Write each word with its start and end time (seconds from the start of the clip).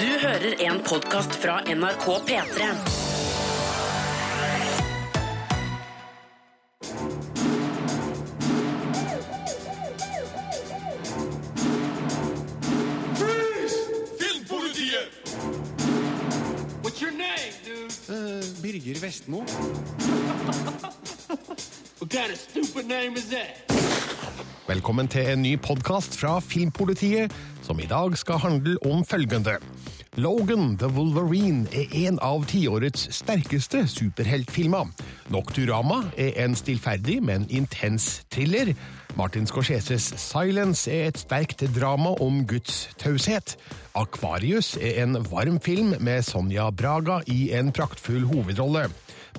Du 0.00 0.06
hører 0.06 0.54
en 0.64 0.78
podkast 0.80 1.34
fra 1.42 1.58
NRK 1.68 2.04
P3. 2.28 2.68
Filmpolitiet! 14.20 15.10
What's 16.82 17.02
your 17.02 17.12
name, 17.12 17.52
dude? 17.66 17.92
Birger 18.62 19.00
Vestmo. 19.00 19.38
What 21.98 22.10
kind 22.10 22.32
of 22.32 22.38
stupid 22.38 22.88
name 22.88 23.16
is 23.16 23.28
that? 23.28 23.70
Velkommen 24.70 25.08
til 25.08 25.26
en 25.32 25.42
ny 25.42 25.56
podkast 25.58 26.14
fra 26.20 26.36
Filmpolitiet, 26.40 27.32
som 27.66 27.80
i 27.82 27.86
dag 27.90 28.14
skal 28.18 28.38
handle 28.38 28.76
om 28.86 29.04
følgende. 29.04 29.56
Logan 30.16 30.76
the 30.76 30.88
Wolverine 30.90 31.68
er 31.70 31.92
en 32.08 32.16
av 32.18 32.42
tiårets 32.50 33.04
sterkeste 33.14 33.84
superheltfilmer. 33.86 34.88
Nocturama 35.30 36.00
er 36.18 36.34
en 36.42 36.56
stillferdig, 36.58 37.20
men 37.22 37.44
intens 37.46 38.24
thriller. 38.34 38.72
Martin 39.14 39.46
Scorseses 39.46 40.08
Silence 40.18 40.90
er 40.90 41.12
et 41.12 41.20
sterkt 41.22 41.62
drama 41.76 42.16
om 42.18 42.42
Guds 42.42 42.88
taushet. 42.98 43.54
Aquarius 43.94 44.74
er 44.82 44.98
en 45.04 45.14
varm 45.30 45.60
film 45.62 45.94
med 46.02 46.26
Sonja 46.26 46.72
Braga 46.74 47.20
i 47.30 47.52
en 47.54 47.70
praktfull 47.70 48.26
hovedrolle. 48.26 48.88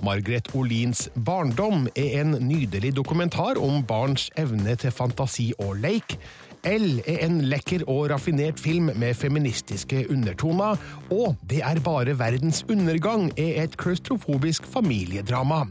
Margaret 0.00 0.48
Olins 0.56 1.10
Barndom 1.14 1.84
er 1.92 2.22
en 2.22 2.32
nydelig 2.40 2.94
dokumentar 2.96 3.60
om 3.60 3.84
barns 3.84 4.30
evne 4.40 4.72
til 4.80 4.90
fantasi 4.90 5.52
og 5.58 5.76
leik. 5.84 6.16
L 6.62 7.00
er 7.10 7.24
en 7.26 7.40
lekker 7.50 7.82
og 7.90 8.12
raffinert 8.12 8.60
film 8.62 8.92
med 8.94 9.16
feministiske 9.18 10.04
undertoner. 10.14 10.78
Og 11.10 11.36
Det 11.50 11.58
er 11.58 11.80
bare 11.82 12.18
verdens 12.18 12.62
undergang 12.70 13.32
er 13.36 13.64
et 13.64 13.76
klaustrofobisk 13.76 14.66
familiedrama. 14.66 15.64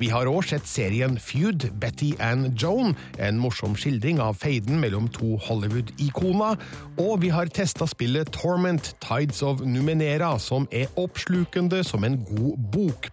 Vi 0.00 0.08
har 0.08 0.30
òg 0.30 0.46
sett 0.48 0.64
serien 0.64 1.18
Feud, 1.20 1.66
Betty 1.76 2.14
and 2.24 2.54
Joan, 2.56 2.94
en 3.18 3.36
morsom 3.42 3.74
skildring 3.76 4.16
av 4.22 4.38
feiden 4.40 4.78
mellom 4.80 5.10
to 5.12 5.34
Hollywood-ikoner. 5.44 6.56
Og 6.96 7.20
vi 7.20 7.28
har 7.34 7.50
testa 7.52 7.84
spillet 7.90 8.30
Torment, 8.32 8.94
Tides 9.04 9.42
of 9.42 9.60
Numenera, 9.60 10.38
som 10.38 10.64
er 10.72 10.88
oppslukende 10.96 11.82
som 11.84 12.06
en 12.08 12.16
god 12.30 12.70
bok. 12.72 13.10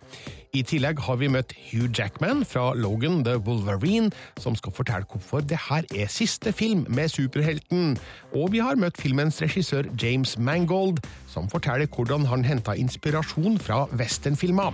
I 0.56 0.62
tillegg 0.64 1.02
har 1.03 1.17
vi 1.20 1.28
møtt 1.31 1.52
Hugh 1.67 1.90
Jackman 1.92 2.45
fra 2.48 2.72
Logan 2.76 3.23
the 3.28 3.36
Wolverine, 3.38 4.12
som 4.40 4.56
skal 4.56 4.72
fortelle 4.72 5.08
hvorfor 5.12 5.44
det 5.44 5.59
her 5.67 5.84
er 5.95 6.08
siste 6.12 6.54
film 6.56 6.86
med 6.89 7.12
superhelten. 7.12 7.98
Og 8.31 8.52
vi 8.56 8.64
har 8.64 8.80
møtt 8.80 8.98
filmens 9.02 9.42
regissør 9.44 9.89
James 10.02 10.38
Mangold, 10.39 11.04
som 11.28 11.50
forteller 11.52 11.92
hvordan 11.92 12.26
han 12.31 12.48
henta 12.48 12.78
inspirasjon 12.80 13.59
fra 13.59 13.86
westernfilmer. 14.00 14.73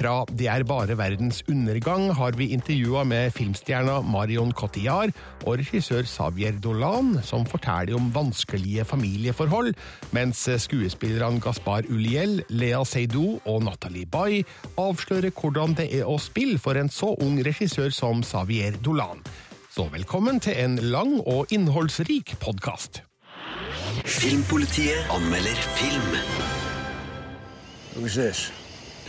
Fra 0.00 0.22
Det 0.32 0.46
er 0.48 0.62
bare 0.64 0.94
verdens 0.96 1.42
undergang 1.50 2.06
har 2.16 2.32
vi 2.32 2.46
intervjua 2.54 3.02
med 3.04 3.34
filmstjerna 3.36 3.98
Marion 4.00 4.52
Cotillard 4.56 5.12
og 5.44 5.58
regissør 5.60 6.06
Xavier 6.08 6.56
Dolan, 6.56 7.18
som 7.22 7.44
forteller 7.44 7.98
om 7.98 8.08
vanskelige 8.14 8.86
familieforhold, 8.88 9.74
mens 10.16 10.46
skuespillerne 10.64 11.42
Gaspar 11.44 11.84
Uliel, 11.92 12.40
Lea 12.48 12.80
Seydoux 12.84 13.44
og 13.44 13.66
Natalie 13.66 14.08
Bay 14.08 14.40
avslører 14.80 15.34
hvordan 15.36 15.76
det 15.76 15.90
er 15.98 16.08
å 16.08 16.16
spille 16.16 16.56
for 16.56 16.80
en 16.80 16.88
så 16.88 17.12
ung 17.20 17.36
regissør 17.44 17.92
som 17.92 18.24
Xavier 18.24 18.80
Dolan. 18.80 19.20
Så 19.68 19.84
velkommen 19.92 20.40
til 20.40 20.56
en 20.64 20.78
lang 20.80 21.18
og 21.28 21.52
innholdsrik 21.52 22.38
podkast. 22.40 23.02
Filmpolitiet 24.08 25.12
anmelder 25.12 25.60
film. 25.76 26.16
Who's 27.98 28.16
this? 28.16 28.48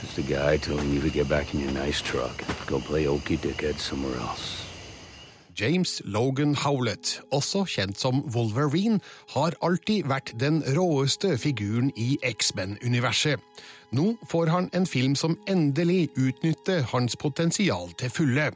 Just 0.02 0.18
a 0.18 0.22
guy 0.22 0.58
telling 0.58 0.92
you 0.94 1.02
to 1.02 1.10
get 1.10 1.30
back 1.30 1.54
in 1.54 1.60
your 1.60 1.72
nice 1.72 2.02
truck 2.02 2.44
go 2.66 2.80
play 2.80 3.08
okey 3.08 3.38
dickhead 3.38 3.78
somewhere 3.80 4.18
else. 4.18 4.66
James 5.54 6.02
Logan 6.06 6.56
Howlett, 6.56 7.22
også 7.32 7.66
kjent 7.66 8.00
som 8.00 8.24
Wolverine, 8.34 9.00
har 9.36 9.54
alltid 9.62 10.08
vært 10.10 10.32
den 10.40 10.64
råeste 10.78 11.36
figuren 11.38 11.92
i 11.96 12.16
X-Men-universet. 12.24 13.38
Nå 13.92 14.16
får 14.32 14.50
han 14.50 14.70
en 14.74 14.88
film 14.88 15.16
som 15.20 15.36
endelig 15.52 16.10
utnytter 16.16 16.82
hans 16.94 17.18
potensial 17.20 17.92
til 18.00 18.10
fulle. 18.10 18.48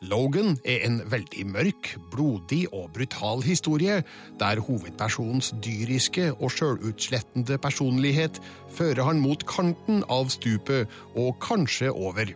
Logan 0.00 0.54
er 0.64 0.86
en 0.86 1.02
veldig 1.12 1.42
mørk, 1.52 1.90
blodig 2.08 2.62
og 2.72 2.86
brutal 2.94 3.42
historie, 3.44 3.98
der 4.40 4.62
hovedpersonens 4.64 5.50
dyriske 5.60 6.30
og 6.32 6.54
sjølutslettende 6.54 7.58
personlighet 7.60 8.40
fører 8.72 9.04
han 9.10 9.20
mot 9.20 9.44
kanten 9.44 10.00
av 10.08 10.32
stupet 10.32 10.88
og 11.20 11.36
kanskje 11.44 11.92
over. 11.92 12.32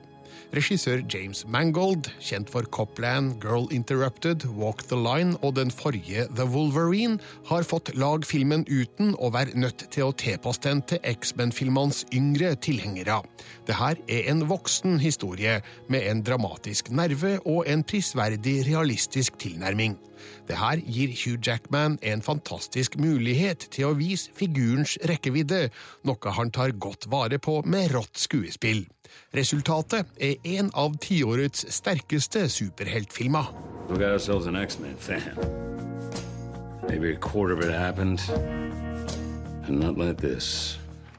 Regissør 0.55 1.01
James 1.11 1.41
Mangold, 1.51 2.07
kjent 2.23 2.51
for 2.53 2.63
Copland, 2.71 3.41
Girl 3.43 3.65
Interrupted, 3.75 4.45
Walk 4.55 4.85
the 4.87 4.95
Line 4.95 5.35
og 5.43 5.57
den 5.57 5.73
forrige 5.75 6.29
The 6.37 6.47
Wolverine, 6.47 7.19
har 7.49 7.67
fått 7.67 7.91
lag 7.99 8.23
filmen 8.29 8.63
uten 8.71 9.17
å 9.19 9.33
være 9.35 9.57
nødt 9.59 9.89
til 9.91 10.07
å 10.07 10.15
tilpasse 10.15 10.63
den 10.63 10.85
til 10.87 11.03
X-Men-filmenes 11.11 12.05
yngre 12.15 12.53
tilhengere. 12.63 13.19
Dette 13.67 13.91
er 14.07 14.31
en 14.31 14.45
voksen 14.47 15.01
historie 15.03 15.59
med 15.91 16.07
en 16.07 16.23
dramatisk 16.23 16.93
nerve 16.95 17.41
og 17.43 17.67
en 17.67 17.83
prisverdig 17.83 18.61
realistisk 18.69 19.41
tilnærming. 19.43 19.99
Dette 20.47 20.77
gir 20.87 21.11
Hugh 21.19 21.41
Jackman 21.43 21.99
en 22.07 22.23
fantastisk 22.23 22.95
mulighet 23.01 23.67
til 23.75 23.91
å 23.91 23.97
vise 23.99 24.31
figurens 24.39 25.01
rekkevidde, 25.11 25.67
noe 26.07 26.39
han 26.39 26.55
tar 26.55 26.79
godt 26.79 27.11
vare 27.11 27.43
på 27.43 27.59
med 27.67 27.91
rått 27.97 28.23
skuespill. 28.23 28.85
Resultatet 29.35 30.07
er 30.21 30.35
en 30.59 30.71
av 30.75 30.97
tiårets 31.03 31.67
sterkeste 31.75 32.49
superheltfilmer. 32.49 33.51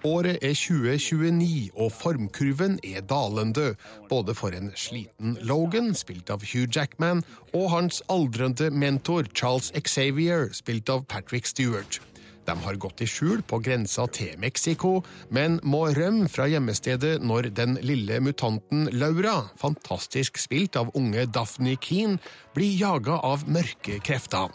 Året 0.06 0.38
er 0.42 0.54
2029, 0.54 1.70
og 1.76 1.92
formkurven 1.92 2.80
er 2.84 3.02
dalende, 3.02 3.76
både 4.10 4.36
for 4.38 4.54
en 4.54 4.72
sliten 4.78 5.38
Logan, 5.42 5.96
spilt 5.98 6.30
av 6.30 6.46
Hugh 6.46 6.70
Jackman, 6.70 7.24
og 7.54 7.72
hans 7.74 8.04
aldrende 8.10 8.70
mentor 8.70 9.26
Charles 9.34 9.72
Xavier, 9.74 10.52
spilt 10.54 10.90
av 10.90 11.08
Patrick 11.10 11.46
Stewart. 11.50 12.02
De 12.46 12.54
har 12.62 12.78
gått 12.78 13.02
i 13.02 13.08
skjul 13.10 13.42
på 13.48 13.60
grensa 13.66 14.06
til 14.14 14.38
Mexico, 14.42 15.00
men 15.34 15.58
må 15.66 15.88
rømme 15.98 16.30
fra 16.30 16.46
hjemmestedet 16.50 17.18
når 17.26 17.50
den 17.58 17.78
lille 17.82 18.20
mutanten 18.22 18.90
Laura, 18.94 19.40
fantastisk 19.58 20.38
spilt 20.42 20.78
av 20.78 20.92
unge 20.98 21.26
Daphne 21.26 21.76
Keane, 21.82 22.20
blir 22.54 22.78
jaga 22.78 23.18
av 23.26 23.48
mørke 23.50 23.98
krefter. 24.06 24.54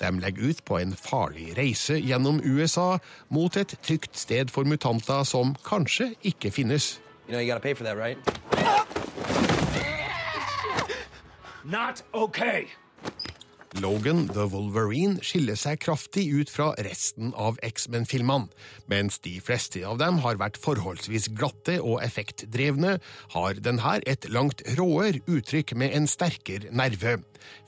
De 0.00 0.10
legger 0.20 0.50
ut 0.52 0.64
på 0.64 0.78
en 0.80 0.92
farlig 0.96 1.54
reise 1.56 1.96
gjennom 2.00 2.40
USA 2.44 2.98
mot 3.32 3.56
et 3.56 3.76
trygt 3.84 4.16
sted 4.16 4.52
for 4.52 4.68
mutanter 4.68 5.24
som 5.24 5.54
kanskje 5.64 6.12
ikke 6.24 6.52
finnes. 6.52 6.96
You 7.28 7.32
know 7.32 7.40
you 7.40 7.58
that, 7.58 7.96
right? 7.96 8.18
Not 11.64 12.02
okay! 12.14 12.68
Logan 13.80 14.26
the 14.32 14.46
Wolverine 14.48 15.18
skiller 15.24 15.56
seg 15.58 15.82
kraftig 15.84 16.24
ut 16.32 16.50
fra 16.52 16.70
resten 16.86 17.32
av 17.36 17.58
X-Men-filmene. 17.66 18.48
Mens 18.88 19.18
de 19.24 19.34
fleste 19.44 19.82
av 19.84 19.98
dem 20.00 20.20
har 20.24 20.38
vært 20.40 20.56
forholdsvis 20.62 21.28
glatte 21.36 21.76
og 21.82 22.00
effektdrevne, 22.04 22.96
har 23.34 23.60
denne 23.60 23.98
et 24.08 24.28
langt 24.32 24.64
råere 24.78 25.20
uttrykk 25.28 25.76
med 25.76 25.96
en 25.98 26.08
sterkere 26.08 26.72
nerve. 26.72 27.18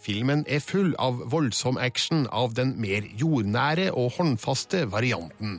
Filmen 0.00 0.46
er 0.48 0.64
full 0.64 0.94
av 1.02 1.20
voldsom 1.32 1.76
action 1.76 2.26
av 2.32 2.56
den 2.56 2.76
mer 2.80 3.04
jordnære 3.20 3.90
og 3.92 4.14
håndfaste 4.16 4.86
varianten. 4.92 5.58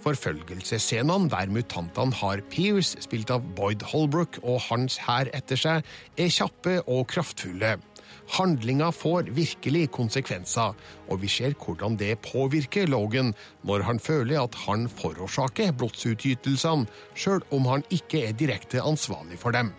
Forfølgelsesscenene 0.00 1.28
der 1.28 1.50
mutantene 1.52 2.16
har 2.22 2.40
Pierce, 2.48 2.96
spilt 3.04 3.30
av 3.34 3.44
Boyd 3.56 3.84
Holbrook, 3.92 4.40
og 4.40 4.62
hans 4.70 4.96
hær 5.04 5.28
etter 5.36 5.60
seg, 5.60 5.84
er 6.16 6.32
kjappe 6.32 6.78
og 6.86 7.04
kraftfulle. 7.12 7.76
Handlinga 8.36 8.90
får 8.94 9.30
virkelig 9.34 9.88
konsekvenser, 9.96 10.74
og 11.10 11.22
vi 11.22 11.28
ser 11.28 11.56
hvordan 11.58 11.98
det 12.00 12.18
påvirker 12.26 12.90
Logan 12.90 13.34
når 13.66 13.86
han 13.88 14.02
føler 14.02 14.42
at 14.42 14.58
han 14.66 14.88
forårsaker 14.88 15.72
blodsutgytelsene, 15.78 16.86
sjøl 17.14 17.42
om 17.50 17.66
han 17.70 17.86
ikke 17.90 18.26
er 18.28 18.36
direkte 18.38 18.82
ansvarlig 18.82 19.40
for 19.42 19.56
dem. 19.56 19.72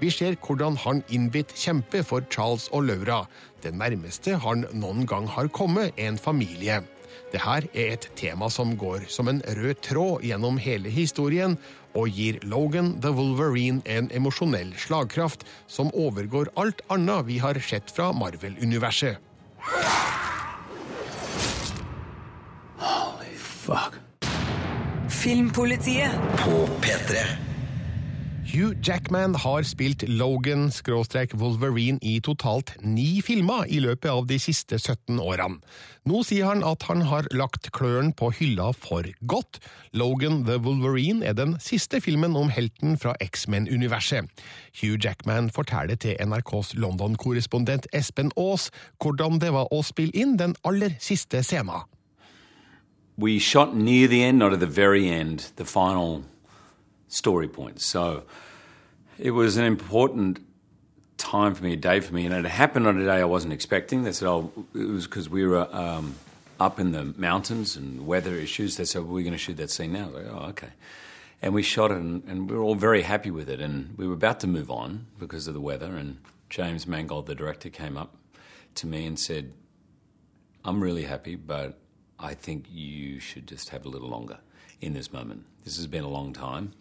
Vi 0.00 0.08
ser 0.10 0.38
hvordan 0.40 0.78
han 0.80 1.02
innbitt 1.12 1.52
kjemper 1.56 2.04
for 2.06 2.24
Charles 2.32 2.70
og 2.72 2.88
Laura, 2.88 3.26
det 3.62 3.74
nærmeste 3.76 4.38
han 4.40 4.64
noen 4.72 5.04
gang 5.06 5.28
har 5.28 5.52
kommet 5.52 5.98
en 6.00 6.16
familie. 6.18 6.80
Dette 7.30 7.46
er 7.46 7.66
et 7.92 8.08
tema 8.18 8.48
som 8.50 8.72
går 8.78 9.04
som 9.12 9.28
en 9.30 9.42
rød 9.44 9.82
tråd 9.86 10.24
gjennom 10.26 10.58
hele 10.58 10.90
historien, 10.90 11.58
og 11.94 12.08
gir 12.14 12.38
Logan 12.46 12.94
the 13.02 13.12
Wolverine 13.14 13.82
en 13.86 14.10
emosjonell 14.14 14.72
slagkraft 14.78 15.46
som 15.70 15.90
overgår 15.94 16.52
alt 16.60 16.82
annet 16.90 17.26
vi 17.28 17.40
har 17.42 17.58
sett 17.64 17.90
fra 17.90 18.10
Marvel-universet. 18.12 19.18
Holy 22.80 23.36
fuck. 23.36 24.00
Filmpolitiet. 25.10 26.10
På 26.40 26.66
P3. 26.80 27.49
Hugh 28.50 28.74
Jackman 28.82 29.34
har 29.34 29.62
spilt 29.62 30.02
Logan-Wolverine 30.08 31.98
i 32.02 32.20
totalt 32.20 32.72
ni 32.82 33.20
filmer 33.22 33.68
i 33.70 33.78
løpet 33.78 34.10
av 34.10 34.26
de 34.26 34.38
siste 34.42 34.74
17 34.78 35.20
årene. 35.22 35.60
Nå 36.08 36.22
sier 36.26 36.48
han 36.48 36.64
at 36.66 36.82
han 36.88 37.04
har 37.06 37.28
lagt 37.30 37.68
klørne 37.76 38.10
på 38.16 38.32
hylla 38.34 38.72
for 38.74 39.06
godt. 39.30 39.60
Logan 39.94 40.42
the 40.48 40.58
Wolverine 40.58 41.22
er 41.22 41.36
den 41.38 41.60
siste 41.62 42.00
filmen 42.02 42.34
om 42.34 42.50
helten 42.50 42.98
fra 42.98 43.14
X-Men-universet. 43.22 44.26
Hugh 44.80 44.98
Jackman 44.98 45.50
forteller 45.54 45.94
til 45.94 46.18
NRKs 46.18 46.74
London-korrespondent 46.74 47.86
Espen 47.94 48.34
Aas 48.34 48.70
hvordan 48.98 49.38
det 49.38 49.52
var 49.54 49.70
å 49.70 49.84
spille 49.86 50.16
inn 50.16 50.34
den 50.40 50.56
aller 50.66 50.98
siste 50.98 51.44
scenen. 51.46 51.86
We 53.16 53.38
shot 53.38 53.76
near 53.76 54.08
the 54.08 54.24
end, 54.24 54.38
not 54.38 54.52
at 54.52 54.58
the 54.58 54.66
very 54.66 55.06
story 57.10 57.48
points. 57.48 57.84
So 57.84 58.22
it 59.18 59.32
was 59.32 59.58
an 59.58 59.64
important 59.64 60.38
time 61.18 61.54
for 61.54 61.62
me, 61.62 61.74
a 61.74 61.76
day 61.76 62.00
for 62.00 62.14
me, 62.14 62.24
and 62.24 62.34
it 62.34 62.48
happened 62.48 62.86
on 62.86 62.98
a 62.98 63.04
day 63.04 63.20
I 63.20 63.24
wasn't 63.24 63.52
expecting. 63.52 64.02
They 64.04 64.12
said, 64.12 64.28
"Oh, 64.28 64.50
it 64.74 64.88
was 64.88 65.06
because 65.06 65.28
we 65.28 65.46
were 65.46 65.68
um, 65.74 66.14
up 66.58 66.80
in 66.80 66.92
the 66.92 67.04
mountains 67.04 67.76
and 67.76 68.06
weather 68.06 68.34
issues." 68.34 68.76
They 68.76 68.86
said, 68.86 69.02
well, 69.02 69.12
"We're 69.12 69.24
going 69.24 69.32
to 69.32 69.38
shoot 69.38 69.58
that 69.58 69.70
scene 69.70 69.92
now." 69.92 70.08
Like, 70.08 70.26
"Oh, 70.26 70.46
okay." 70.50 70.70
And 71.42 71.52
we 71.54 71.62
shot 71.62 71.90
it, 71.90 71.98
and, 71.98 72.22
and 72.24 72.48
we 72.48 72.56
were 72.56 72.62
all 72.62 72.74
very 72.74 73.02
happy 73.02 73.30
with 73.30 73.48
it. 73.48 73.60
And 73.60 73.96
we 73.98 74.06
were 74.06 74.14
about 74.14 74.40
to 74.40 74.46
move 74.46 74.70
on 74.70 75.06
because 75.18 75.46
of 75.46 75.54
the 75.54 75.60
weather. 75.60 75.96
And 75.96 76.18
James 76.48 76.86
Mangold, 76.86 77.26
the 77.26 77.34
director, 77.34 77.70
came 77.70 77.96
up 77.96 78.14
to 78.76 78.86
me 78.86 79.04
and 79.04 79.18
said, 79.18 79.52
"I'm 80.64 80.82
really 80.82 81.04
happy, 81.04 81.36
but 81.36 81.78
I 82.18 82.34
think 82.34 82.66
you 82.70 83.20
should 83.20 83.46
just 83.46 83.70
have 83.70 83.84
a 83.84 83.88
little 83.88 84.08
longer 84.08 84.38
in 84.80 84.94
this 84.94 85.12
moment. 85.12 85.44
This 85.64 85.76
has 85.76 85.86
been 85.86 86.04
a 86.04 86.08
long 86.08 86.32
time, 86.32 86.72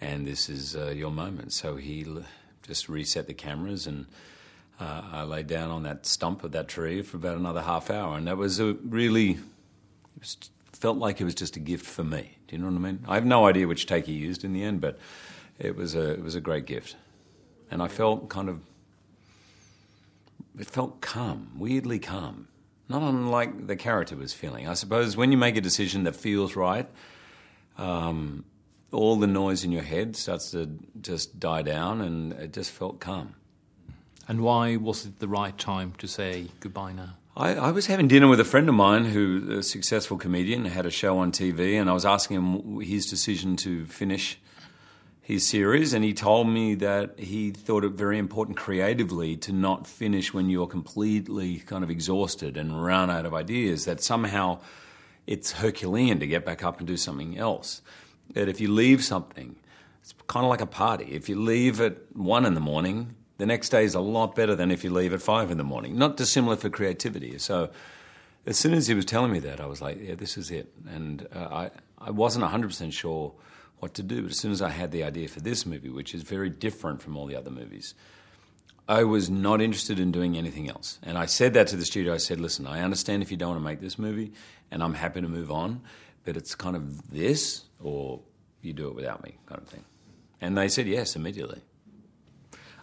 and 0.00 0.26
this 0.26 0.48
is 0.48 0.76
uh, 0.76 0.88
your 0.88 1.10
moment." 1.10 1.52
So 1.52 1.76
he 1.76 2.04
l- 2.06 2.24
just 2.62 2.88
reset 2.88 3.26
the 3.26 3.34
cameras, 3.34 3.86
and 3.86 4.06
uh, 4.80 5.02
I 5.12 5.22
lay 5.22 5.42
down 5.42 5.70
on 5.70 5.82
that 5.84 6.06
stump 6.06 6.44
of 6.44 6.52
that 6.52 6.68
tree 6.68 7.02
for 7.02 7.16
about 7.16 7.36
another 7.36 7.62
half 7.62 7.90
hour, 7.90 8.16
and 8.16 8.26
that 8.26 8.36
was 8.36 8.60
a 8.60 8.74
really 8.84 9.30
it 9.30 9.38
was, 10.20 10.36
felt 10.72 10.98
like 10.98 11.20
it 11.20 11.24
was 11.24 11.34
just 11.34 11.56
a 11.56 11.60
gift 11.60 11.86
for 11.86 12.04
me. 12.04 12.36
Do 12.46 12.56
you 12.56 12.62
know 12.62 12.68
what 12.68 12.76
I 12.76 12.78
mean? 12.78 13.04
I 13.08 13.14
have 13.14 13.26
no 13.26 13.46
idea 13.46 13.66
which 13.66 13.86
take 13.86 14.06
he 14.06 14.12
used 14.12 14.44
in 14.44 14.52
the 14.52 14.62
end, 14.62 14.80
but 14.80 14.98
it 15.58 15.76
was 15.76 15.94
a 15.94 16.12
it 16.12 16.22
was 16.22 16.34
a 16.34 16.40
great 16.40 16.66
gift, 16.66 16.96
and 17.70 17.82
I 17.82 17.88
felt 17.88 18.28
kind 18.28 18.48
of 18.48 18.60
it 20.58 20.66
felt 20.66 21.00
calm, 21.00 21.52
weirdly 21.56 21.98
calm, 21.98 22.48
not 22.88 23.02
unlike 23.02 23.66
the 23.66 23.76
character 23.76 24.16
was 24.16 24.32
feeling. 24.32 24.68
I 24.68 24.74
suppose 24.74 25.16
when 25.16 25.30
you 25.30 25.38
make 25.38 25.56
a 25.56 25.60
decision 25.60 26.04
that 26.04 26.16
feels 26.16 26.56
right, 26.56 26.88
um, 27.78 28.44
all 28.92 29.16
the 29.16 29.26
noise 29.26 29.64
in 29.64 29.72
your 29.72 29.82
head 29.82 30.16
starts 30.16 30.50
to 30.50 30.78
just 31.00 31.38
die 31.38 31.62
down, 31.62 32.00
and 32.00 32.32
it 32.32 32.52
just 32.52 32.70
felt 32.70 33.00
calm. 33.00 33.34
And 34.26 34.42
why 34.42 34.76
was 34.76 35.06
it 35.06 35.20
the 35.20 35.28
right 35.28 35.56
time 35.56 35.94
to 35.98 36.06
say 36.06 36.48
goodbye 36.60 36.92
now? 36.92 37.14
I, 37.36 37.54
I 37.54 37.70
was 37.70 37.86
having 37.86 38.08
dinner 38.08 38.26
with 38.26 38.40
a 38.40 38.44
friend 38.44 38.68
of 38.68 38.74
mine 38.74 39.04
who's 39.04 39.48
a 39.48 39.62
successful 39.62 40.18
comedian, 40.18 40.64
had 40.64 40.86
a 40.86 40.90
show 40.90 41.18
on 41.18 41.30
TV, 41.32 41.80
and 41.80 41.88
I 41.88 41.92
was 41.92 42.04
asking 42.04 42.36
him 42.36 42.80
his 42.80 43.08
decision 43.08 43.56
to 43.58 43.86
finish 43.86 44.38
his 45.22 45.46
series, 45.46 45.92
and 45.92 46.04
he 46.04 46.14
told 46.14 46.48
me 46.48 46.74
that 46.76 47.18
he 47.18 47.50
thought 47.50 47.84
it 47.84 47.92
very 47.92 48.18
important 48.18 48.56
creatively 48.56 49.36
to 49.36 49.52
not 49.52 49.86
finish 49.86 50.34
when 50.34 50.50
you're 50.50 50.66
completely 50.66 51.58
kind 51.58 51.84
of 51.84 51.90
exhausted 51.90 52.56
and 52.56 52.82
run 52.82 53.08
out 53.10 53.24
of 53.24 53.34
ideas, 53.34 53.84
that 53.84 54.02
somehow 54.02 54.58
it's 55.28 55.52
Herculean 55.52 56.18
to 56.20 56.26
get 56.26 56.46
back 56.46 56.64
up 56.64 56.78
and 56.78 56.86
do 56.86 56.96
something 56.96 57.36
else. 57.36 57.82
That 58.32 58.48
if 58.48 58.62
you 58.62 58.72
leave 58.72 59.04
something, 59.04 59.56
it's 60.00 60.14
kind 60.26 60.44
of 60.44 60.48
like 60.48 60.62
a 60.62 60.66
party. 60.66 61.04
If 61.12 61.28
you 61.28 61.38
leave 61.38 61.82
at 61.82 62.16
one 62.16 62.46
in 62.46 62.54
the 62.54 62.60
morning, 62.60 63.14
the 63.36 63.44
next 63.44 63.68
day 63.68 63.84
is 63.84 63.94
a 63.94 64.00
lot 64.00 64.34
better 64.34 64.56
than 64.56 64.70
if 64.70 64.82
you 64.82 64.90
leave 64.90 65.12
at 65.12 65.20
five 65.20 65.50
in 65.50 65.58
the 65.58 65.64
morning. 65.64 65.98
Not 65.98 66.16
dissimilar 66.16 66.56
for 66.56 66.70
creativity. 66.70 67.36
So 67.36 67.68
as 68.46 68.58
soon 68.58 68.72
as 68.72 68.86
he 68.86 68.94
was 68.94 69.04
telling 69.04 69.30
me 69.30 69.38
that, 69.40 69.60
I 69.60 69.66
was 69.66 69.82
like, 69.82 69.98
yeah, 70.00 70.14
this 70.14 70.38
is 70.38 70.50
it. 70.50 70.72
And 70.88 71.28
uh, 71.34 71.38
I, 71.38 71.70
I 71.98 72.10
wasn't 72.10 72.46
100% 72.46 72.90
sure 72.94 73.34
what 73.80 73.92
to 73.94 74.02
do, 74.02 74.22
but 74.22 74.30
as 74.30 74.38
soon 74.38 74.50
as 74.50 74.62
I 74.62 74.70
had 74.70 74.92
the 74.92 75.04
idea 75.04 75.28
for 75.28 75.40
this 75.40 75.66
movie, 75.66 75.90
which 75.90 76.14
is 76.14 76.22
very 76.22 76.48
different 76.48 77.02
from 77.02 77.18
all 77.18 77.26
the 77.26 77.36
other 77.36 77.50
movies, 77.50 77.94
I 78.88 79.04
was 79.04 79.28
not 79.28 79.60
interested 79.60 80.00
in 80.00 80.10
doing 80.10 80.38
anything 80.38 80.70
else. 80.70 80.98
And 81.02 81.18
I 81.18 81.26
said 81.26 81.52
that 81.52 81.66
to 81.68 81.76
the 81.76 81.84
studio. 81.84 82.14
I 82.14 82.16
said, 82.16 82.40
listen, 82.40 82.66
I 82.66 82.80
understand 82.80 83.22
if 83.22 83.30
you 83.30 83.36
don't 83.36 83.50
want 83.50 83.60
to 83.60 83.64
make 83.64 83.80
this 83.80 83.98
movie, 83.98 84.32
and 84.70 84.82
I'm 84.82 84.94
happy 84.94 85.20
to 85.20 85.28
move 85.28 85.50
on, 85.50 85.82
but 86.24 86.36
it's 86.36 86.54
kind 86.54 86.76
of 86.76 87.10
this, 87.10 87.64
or 87.80 88.20
you 88.62 88.72
do 88.72 88.88
it 88.88 88.94
without 88.94 89.22
me, 89.22 89.38
kind 89.46 89.60
of 89.60 89.68
thing. 89.68 89.84
And 90.40 90.56
they 90.56 90.68
said 90.68 90.86
yes 90.86 91.16
immediately. 91.16 91.62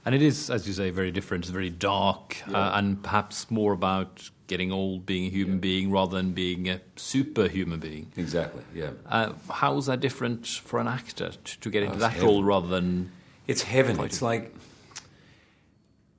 And 0.05 0.13
it 0.13 0.21
is, 0.21 0.51
as 0.51 0.67
you 0.67 0.73
say, 0.73 0.91
very 0.91 1.09
different. 1.11 1.45
It's 1.45 1.51
very 1.51 1.71
dark, 1.71 2.37
uh, 2.53 2.71
and 2.75 3.01
perhaps 3.01 3.49
more 3.49 3.73
about 3.73 4.29
getting 4.45 4.71
old, 4.71 5.05
being 5.07 5.25
a 5.25 5.29
human 5.29 5.57
being, 5.57 5.89
rather 5.89 6.15
than 6.15 6.31
being 6.33 6.69
a 6.69 6.79
superhuman 6.95 7.79
being. 7.79 8.11
Exactly, 8.15 8.61
yeah. 8.73 8.91
Uh, 9.07 9.33
how 9.49 9.75
is 9.77 9.87
that 9.87 10.01
different 10.01 10.45
for 10.45 10.79
an 10.79 10.87
actor 10.87 11.31
to, 11.31 11.59
to 11.59 11.69
get 11.71 11.81
into 11.81 11.95
it's 11.95 12.03
that 12.03 12.13
heaven. 12.13 12.27
role 12.27 12.43
rather 12.43 12.67
than? 12.67 13.11
It's 13.47 13.63
heaven. 13.63 13.99
It's 14.01 14.21
like 14.21 14.53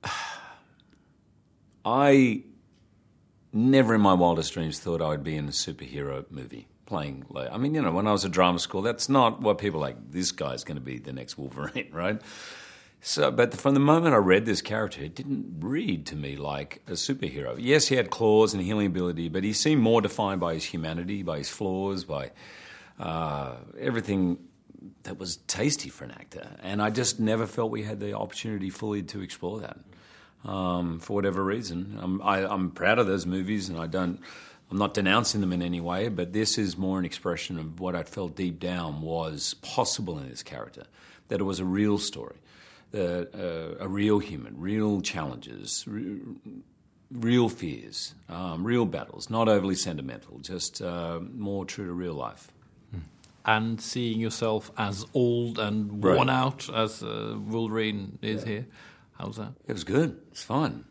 I 1.85 2.43
never 3.53 3.95
in 3.95 4.01
my 4.01 4.13
wildest 4.13 4.53
dreams 4.53 4.79
thought 4.79 5.01
I 5.01 5.09
would 5.09 5.23
be 5.23 5.35
in 5.35 5.47
a 5.47 5.51
superhero 5.51 6.29
movie 6.29 6.67
playing. 6.85 7.25
Like, 7.29 7.51
I 7.51 7.57
mean, 7.57 7.75
you 7.75 7.81
know, 7.81 7.91
when 7.91 8.07
I 8.07 8.11
was 8.11 8.25
at 8.25 8.31
drama 8.31 8.59
school, 8.59 8.81
that's 8.81 9.09
not 9.09 9.41
what 9.41 9.57
people 9.57 9.79
like. 9.79 10.11
This 10.11 10.31
guy's 10.31 10.63
going 10.63 10.77
to 10.77 10.83
be 10.83 10.97
the 10.97 11.13
next 11.13 11.37
Wolverine, 11.37 11.89
right? 11.91 12.21
So, 12.99 13.29
but 13.29 13.53
from 13.53 13.75
the 13.75 13.79
moment 13.79 14.15
I 14.15 14.17
read 14.17 14.45
this 14.45 14.61
character, 14.61 15.03
it 15.03 15.13
didn't 15.13 15.57
read 15.59 16.07
to 16.07 16.15
me 16.15 16.35
like 16.35 16.81
a 16.87 16.93
superhero. 16.93 17.55
Yes, 17.59 17.87
he 17.87 17.95
had 17.95 18.09
claws 18.09 18.53
and 18.53 18.63
healing 18.63 18.87
ability, 18.87 19.29
but 19.29 19.43
he 19.43 19.53
seemed 19.53 19.81
more 19.81 20.01
defined 20.01 20.41
by 20.41 20.55
his 20.55 20.65
humanity, 20.65 21.21
by 21.21 21.37
his 21.37 21.49
flaws, 21.49 22.03
by 22.03 22.31
uh, 22.99 23.55
everything 23.79 24.39
that 25.03 25.19
was 25.19 25.37
tasty 25.47 25.89
for 25.89 26.05
an 26.05 26.11
actor. 26.11 26.49
And 26.61 26.81
I 26.81 26.89
just 26.89 27.19
never 27.19 27.45
felt 27.45 27.71
we 27.71 27.83
had 27.83 27.99
the 27.99 28.13
opportunity 28.13 28.69
fully 28.69 29.03
to 29.03 29.21
explore 29.21 29.59
that 29.59 29.77
um, 30.47 30.99
for 30.99 31.13
whatever 31.13 31.43
reason. 31.43 31.97
I'm, 32.01 32.21
I, 32.21 32.45
I'm 32.45 32.71
proud 32.71 32.99
of 32.99 33.07
those 33.07 33.25
movies, 33.25 33.69
and 33.69 33.77
I 33.79 33.87
don't. 33.87 34.19
I'm 34.69 34.77
not 34.77 34.93
denouncing 34.93 35.39
them 35.39 35.53
in 35.53 35.61
any 35.61 35.79
way, 35.79 36.09
but 36.09 36.33
this 36.33 36.57
is 36.57 36.77
more 36.77 36.99
an 36.99 37.05
expression 37.05 37.57
of 37.57 37.79
what 37.79 37.95
I 37.95 38.03
felt 38.03 38.35
deep 38.35 38.59
down 38.59 39.01
was 39.01 39.53
possible 39.61 40.17
in 40.19 40.27
this 40.29 40.43
character. 40.43 40.83
That 41.29 41.39
it 41.39 41.45
was 41.45 41.59
a 41.61 41.65
real 41.65 41.97
story, 41.97 42.35
that, 42.91 43.29
uh, 43.33 43.81
a 43.83 43.87
real 43.87 44.19
human, 44.19 44.59
real 44.59 44.99
challenges, 45.01 45.85
re- 45.87 46.19
real 47.11 47.47
fears, 47.47 48.13
um, 48.27 48.65
real 48.65 48.85
battles, 48.85 49.29
not 49.29 49.47
overly 49.47 49.75
sentimental, 49.75 50.39
just 50.39 50.81
uh, 50.81 51.19
more 51.33 51.63
true 51.65 51.85
to 51.85 51.93
real 51.93 52.13
life. 52.15 52.51
And 53.45 53.79
seeing 53.79 54.19
yourself 54.19 54.71
as 54.77 55.05
old 55.13 55.57
and 55.59 56.03
Right. 56.03 56.15
worn 56.17 56.29
out 56.29 56.67
as 56.75 57.01
uh, 57.01 57.37
Wolverine 57.39 58.19
is 58.21 58.43
here. 58.43 58.65
How's 59.17 59.37
that? 59.37 59.53
It 59.67 59.73
was 59.73 59.83
good. 59.83 60.19
It's 60.31 60.43
fun. 60.43 60.85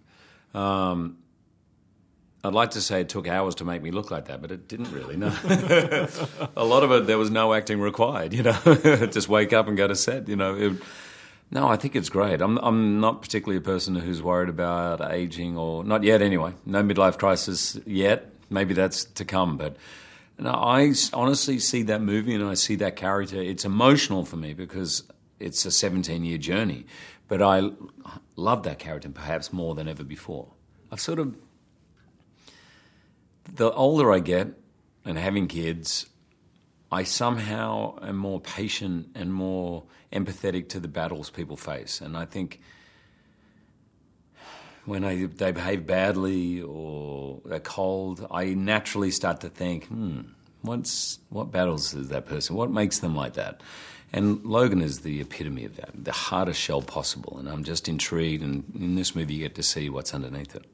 Um, 0.55 1.19
I'd 2.43 2.55
like 2.55 2.73
to 2.73 2.81
say 2.81 3.01
it 3.01 3.09
took 3.09 3.27
hours 3.27 3.57
to 3.57 3.65
make 3.65 3.83
me 3.83 3.91
look 3.91 4.11
like 4.11 4.27
that, 4.27 4.41
but 4.41 4.51
it 4.51 4.69
didn't 4.69 4.93
really. 4.93 5.17
No, 5.17 5.29
a 6.57 6.65
lot 6.65 6.85
of 6.85 6.93
it 6.93 7.07
there 7.07 7.19
was 7.19 7.31
no 7.31 7.53
acting 7.53 7.81
required. 7.81 8.33
You 8.33 8.45
know, 8.45 8.53
just 9.11 9.29
wake 9.29 9.53
up 9.53 9.69
and 9.69 9.77
go 9.77 9.87
to 9.89 9.97
set. 9.97 10.29
You 10.29 10.37
know, 10.37 10.55
it, 10.55 10.73
no, 11.51 11.69
I 11.69 11.77
think 11.77 11.97
it's 11.97 12.09
great. 12.09 12.41
I'm 12.41 12.59
I'm 12.59 13.01
not 13.01 13.23
particularly 13.23 13.59
a 13.59 13.63
person 13.63 13.97
who's 13.97 14.23
worried 14.23 14.49
about 14.49 15.01
aging 15.13 15.57
or 15.57 15.83
not 15.83 16.05
yet. 16.05 16.23
Anyway, 16.23 16.53
no 16.65 16.83
midlife 16.83 17.19
crisis 17.19 17.79
yet. 17.85 18.31
Maybe 18.49 18.75
that's 18.75 19.05
to 19.05 19.25
come, 19.25 19.57
but. 19.57 19.77
I 20.39 20.93
honestly 21.15 21.59
see 21.59 21.85
that 21.85 22.03
movie 22.03 22.35
and 22.35 22.45
I 22.45 22.53
see 22.53 22.75
that 22.77 22.95
character. 22.95 23.41
It's 23.41 23.65
emotional 23.65 24.27
for 24.27 24.37
me 24.37 24.53
because 24.53 25.03
it's 25.41 25.65
a 25.65 25.71
17 25.71 26.25
year 26.25 26.37
journey. 26.37 26.85
But 27.29 27.43
I 27.43 27.71
love 28.37 28.63
that 28.65 28.79
character 28.79 29.09
perhaps 29.09 29.53
more 29.53 29.75
than 29.75 29.89
ever 29.89 30.05
before. 30.05 30.53
I've 30.91 31.01
sort 31.01 31.19
of. 31.19 31.37
The 33.53 33.73
older 33.73 34.13
I 34.13 34.19
get 34.19 34.49
and 35.05 35.19
having 35.19 35.47
kids, 35.47 36.07
I 36.91 37.05
somehow 37.05 37.99
am 38.03 38.17
more 38.17 38.41
patient 38.41 39.09
and 39.15 39.33
more 39.33 39.85
empathetic 40.13 40.69
to 40.71 40.81
the 40.81 40.89
battles 40.89 41.31
people 41.31 41.57
face. 41.57 42.01
And 42.01 42.17
I 42.17 42.25
think 42.25 42.61
when 44.85 45.05
I, 45.05 45.27
they 45.27 45.53
behave 45.53 45.87
badly 45.87 46.63
or 46.63 47.41
they're 47.45 47.61
cold, 47.61 48.27
I 48.31 48.55
naturally 48.55 49.11
start 49.11 49.41
to 49.41 49.49
think, 49.49 49.87
hmm, 49.87 50.21
what's, 50.63 51.19
what 51.29 51.51
battles 51.51 51.93
is 51.95 52.09
that 52.09 52.27
person? 52.27 52.57
What 52.57 52.71
makes 52.71 53.01
them 53.01 53.15
like 53.15 53.35
that? 53.35 53.63
And 54.13 54.45
Logan 54.45 54.83
is 54.83 55.01
the 55.01 55.21
epitome 55.21 55.65
of 55.65 55.77
that, 55.77 55.91
the 55.95 56.13
hardest 56.13 56.61
shell 56.61 56.83
possible. 56.83 57.39
And 57.39 57.49
I'm 57.49 57.65
just 57.65 57.89
intrigued, 57.89 58.43
and 58.43 58.65
in 58.75 58.95
this 58.95 59.15
movie, 59.15 59.35
you 59.35 59.41
get 59.41 59.55
to 59.57 59.63
see 59.63 59.89
what's 59.89 60.15
underneath 60.15 60.55
it. 60.55 60.65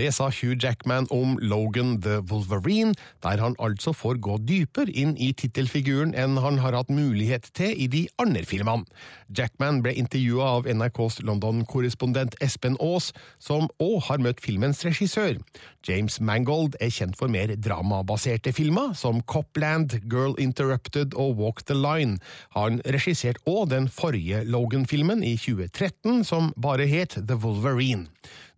Det 0.00 0.14
sa 0.16 0.30
Hugh 0.32 0.56
Jackman 0.56 1.06
om 1.10 1.34
Logan 1.42 1.98
the 2.00 2.22
Wolverine, 2.30 2.94
der 3.22 3.36
han 3.36 3.54
altså 3.60 3.92
får 3.92 4.16
gå 4.24 4.38
dypere 4.48 4.88
inn 4.96 5.12
i 5.20 5.28
tittelfiguren 5.36 6.14
enn 6.16 6.38
han 6.40 6.56
har 6.62 6.72
hatt 6.72 6.88
mulighet 6.88 7.50
til 7.52 7.74
i 7.76 7.88
de 7.92 8.06
andre 8.22 8.46
filmene. 8.48 8.88
Jackman 9.36 9.82
ble 9.84 9.92
intervjua 10.00 10.48
av 10.56 10.70
NRKs 10.72 11.20
London-korrespondent 11.28 12.38
Espen 12.40 12.80
Aas, 12.80 13.10
som 13.36 13.68
òg 13.76 13.98
har 14.08 14.24
møtt 14.24 14.40
filmens 14.40 14.80
regissør. 14.88 15.36
James 15.84 16.16
Mangold 16.20 16.80
er 16.80 16.88
kjent 16.96 17.20
for 17.20 17.28
mer 17.28 17.52
dramabaserte 17.60 18.54
filmer, 18.56 18.96
som 18.96 19.20
Copland, 19.28 20.00
Girl 20.08 20.32
Interrupted 20.40 21.12
og 21.12 21.36
Walk 21.36 21.66
the 21.68 21.76
Line. 21.76 22.16
Han 22.56 22.80
regisserte 22.88 23.44
òg 23.44 23.68
den 23.74 23.92
forrige 23.92 24.46
Logan-filmen 24.48 25.20
i 25.20 25.36
2013, 25.36 26.24
som 26.24 26.54
bare 26.56 26.88
het 26.88 27.20
The 27.20 27.36
Wolverine. 27.36 28.08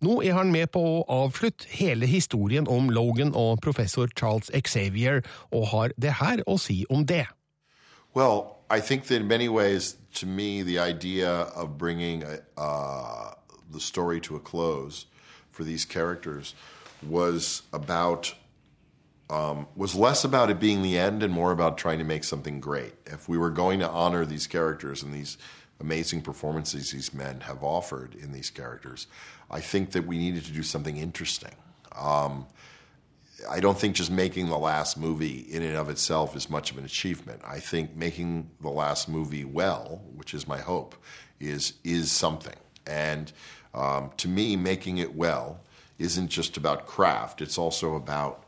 Nå 0.02 0.22
er 0.22 0.34
han 0.34 0.50
med 0.50 0.72
på 0.74 0.80
å 0.82 1.04
avslutte 1.06 1.68
hele 1.70 2.06
historien 2.10 2.66
om 2.66 2.90
Logan 2.90 3.30
og 3.38 3.60
professor 3.62 4.10
Charles 4.18 4.50
Xavier, 4.50 5.22
og 5.52 5.68
har 5.70 5.94
det 5.96 6.16
her 6.18 6.42
å 6.46 6.58
si 6.58 6.82
om 6.90 7.06
det. 7.06 7.26
Well, 8.14 8.58
I 8.68 8.80
think 8.80 9.04
that 9.04 9.20
in 9.20 9.28
many 9.28 9.48
ways, 9.48 9.96
to 10.14 10.26
me, 10.26 10.62
the 10.62 10.78
idea 10.78 11.30
of 11.54 11.78
bringing 11.78 12.24
uh, 12.56 13.30
the 13.70 13.80
story 13.80 14.20
to 14.20 14.36
a 14.36 14.40
close 14.40 15.06
for 15.52 15.64
these 15.64 15.84
characters 15.84 16.54
was 17.02 17.62
about 17.72 18.34
um, 19.30 19.66
was 19.76 19.94
less 19.94 20.24
about 20.24 20.50
it 20.50 20.60
being 20.60 20.82
the 20.82 20.98
end 20.98 21.22
and 21.22 21.32
more 21.32 21.52
about 21.52 21.78
trying 21.78 21.98
to 21.98 22.04
make 22.04 22.24
something 22.24 22.60
great. 22.60 22.92
If 23.06 23.28
we 23.28 23.38
were 23.38 23.50
going 23.50 23.80
to 23.80 23.88
honor 23.88 24.26
these 24.26 24.46
characters 24.46 25.02
and 25.02 25.14
these 25.14 25.38
amazing 25.82 26.22
performances 26.22 26.92
these 26.92 27.12
men 27.12 27.40
have 27.40 27.62
offered 27.62 28.14
in 28.14 28.32
these 28.32 28.48
characters, 28.48 29.06
I 29.50 29.60
think 29.60 29.90
that 29.92 30.06
we 30.06 30.16
needed 30.16 30.44
to 30.46 30.52
do 30.52 30.62
something 30.62 30.96
interesting. 30.96 31.54
Um, 31.94 32.46
I 33.50 33.60
don't 33.60 33.78
think 33.78 33.96
just 33.96 34.10
making 34.10 34.48
the 34.48 34.58
last 34.58 34.96
movie 34.96 35.40
in 35.40 35.62
and 35.62 35.76
of 35.76 35.90
itself 35.90 36.36
is 36.36 36.48
much 36.48 36.70
of 36.70 36.78
an 36.78 36.84
achievement. 36.84 37.42
I 37.44 37.58
think 37.58 37.96
making 37.96 38.50
the 38.60 38.70
last 38.70 39.08
movie 39.08 39.44
well, 39.44 40.00
which 40.14 40.32
is 40.32 40.46
my 40.46 40.58
hope, 40.58 40.94
is 41.40 41.74
is 41.84 42.10
something. 42.10 42.56
And 42.86 43.32
um, 43.74 44.10
to 44.18 44.28
me, 44.28 44.56
making 44.56 44.98
it 44.98 45.14
well 45.14 45.60
isn't 45.98 46.28
just 46.28 46.56
about 46.56 46.86
craft. 46.86 47.40
It's 47.40 47.58
also 47.58 47.96
about 47.96 48.41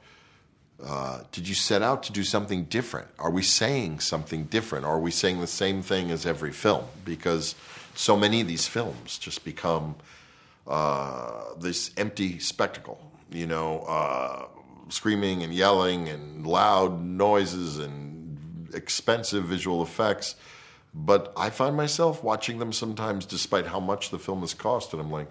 uh, 0.82 1.20
did 1.32 1.48
you 1.48 1.54
set 1.54 1.82
out 1.82 2.02
to 2.04 2.12
do 2.12 2.24
something 2.24 2.64
different? 2.64 3.08
Are 3.18 3.30
we 3.30 3.42
saying 3.42 4.00
something 4.00 4.44
different? 4.44 4.84
Are 4.84 4.98
we 4.98 5.10
saying 5.10 5.40
the 5.40 5.46
same 5.46 5.82
thing 5.82 6.10
as 6.10 6.26
every 6.26 6.52
film? 6.52 6.84
Because 7.04 7.54
so 7.94 8.16
many 8.16 8.40
of 8.40 8.48
these 8.48 8.66
films 8.66 9.18
just 9.18 9.44
become 9.44 9.94
uh, 10.66 11.54
this 11.58 11.90
empty 11.96 12.38
spectacle. 12.38 13.00
You 13.30 13.46
know, 13.46 13.80
uh, 13.80 14.46
screaming 14.88 15.42
and 15.42 15.54
yelling 15.54 16.08
and 16.08 16.46
loud 16.46 17.02
noises 17.02 17.78
and 17.78 18.68
expensive 18.74 19.44
visual 19.44 19.82
effects. 19.82 20.34
But 20.92 21.32
I 21.36 21.50
find 21.50 21.76
myself 21.76 22.22
watching 22.22 22.58
them 22.58 22.72
sometimes, 22.72 23.26
despite 23.26 23.66
how 23.66 23.80
much 23.80 24.10
the 24.10 24.18
film 24.18 24.40
has 24.40 24.54
cost, 24.54 24.92
and 24.92 25.02
I'm 25.02 25.10
like, 25.10 25.28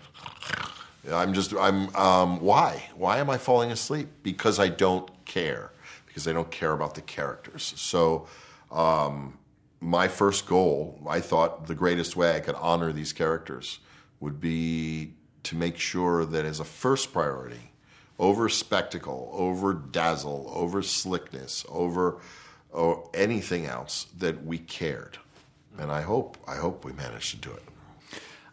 I'm 1.12 1.33
just, 1.33 1.53
I'm, 1.53 1.93
um, 1.95 2.39
why? 2.39 2.89
Why 2.95 3.17
am 3.17 3.29
I 3.29 3.38
falling 3.38 3.72
asleep? 3.72 4.07
Because 4.24 4.60
I 4.60 4.69
don't 4.69 5.10
care. 5.25 5.72
Because 6.05 6.27
I 6.27 6.33
don't 6.33 6.51
care 6.51 6.72
about 6.72 6.95
the 6.95 7.01
characters. 7.01 7.74
So, 7.75 8.27
um, 8.72 9.38
my 9.81 10.07
first 10.07 10.45
goal, 10.45 10.98
I 11.07 11.19
thought 11.19 11.67
the 11.67 11.75
greatest 11.75 12.15
way 12.15 12.36
I 12.36 12.39
could 12.39 12.55
honor 12.55 12.93
these 12.93 13.12
characters 13.12 13.79
would 14.22 14.39
be 14.39 15.13
to 15.43 15.57
make 15.57 15.77
sure 15.77 16.24
that 16.24 16.45
as 16.45 16.62
a 16.62 16.63
first 16.63 17.12
priority, 17.12 17.72
over 18.17 18.48
spectacle, 18.48 19.29
over 19.33 19.74
dazzle, 19.74 20.50
over 20.53 20.81
slickness, 20.81 21.65
over 21.67 22.22
or 22.72 23.10
anything 23.13 23.65
else 23.65 24.07
that 24.17 24.45
we 24.45 24.57
cared. 24.57 25.17
And 25.77 25.91
I 25.91 26.01
hope 26.01 26.38
I 26.48 26.55
hope 26.55 26.86
we 26.86 26.93
managed 26.93 27.31
to 27.31 27.38
do 27.38 27.51
it. 27.51 27.63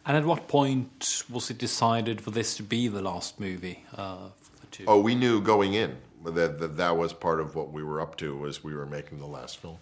And 0.06 0.16
at 0.16 0.24
what 0.24 0.48
point 0.48 1.24
was 1.30 1.50
it 1.50 1.58
decided 1.58 2.20
for 2.20 2.30
this 2.30 2.56
to 2.56 2.62
be 2.62 2.88
the 2.88 3.02
last 3.02 3.38
movie 3.38 3.84
uh, 3.96 4.28
for 4.40 4.60
the 4.60 4.66
two? 4.70 4.84
Oh, 4.88 5.00
we 5.00 5.14
knew 5.14 5.40
going 5.40 5.74
in 5.74 5.96
that, 6.24 6.58
that 6.58 6.76
that 6.76 6.96
was 6.96 7.12
part 7.12 7.40
of 7.40 7.54
what 7.54 7.72
we 7.72 7.82
were 7.82 8.00
up 8.00 8.16
to 8.16 8.46
as 8.46 8.64
we 8.64 8.74
were 8.74 8.86
making 8.86 9.18
the 9.18 9.26
last 9.26 9.58
film, 9.58 9.78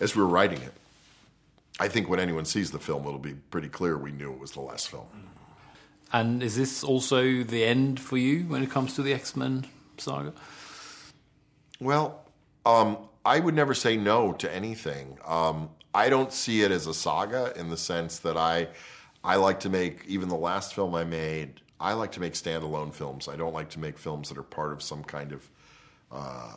as 0.00 0.14
we 0.14 0.22
were 0.22 0.28
writing 0.28 0.60
it. 0.60 0.72
I 1.80 1.88
think 1.88 2.08
when 2.08 2.20
anyone 2.20 2.44
sees 2.44 2.70
the 2.70 2.78
film, 2.78 3.06
it'll 3.06 3.18
be 3.18 3.34
pretty 3.34 3.68
clear 3.68 3.96
we 3.96 4.12
knew 4.12 4.32
it 4.32 4.38
was 4.38 4.52
the 4.52 4.60
last 4.60 4.90
film. 4.90 5.06
And 6.12 6.42
is 6.42 6.56
this 6.56 6.84
also 6.84 7.42
the 7.42 7.64
end 7.64 7.98
for 7.98 8.18
you 8.18 8.40
when 8.44 8.62
it 8.62 8.70
comes 8.70 8.94
to 8.96 9.02
the 9.02 9.14
X 9.14 9.34
Men 9.34 9.64
saga? 9.96 10.34
Well, 11.80 12.22
um, 12.66 12.98
I 13.24 13.40
would 13.40 13.54
never 13.54 13.74
say 13.74 13.96
no 13.96 14.32
to 14.34 14.54
anything. 14.54 15.18
Um, 15.24 15.70
I 15.94 16.08
don't 16.08 16.32
see 16.32 16.62
it 16.62 16.70
as 16.70 16.86
a 16.86 16.94
saga 16.94 17.52
in 17.56 17.70
the 17.70 17.76
sense 17.76 18.18
that 18.20 18.36
I, 18.36 18.68
I 19.24 19.36
like 19.36 19.60
to 19.60 19.68
make 19.68 20.04
even 20.06 20.28
the 20.28 20.36
last 20.36 20.74
film 20.74 20.94
I 20.94 21.04
made. 21.04 21.60
I 21.78 21.92
like 21.94 22.12
to 22.12 22.20
make 22.20 22.34
standalone 22.34 22.92
films. 22.92 23.28
I 23.28 23.36
don't 23.36 23.52
like 23.52 23.70
to 23.70 23.80
make 23.80 23.98
films 23.98 24.28
that 24.28 24.38
are 24.38 24.42
part 24.42 24.72
of 24.72 24.82
some 24.82 25.04
kind 25.04 25.32
of 25.32 25.50
uh, 26.10 26.56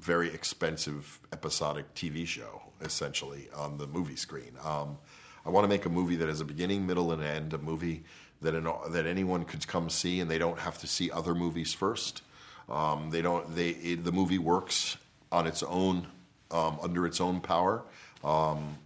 very 0.00 0.32
expensive 0.32 1.20
episodic 1.32 1.92
TV 1.94 2.26
show, 2.26 2.62
essentially 2.80 3.48
on 3.54 3.78
the 3.78 3.86
movie 3.86 4.16
screen. 4.16 4.52
Um, 4.64 4.98
I 5.44 5.50
want 5.50 5.64
to 5.64 5.68
make 5.68 5.86
a 5.86 5.88
movie 5.88 6.16
that 6.16 6.28
has 6.28 6.40
a 6.40 6.44
beginning, 6.44 6.86
middle, 6.86 7.12
and 7.12 7.22
end. 7.22 7.52
A 7.54 7.58
movie 7.58 8.04
that 8.42 8.54
an, 8.54 8.68
that 8.90 9.06
anyone 9.06 9.44
could 9.44 9.66
come 9.66 9.88
see, 9.90 10.20
and 10.20 10.30
they 10.30 10.38
don't 10.38 10.58
have 10.58 10.78
to 10.78 10.86
see 10.86 11.10
other 11.10 11.34
movies 11.34 11.72
first. 11.72 12.22
Um, 12.68 13.10
they 13.10 13.22
don't. 13.22 13.54
They 13.54 13.70
it, 13.70 14.04
the 14.04 14.12
movie 14.12 14.38
works 14.38 14.96
on 15.30 15.46
its 15.46 15.62
own, 15.62 16.06
um, 16.50 16.78
under 16.82 17.06
its 17.06 17.20
own 17.20 17.40
power, 17.40 17.82
um, 18.22 18.76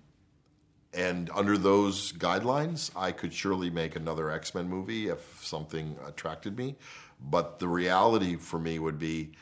and 0.96 1.30
under 1.34 1.58
those 1.58 2.12
guidelines, 2.12 2.90
I 2.96 3.12
could 3.12 3.32
surely 3.32 3.70
make 3.70 3.96
another 3.96 4.30
X 4.30 4.54
Men 4.54 4.68
movie 4.68 5.08
if 5.08 5.44
something 5.44 5.96
attracted 6.06 6.56
me. 6.56 6.76
But 7.20 7.58
the 7.58 7.68
reality 7.68 8.36
for 8.36 8.58
me 8.58 8.78
would 8.78 8.98
be. 8.98 9.32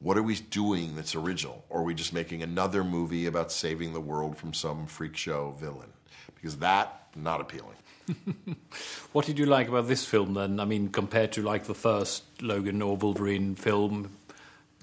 What 0.00 0.16
are 0.16 0.22
we 0.22 0.36
doing 0.36 0.94
that's 0.94 1.16
original? 1.16 1.64
Or 1.68 1.80
are 1.80 1.82
we 1.82 1.92
just 1.92 2.12
making 2.12 2.44
another 2.44 2.84
movie 2.84 3.26
about 3.26 3.50
saving 3.50 3.94
the 3.94 4.00
world 4.00 4.36
from 4.36 4.54
some 4.54 4.86
freak 4.86 5.16
show 5.16 5.56
villain? 5.58 5.92
Because 6.36 6.58
that, 6.58 7.08
not 7.16 7.40
appealing. 7.40 7.74
What 9.12 9.26
did 9.26 9.38
you 9.38 9.46
like 9.46 9.68
about 9.68 9.88
this 9.88 10.04
film 10.04 10.34
then? 10.34 10.60
I 10.60 10.64
mean, 10.64 10.88
compared 10.88 11.32
to 11.32 11.42
like 11.42 11.64
the 11.64 11.74
first 11.74 12.24
Logan 12.42 12.82
or 12.82 12.96
Wolverine 12.96 13.54
film, 13.54 14.16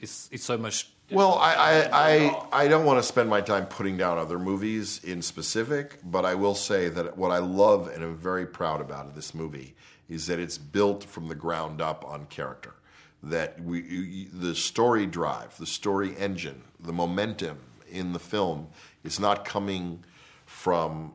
it's 0.01 0.29
it's 0.31 0.43
so 0.43 0.57
much. 0.57 0.89
Well, 1.11 1.35
I, 1.35 1.53
I, 1.53 1.89
I, 1.91 2.47
I 2.63 2.67
don't 2.67 2.83
want 2.85 2.97
to 2.99 3.03
spend 3.03 3.29
my 3.29 3.39
time 3.41 3.67
putting 3.67 3.95
down 3.95 4.17
other 4.17 4.39
movies 4.39 5.03
in 5.03 5.21
specific, 5.21 5.99
but 6.03 6.25
I 6.25 6.33
will 6.33 6.55
say 6.55 6.89
that 6.89 7.15
what 7.17 7.29
I 7.31 7.37
love 7.37 7.87
and 7.89 8.03
am 8.03 8.17
very 8.17 8.47
proud 8.47 8.81
about 8.81 9.05
of 9.05 9.13
this 9.15 9.35
movie 9.35 9.75
is 10.09 10.25
that 10.27 10.39
it's 10.39 10.57
built 10.57 11.03
from 11.03 11.27
the 11.27 11.35
ground 11.35 11.79
up 11.79 12.03
on 12.05 12.25
character. 12.25 12.73
That 13.21 13.61
we, 13.63 13.81
you- 13.83 14.29
the 14.33 14.55
story 14.55 15.05
drive, 15.05 15.55
the 15.57 15.67
story 15.67 16.15
engine, 16.17 16.63
the 16.79 16.93
momentum 16.93 17.59
in 17.89 18.13
the 18.13 18.19
film 18.19 18.67
is 19.03 19.19
not 19.19 19.45
coming 19.45 20.03
from 20.47 21.13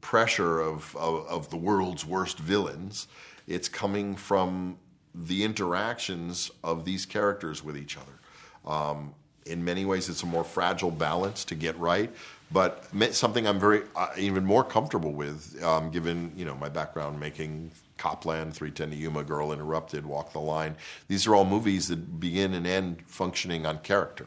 pressure 0.00 0.60
of, 0.60 0.94
of, 0.96 1.26
of 1.28 1.50
the 1.50 1.56
world's 1.56 2.04
worst 2.04 2.38
villains. 2.38 3.06
It's 3.46 3.68
coming 3.68 4.16
from 4.16 4.78
the 5.14 5.44
interactions 5.44 6.50
of 6.64 6.84
these 6.84 7.06
characters 7.06 7.62
with 7.62 7.76
each 7.76 7.96
other. 7.96 8.18
Um, 8.66 9.14
in 9.46 9.64
many 9.64 9.84
ways, 9.84 10.08
it's 10.08 10.22
a 10.22 10.26
more 10.26 10.44
fragile 10.44 10.90
balance 10.90 11.44
to 11.46 11.54
get 11.54 11.76
right, 11.78 12.12
but 12.52 12.86
something 13.12 13.46
I'm 13.46 13.58
very 13.58 13.82
uh, 13.96 14.08
even 14.16 14.44
more 14.44 14.62
comfortable 14.62 15.12
with, 15.12 15.60
um, 15.64 15.90
given 15.90 16.32
you 16.36 16.44
know 16.44 16.54
my 16.54 16.68
background 16.68 17.18
making 17.18 17.72
Copland, 17.98 18.54
310 18.54 18.90
to 18.90 18.96
Yuma, 18.96 19.24
Girl 19.24 19.52
Interrupted, 19.52 20.06
Walk 20.06 20.32
the 20.32 20.40
Line. 20.40 20.76
These 21.08 21.26
are 21.26 21.34
all 21.34 21.44
movies 21.44 21.88
that 21.88 22.20
begin 22.20 22.54
and 22.54 22.66
end 22.66 23.02
functioning 23.06 23.66
on 23.66 23.78
character. 23.78 24.26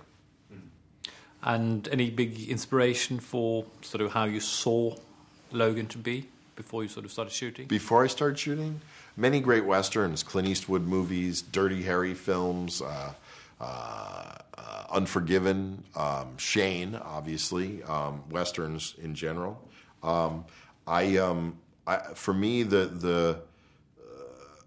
And 1.43 1.87
any 1.89 2.09
big 2.09 2.49
inspiration 2.49 3.19
for 3.19 3.65
sort 3.81 4.01
of 4.01 4.13
how 4.13 4.23
you 4.23 4.39
saw 4.39 4.95
Logan 5.51 5.85
to 5.87 5.97
be 5.97 6.27
before 6.55 6.83
you 6.83 6.89
sort 6.89 7.05
of 7.05 7.11
started 7.11 7.31
shooting? 7.31 7.67
Before 7.67 8.03
I 8.03 8.07
started 8.07 8.39
shooting, 8.39 8.81
many 9.15 9.39
great 9.39 9.65
westerns, 9.65 10.23
Clint 10.23 10.47
Eastwood 10.47 10.83
movies, 10.83 11.41
Dirty 11.41 11.83
Harry 11.83 12.13
films, 12.13 12.81
uh, 12.81 13.13
uh, 13.59 14.33
Unforgiven, 14.91 15.83
um, 15.95 16.37
Shane, 16.37 16.95
obviously, 16.95 17.83
um, 17.83 18.23
westerns 18.29 18.95
in 19.01 19.13
general. 19.13 19.61
Um, 20.03 20.45
I, 20.87 21.17
um, 21.17 21.57
I, 21.85 21.97
for 22.13 22.33
me, 22.33 22.63
the 22.63 22.85
the 22.85 23.39
uh, 23.99 24.61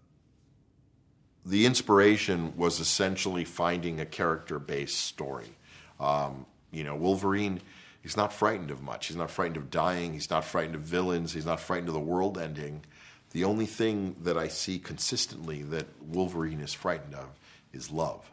the 1.47 1.65
inspiration 1.65 2.53
was 2.57 2.79
essentially 2.81 3.45
finding 3.45 4.01
a 4.01 4.05
character-based 4.07 4.99
story. 4.99 5.57
Um, 5.99 6.45
you 6.71 6.85
know, 6.85 6.95
Wolverine. 6.95 7.61
He's 8.03 8.17
not 8.17 8.33
frightened 8.33 8.71
of 8.71 8.83
much. 8.83 9.09
He's 9.09 9.17
not 9.17 9.31
frightened 9.31 9.57
of 9.57 9.71
dying. 9.71 10.13
He's 10.13 10.31
not 10.31 10.45
frightened 10.45 10.75
of 10.75 10.83
villains. 10.83 11.33
He's 11.33 11.47
not 11.47 11.61
frightened 11.61 11.89
of 11.89 11.95
the 11.95 12.01
world 12.01 12.39
ending. 12.39 12.83
the 13.33 13.45
only 13.45 13.67
thing 13.67 14.17
that 14.23 14.39
I 14.39 14.49
see 14.49 14.79
consistently 14.79 15.63
that 15.63 15.87
Wolverine 16.01 16.61
is 16.61 16.73
frightened 16.73 17.15
of 17.15 17.39
is 17.73 17.91
love. 17.91 18.31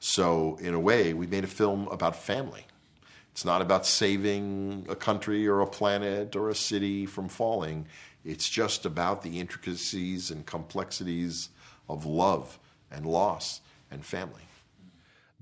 So, 0.00 0.56
in 0.62 0.72
a 0.72 0.80
way, 0.80 1.12
we 1.12 1.26
made 1.26 1.44
a 1.44 1.46
film 1.46 1.86
about 1.88 2.16
family. 2.16 2.64
It's 3.32 3.44
not 3.44 3.60
about 3.60 3.86
saving 3.86 4.86
a 4.88 4.96
country 4.96 5.46
or 5.46 5.60
a 5.60 5.66
planet 5.66 6.34
or 6.34 6.48
a 6.48 6.54
city 6.54 7.04
from 7.04 7.28
falling. 7.28 7.86
It's 8.24 8.48
just 8.48 8.86
about 8.86 9.22
the 9.22 9.38
intricacies 9.38 10.30
and 10.30 10.44
complexities 10.46 11.50
of 11.88 12.06
love 12.06 12.58
and 12.90 13.04
loss 13.04 13.60
and 13.90 14.04
family. 14.04 14.42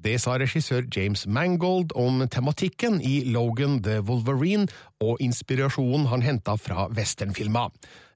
Det 0.04 0.14
sa 0.22 0.36
regissør 0.38 0.86
James 0.94 1.24
Mangold 1.26 1.90
om 1.98 2.22
tematikken 2.30 3.00
i 3.02 3.24
Logan 3.26 3.80
the 3.82 3.98
Wolverine 4.00 4.68
og 5.02 5.18
inspirasjonen 5.20 6.06
han 6.12 6.22
henta 6.22 6.54
fra 6.54 6.86
westernfilma. 6.94 7.66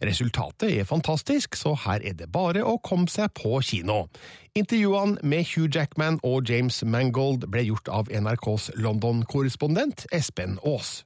Resultatet 0.02 0.70
er 0.78 0.86
fantastisk, 0.86 1.58
så 1.58 1.74
her 1.84 2.02
er 2.06 2.14
det 2.18 2.30
bare 2.32 2.62
å 2.62 2.78
komme 2.82 3.10
seg 3.10 3.34
på 3.34 3.58
kino. 3.66 4.06
Intervjuene 4.54 5.18
med 5.22 5.46
Hugh 5.54 5.70
Jackman 5.74 6.20
og 6.22 6.50
James 6.50 6.82
Mangold 6.86 7.48
ble 7.50 7.66
gjort 7.66 7.90
av 7.90 8.10
NRKs 8.10 8.70
London-korrespondent 8.78 10.06
Espen 10.12 10.58
Aas. 10.62 11.02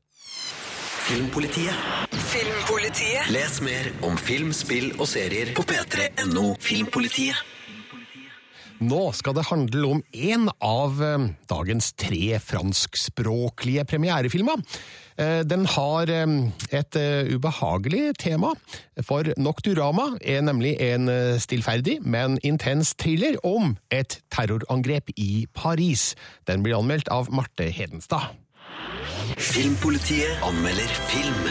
Filmpolitiet. 1.07 1.75
Filmpolitiet. 2.13 3.29
Les 3.31 3.61
mer 3.63 3.93
om 4.05 4.17
film, 4.19 4.53
spill 4.53 4.91
og 4.99 5.07
serier 5.09 5.55
på 5.55 5.63
p3.no 5.63 6.57
Filmpolitiet. 6.61 7.56
Nå 8.85 9.13
skal 9.17 9.35
det 9.39 9.47
handle 9.49 9.89
om 9.89 10.03
én 10.13 10.51
av 10.61 11.01
eh, 11.03 11.29
dagens 11.49 11.95
tre 11.97 12.37
franskspråklige 12.45 13.87
premierefilmer. 13.89 14.61
Eh, 15.17 15.41
Den 15.49 15.65
har 15.67 16.11
eh, 16.13 16.27
et 16.71 16.97
eh, 16.97 17.33
ubehagelig 17.33 18.19
tema, 18.21 18.53
for 19.03 19.33
Nocturama 19.41 20.19
er 20.21 20.43
nemlig 20.45 20.77
en 20.81 21.09
stillferdig, 21.41 21.99
men 22.05 22.39
intens 22.45 22.95
thriller 23.01 23.39
om 23.45 23.77
et 23.91 24.21
terrorangrep 24.31 25.13
i 25.17 25.47
Paris. 25.55 26.15
Den 26.47 26.63
blir 26.63 26.77
anmeldt 26.77 27.09
av 27.09 27.33
Marte 27.33 27.71
Hedenstad. 27.73 28.37
Filmpolitiet 29.37 30.43
anmelder 30.45 30.93
film. 31.09 31.49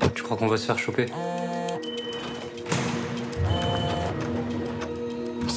Jeg 0.00 0.26
crois 0.26 0.38
qu'on 0.38 0.48
va 0.48 0.56
se 0.56 0.66
faire 0.66 0.78
choper 0.78 1.49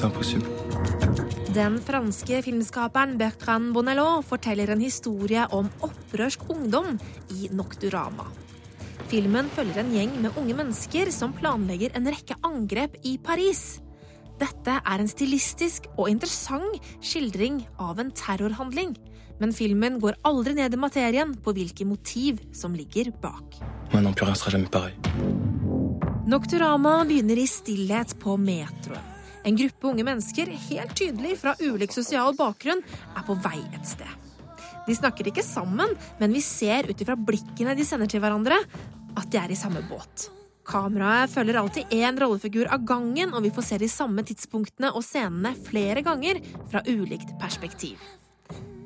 C'est 0.04 0.10
impossible. 0.10 0.50
Den 1.56 1.78
franske 1.80 2.42
filmskaperen 2.44 3.14
Bertrand 3.16 3.72
Bonello 3.72 4.22
forteller 4.28 4.74
en 4.74 4.82
historie 4.84 5.46
om 5.56 5.70
opprørsk 5.86 6.44
ungdom 6.52 6.98
i 7.32 7.48
Nocturama. 7.56 8.26
Filmen 9.08 9.48
følger 9.56 9.80
en 9.80 9.94
gjeng 9.96 10.18
med 10.26 10.36
unge 10.42 10.58
mennesker 10.58 11.12
som 11.14 11.32
planlegger 11.38 11.96
en 11.96 12.10
rekke 12.12 12.36
angrep 12.44 12.98
i 13.08 13.16
Paris. 13.24 13.80
Dette 14.42 14.76
er 14.82 15.00
en 15.00 15.08
stilistisk 15.08 15.88
og 15.94 16.12
interessant 16.12 16.84
skildring 17.00 17.62
av 17.80 18.04
en 18.04 18.12
terrorhandling. 18.12 18.98
Men 19.40 19.56
filmen 19.56 20.02
går 20.04 20.20
aldri 20.28 20.58
ned 20.60 20.76
i 20.76 20.82
materien 20.84 21.32
på 21.32 21.56
hvilke 21.56 21.88
motiv 21.88 22.44
som 22.52 22.76
ligger 22.76 23.14
bak. 23.24 23.56
Nocturama 26.28 27.00
begynner 27.08 27.40
i 27.40 27.48
stillhet 27.48 28.20
på 28.20 28.36
metroen. 28.36 29.13
En 29.44 29.58
gruppe 29.60 29.90
unge 29.90 30.06
mennesker, 30.08 30.52
helt 30.70 30.94
tydelig 30.96 31.38
fra 31.42 31.56
ulik 31.60 31.92
sosial 31.96 32.36
bakgrunn, 32.38 32.84
er 33.16 33.26
på 33.28 33.36
vei 33.44 33.60
et 33.74 33.88
sted. 33.88 34.10
De 34.88 34.96
snakker 34.96 35.28
ikke 35.30 35.44
sammen, 35.46 35.92
men 36.20 36.36
vi 36.36 36.44
ser 36.44 36.90
ut 36.90 37.02
ifra 37.04 37.16
blikkene 37.20 37.76
de 37.76 37.86
sender 37.88 38.10
til 38.12 38.24
hverandre, 38.24 38.58
at 39.20 39.30
de 39.32 39.40
er 39.40 39.54
i 39.54 39.60
samme 39.60 39.84
båt. 39.90 40.30
Kameraet 40.68 41.32
følger 41.32 41.60
alltid 41.60 41.92
én 41.92 42.20
rollefigur 42.20 42.70
av 42.72 42.86
gangen, 42.88 43.34
og 43.36 43.44
vi 43.44 43.52
får 43.52 43.68
se 43.68 43.80
de 43.84 43.90
samme 43.92 44.24
tidspunktene 44.24 44.94
og 44.96 45.04
scenene 45.04 45.52
flere 45.68 46.04
ganger 46.06 46.40
fra 46.72 46.84
ulikt 46.88 47.36
perspektiv. 47.42 48.00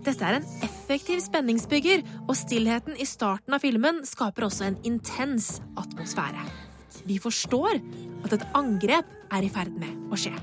Dette 0.07 0.23
er 0.23 0.39
en 0.39 0.47
effektiv 0.65 1.21
spenningsbygger, 1.21 2.01
og 2.25 2.37
stillheten 2.39 2.97
i 2.97 3.05
starten 3.05 3.53
av 3.53 3.61
filmen 3.61 4.01
skaper 4.07 4.47
også 4.47 4.69
en 4.69 4.81
intens 4.87 5.57
atmosfære. 5.77 6.66
Vi 7.07 7.15
forstår 7.23 7.77
at 8.25 8.33
et 8.35 8.43
angrep 8.57 9.07
er 9.31 9.45
i 9.45 9.49
ferd 9.51 9.71
med 9.79 10.11
å 10.11 10.17
skje. 10.19 10.33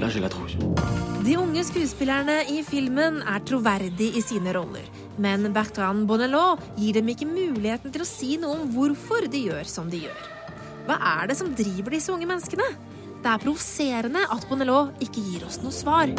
De. 0.00 0.56
De 1.20 1.36
unge 1.38 1.62
skuespillerne 1.68 2.36
i 2.50 2.64
filmen 2.66 3.20
er 3.22 3.44
troverdige 3.46 4.18
i 4.18 4.24
sine 4.24 4.54
roller, 4.56 4.88
men 5.22 5.52
Bertrand 5.54 6.08
Bonnelot 6.10 6.64
gir 6.80 6.98
dem 6.98 7.12
ikke 7.12 7.28
muligheten 7.30 7.94
til 7.94 8.02
å 8.02 8.08
si 8.08 8.34
noe 8.42 8.58
om 8.58 8.70
hvorfor 8.74 9.30
de 9.30 9.46
gjør 9.50 9.70
som 9.70 9.90
de 9.92 10.02
gjør. 10.08 10.22
Hva 10.88 10.98
er 11.20 11.30
det 11.30 11.38
som 11.38 11.54
driver 11.54 11.94
disse 11.94 12.10
unge 12.10 12.26
menneskene? 12.26 12.66
Det 13.20 13.30
er 13.30 13.44
provoserende 13.44 14.26
at 14.34 14.48
Bonnelot 14.50 14.98
ikke 15.04 15.22
gir 15.22 15.46
oss 15.46 15.60
noe 15.62 15.76
svar. 15.76 16.10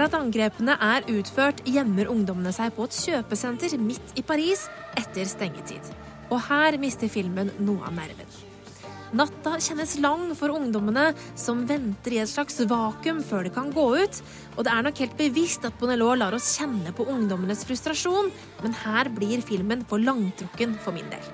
Etter 0.00 0.16
at 0.16 0.22
angrepene 0.24 0.74
er 0.80 1.04
utført, 1.12 1.58
gjemmer 1.68 2.08
ungdommene 2.08 2.54
seg 2.56 2.70
på 2.72 2.86
et 2.86 2.94
kjøpesenter 2.96 3.74
midt 3.84 4.14
i 4.16 4.22
Paris 4.24 4.62
etter 4.96 5.28
stengetid. 5.28 5.90
Og 6.32 6.40
her 6.46 6.78
mister 6.80 7.12
filmen 7.12 7.50
noe 7.60 7.84
av 7.84 7.92
nerven. 7.98 8.30
Natta 9.20 9.58
kjennes 9.60 9.92
lang 10.00 10.30
for 10.40 10.56
ungdommene 10.56 11.10
som 11.36 11.66
venter 11.68 12.16
i 12.16 12.22
et 12.24 12.32
slags 12.32 12.62
vakuum 12.72 13.20
før 13.20 13.44
de 13.44 13.52
kan 13.52 13.68
gå 13.76 13.86
ut. 14.00 14.24
Og 14.56 14.64
det 14.64 14.72
er 14.72 14.88
nok 14.88 15.04
helt 15.04 15.20
bevisst 15.20 15.68
at 15.68 15.76
Bonnelot 15.76 16.22
lar 16.24 16.40
oss 16.40 16.48
kjenne 16.56 16.96
på 16.96 17.04
ungdommenes 17.04 17.68
frustrasjon, 17.68 18.32
men 18.64 18.80
her 18.86 19.12
blir 19.12 19.44
filmen 19.44 19.84
for 19.84 20.00
langtrukken 20.00 20.78
for 20.80 20.96
min 20.96 21.12
del. 21.12 21.32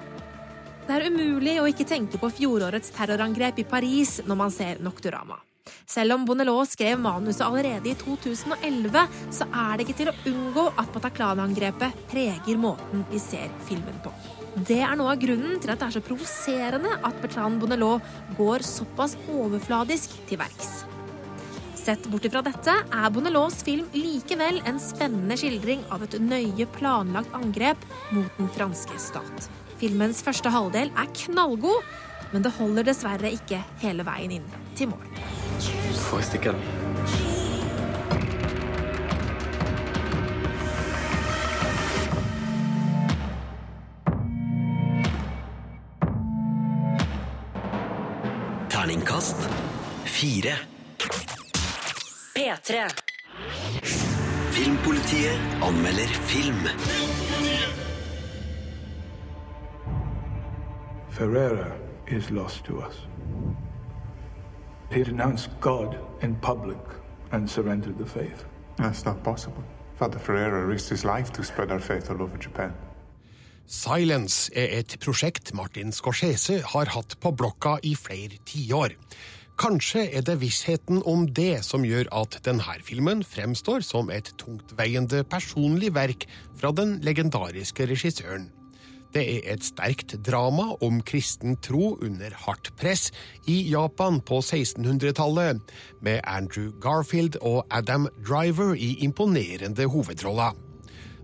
Det 0.91 0.99
er 0.99 1.07
umulig 1.07 1.61
å 1.63 1.71
ikke 1.71 1.87
tenke 1.87 2.19
på 2.19 2.35
fjorårets 2.43 2.99
terrorangrep 2.99 3.63
i 3.63 3.71
Paris 3.79 4.25
når 4.27 4.43
man 4.43 4.59
ser 4.59 4.83
Nocturama. 4.83 5.46
Selv 5.87 6.17
om 6.17 6.25
Bonelot 6.29 6.71
skrev 6.71 6.99
manuset 7.01 7.45
allerede 7.47 7.91
i 7.91 7.95
2011, 7.99 9.05
så 9.35 9.47
er 9.51 9.77
det 9.77 9.87
ikke 9.87 9.99
til 10.01 10.11
å 10.13 10.17
unngå 10.33 10.67
at 10.79 10.91
Bataclan-angrepet 10.95 12.03
preger 12.11 12.61
måten 12.61 13.07
vi 13.11 13.21
ser 13.23 13.53
filmen 13.69 14.01
på. 14.05 14.13
Det 14.57 14.81
er 14.81 14.97
noe 14.97 15.13
av 15.13 15.21
grunnen 15.21 15.61
til 15.61 15.73
at 15.73 15.83
det 15.83 15.91
er 15.91 15.97
så 15.99 16.05
provoserende 16.05 16.97
at 17.05 17.23
Bertrand 17.23 17.61
Bonelot 17.61 18.37
går 18.39 18.65
såpass 18.67 19.19
overfladisk 19.29 20.17
til 20.31 20.41
verks. 20.41 20.87
Sett 21.87 22.09
bort 22.11 22.25
ifra 22.27 22.41
dette 22.43 22.73
er 22.75 23.11
Bonelots 23.15 23.61
film 23.63 23.87
likevel 23.95 24.59
en 24.67 24.81
spennende 24.83 25.37
skildring 25.39 25.85
av 25.95 26.03
et 26.03 26.17
nøye 26.19 26.67
planlagt 26.75 27.37
angrep 27.39 27.85
mot 28.11 28.41
den 28.41 28.51
franske 28.57 28.99
stat. 28.99 29.47
Filmens 29.79 30.25
første 30.27 30.51
halvdel 30.51 30.91
er 30.99 31.13
knallgod, 31.23 31.87
men 32.33 32.43
det 32.43 32.57
holder 32.59 32.91
dessverre 32.91 33.31
ikke 33.39 33.63
hele 33.85 34.07
veien 34.09 34.41
inn 34.41 34.55
til 34.77 34.89
mål. 34.89 35.07
Faut 36.07 36.25
stikke, 36.25 36.45
calme. 36.45 36.61
Terningkast 48.71 49.37
fire. 50.05 50.57
P3. 52.37 52.73
Filmpolitiet 54.53 55.41
anmelder 55.63 56.07
film. 56.07 56.69
Ferreira 61.11 61.73
is 62.09 62.31
lost 62.31 62.65
to 62.65 62.79
us. 62.79 63.07
He 64.91 65.03
renounced 65.03 65.51
God 65.61 65.99
in 66.23 66.37
public 66.37 66.79
and 67.33 67.51
surrendered 67.51 67.99
the 67.99 68.07
faith. 68.07 68.45
That's 68.77 69.05
not 69.05 69.23
possible. 69.25 69.65
Father 69.99 70.19
Ferreira 70.19 70.65
risked 70.67 70.91
his 70.91 71.05
life 71.05 71.33
to 71.33 71.43
spread 71.43 71.73
our 71.73 71.81
faith 71.81 72.11
all 72.11 72.23
over 72.23 72.37
Japan. 72.37 72.73
Silence 73.67 74.51
er 74.55 74.79
et 74.79 74.97
prosjekt 75.03 75.51
Martin 75.55 75.91
Scorsese 75.93 76.61
har 76.63 76.93
hatt 76.95 77.17
på 77.19 77.33
blokka 77.35 77.81
i 77.83 77.97
flere 77.99 78.39
tiår. 78.47 78.95
Kanskje 79.59 80.05
er 80.13 80.23
det 80.23 80.37
vissheten 80.39 81.01
om 81.09 81.25
det 81.27 81.65
som 81.65 81.83
gjør 81.83 82.07
at 82.15 82.39
denne 82.47 82.77
filmen 82.85 83.25
fremstår 83.25 83.83
som 83.83 84.13
et 84.13 84.31
tungtveiende 84.39 85.25
personlig 85.25 85.95
verk 85.97 86.29
fra 86.61 86.71
den 86.77 87.01
legendariske 87.03 87.89
regissøren. 87.89 88.51
Det 89.17 89.23
er 89.25 89.47
et 89.49 89.65
sterkt 89.65 90.13
drama 90.27 90.75
om 90.85 90.99
kristen 91.01 91.55
tro 91.65 91.95
under 92.05 92.35
hardt 92.43 92.69
press 92.77 93.07
i 93.49 93.63
Japan 93.71 94.19
på 94.21 94.43
1600-tallet, 94.43 95.63
med 96.05 96.21
Andrew 96.29 96.75
Garfield 96.85 97.39
og 97.41 97.63
Adam 97.73 98.11
Driver 98.21 98.75
i 98.77 98.91
imponerende 99.07 99.89
hovedroller. 99.89 100.53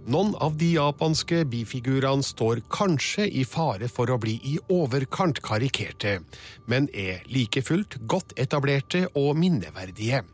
Noen 0.08 0.32
av 0.40 0.56
de 0.56 0.70
japanske 0.72 1.42
bifigurene 1.52 2.24
står 2.24 2.64
kanskje 2.72 3.28
i 3.28 3.44
fare 3.44 3.92
for 3.92 4.08
å 4.08 4.16
bli 4.24 4.38
i 4.54 4.56
overkant 4.72 5.42
karikerte, 5.44 6.22
men 6.64 6.88
er 6.96 7.20
like 7.28 7.60
fullt 7.60 8.00
godt 8.08 8.32
etablerte 8.40 9.04
og 9.12 9.36
minneverdige. 9.36 10.24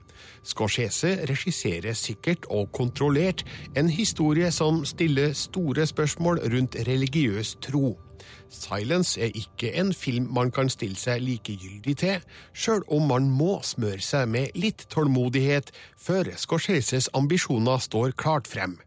Scorsese 0.42 1.14
regisserer 1.28 1.92
sikkert 1.92 2.46
og 2.50 2.72
kontrollert 2.72 3.44
en 3.76 3.90
historie 3.90 4.50
som 4.50 4.84
stiller 4.84 5.32
store 5.32 5.86
spørsmål 5.86 6.40
rundt 6.52 6.76
religiøs 6.88 7.56
tro. 7.62 7.98
Silence 8.48 9.20
er 9.20 9.30
ikke 9.34 9.72
en 9.80 9.92
film 9.92 10.26
man 10.34 10.50
kan 10.50 10.68
stille 10.68 10.96
seg 10.96 11.20
likegyldig 11.22 11.96
til, 11.96 12.24
sjøl 12.52 12.82
om 12.88 13.08
man 13.10 13.30
må 13.30 13.58
smøre 13.62 14.00
seg 14.04 14.28
med 14.28 14.56
litt 14.58 14.86
tålmodighet 14.92 15.70
før 15.96 16.32
Scorseses 16.36 17.10
ambisjoner 17.14 17.78
står 17.78 18.16
klart 18.16 18.48
frem. 18.48 18.78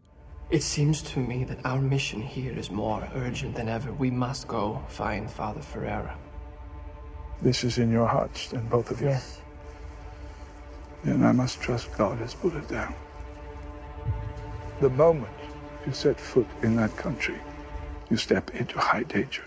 It 0.50 0.62
seems 0.62 1.02
to 1.02 1.20
me 1.20 1.44
that 1.44 1.64
our 1.64 1.80
mission 1.80 2.20
here 2.20 2.58
is 2.58 2.70
more 2.70 3.08
urgent 3.14 3.56
than 3.56 3.68
ever. 3.68 3.92
We 3.92 4.10
must 4.10 4.48
go 4.48 4.78
find 4.88 5.30
Father 5.30 5.62
Ferreira. 5.62 6.18
This 7.42 7.64
is 7.64 7.78
in 7.78 7.90
your 7.90 8.06
hearts, 8.06 8.48
then, 8.48 8.68
both 8.68 8.90
of 8.90 9.00
you? 9.00 9.16
Then 11.04 11.22
I 11.22 11.32
must 11.32 11.60
trust 11.60 11.88
God 11.98 12.18
has 12.18 12.34
put 12.34 12.52
it 12.54 12.68
down. 12.68 12.94
The 14.80 14.88
moment 14.88 15.38
you 15.86 15.92
set 15.92 16.20
foot 16.20 16.46
in 16.62 16.76
that 16.76 16.96
country, 16.96 17.38
you 18.10 18.16
step 18.16 18.50
into 18.54 18.78
high 18.78 19.04
danger. 19.04 19.42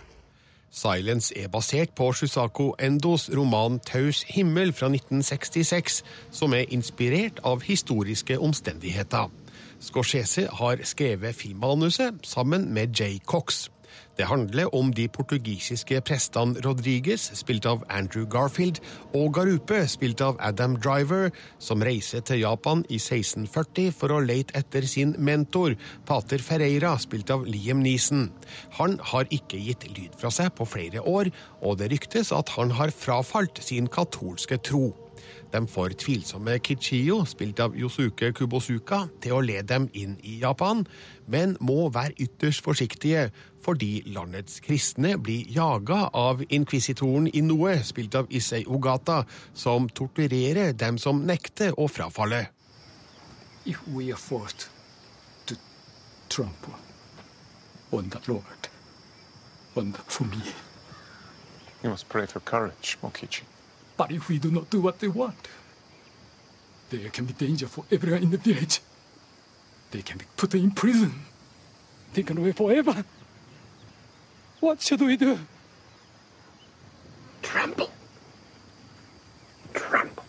Silence 0.75 1.33
er 1.43 1.47
basert 1.47 1.89
på 1.95 2.11
Shusako 2.13 2.75
Endos 2.79 3.29
roman 3.37 3.79
Taus 3.79 4.23
himmel 4.27 4.73
fra 4.73 4.85
1966, 4.85 6.03
som 6.31 6.53
er 6.53 6.65
inspirert 6.67 7.39
av 7.43 7.63
historiske 7.63 8.39
omstendigheter. 8.39 9.31
Scorsese 9.79 10.47
har 10.51 10.83
skrevet 10.83 11.35
filmmanuset 11.35 12.19
sammen 12.23 12.73
med 12.73 12.99
Jay 12.99 13.19
Cox. 13.25 13.69
Det 14.17 14.27
handler 14.29 14.71
om 14.75 14.93
de 14.95 15.07
portugisiske 15.11 15.99
prestene 16.07 16.61
Rodriguez, 16.63 17.27
spilt 17.35 17.65
av 17.67 17.83
Andrew 17.91 18.23
Garfield, 18.31 18.79
og 19.13 19.33
Garupe, 19.35 19.81
spilt 19.91 20.23
av 20.23 20.39
Adam 20.39 20.77
Driver, 20.79 21.33
som 21.59 21.83
reiser 21.83 22.23
til 22.23 22.39
Japan 22.45 22.85
i 22.87 22.99
1640 23.01 23.91
for 23.95 24.15
å 24.15 24.21
lete 24.23 24.55
etter 24.55 24.87
sin 24.87 25.15
mentor, 25.19 25.75
pater 26.07 26.43
Ferreira, 26.43 26.95
spilt 27.01 27.33
av 27.35 27.43
Liam 27.49 27.83
Neeson. 27.83 28.29
Han 28.79 28.99
har 29.11 29.27
ikke 29.35 29.59
gitt 29.59 29.87
lyd 29.91 30.15
fra 30.19 30.31
seg 30.31 30.53
på 30.55 30.67
flere 30.69 31.03
år, 31.03 31.33
og 31.61 31.81
det 31.81 31.91
ryktes 31.91 32.31
at 32.35 32.55
han 32.55 32.71
har 32.79 32.95
frafalt 32.95 33.59
sin 33.63 33.91
katolske 33.91 34.61
tro. 34.63 34.93
De 35.53 35.61
får 35.71 35.95
tvilsomme 36.01 36.57
Kichiyo, 36.63 37.21
spilt 37.29 37.61
av 37.63 37.75
Yosuke 37.79 38.31
Kubosuka, 38.35 39.05
til 39.23 39.37
å 39.37 39.43
lede 39.43 39.67
dem 39.69 39.87
inn 39.95 40.17
i 40.25 40.39
Japan, 40.41 40.83
men 41.31 41.55
må 41.63 41.87
være 41.93 42.17
ytterst 42.25 42.63
forsiktige 42.65 43.29
fordi 43.65 44.03
landets 44.13 44.59
kristne 44.61 45.15
blir 45.17 45.47
jaga 45.49 46.03
av 46.13 46.43
inkvisitoren 46.53 47.27
Inoue, 47.33 47.79
spilt 47.83 48.15
av 48.15 48.27
Issei 48.29 48.65
Ogata, 48.67 49.23
som 49.53 49.89
torturerer 49.89 50.73
dem 50.77 50.99
som 51.01 51.23
nekter 51.25 51.73
å 51.79 51.87
frafalle. 51.89 52.45
If 53.65 53.81
we 53.87 54.11
are 54.11 54.21
forced 54.21 54.67
to 55.47 55.55
trample 56.29 56.77
on 57.91 58.09
the 58.09 58.21
Lord, 58.27 58.69
on 59.75 59.91
the, 59.91 59.99
for 60.07 60.25
me, 60.25 60.41
You 61.83 61.89
must 61.91 62.09
pray 62.09 62.25
for 62.25 62.39
courage, 62.39 62.97
Mokichi. 63.01 63.43
but 63.97 64.11
if 64.11 64.27
we 64.29 64.39
do 64.39 64.51
not 64.51 64.69
do 64.69 64.81
what 64.81 64.99
they 64.99 65.07
want, 65.07 65.47
there 66.89 67.09
can 67.09 67.25
be 67.25 67.33
danger 67.33 67.67
for 67.67 67.85
everyone 67.91 68.23
in 68.23 68.31
the 68.31 68.37
village. 68.37 68.79
They 69.91 70.01
can 70.01 70.17
be 70.17 70.25
put 70.37 70.53
in 70.55 70.71
prison, 70.71 71.11
taken 72.13 72.37
away 72.37 72.53
forever. 72.53 73.03
What 74.65 74.81
should 74.81 74.99
we 74.99 75.15
do? 75.15 75.37
Trample. 77.43 77.91
Trample. 79.75 80.23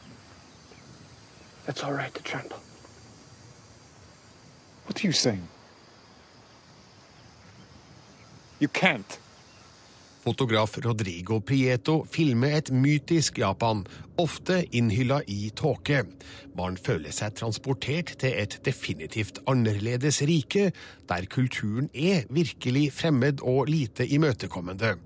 It's 1.66 1.82
all 1.82 1.94
right 1.94 2.14
to 2.14 2.22
trample. 2.22 2.58
What 4.84 5.02
are 5.02 5.06
you 5.06 5.12
saying? 5.14 5.48
You 8.58 8.68
can't. 8.68 9.18
Fotograf 10.26 10.72
Rodrigo 10.82 11.38
Prieto 11.38 12.00
filmer 12.10 12.56
et 12.56 12.72
mytisk 12.74 13.36
Japan, 13.38 13.84
ofte 14.18 14.56
innhylla 14.74 15.20
i 15.30 15.52
tåke. 15.54 16.00
Man 16.58 16.74
føler 16.74 17.14
seg 17.14 17.36
transportert 17.38 18.10
til 18.18 18.34
et 18.34 18.56
definitivt 18.66 19.38
annerledes 19.46 20.18
rike, 20.26 20.72
der 21.06 21.28
kulturen 21.30 21.86
er 21.94 22.26
virkelig 22.26 22.88
fremmed 22.96 23.44
og 23.46 23.70
lite 23.70 24.02
imøtekommende. 24.02 24.96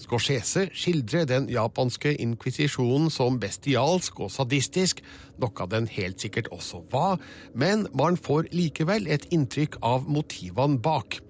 Scorsese 0.00 0.70
skildrer 0.72 1.28
den 1.28 1.50
japanske 1.52 2.14
inkvisisjonen 2.24 3.12
som 3.12 3.36
bestialsk 3.42 4.24
og 4.24 4.32
sadistisk, 4.32 5.04
noe 5.44 5.68
den 5.76 5.92
helt 5.92 6.24
sikkert 6.24 6.48
også 6.56 6.80
var, 6.88 7.20
men 7.52 7.84
man 7.92 8.16
får 8.16 8.48
likevel 8.56 9.12
et 9.12 9.28
inntrykk 9.28 9.76
av 9.84 10.08
motivene 10.08 10.80
bak. 10.80 11.20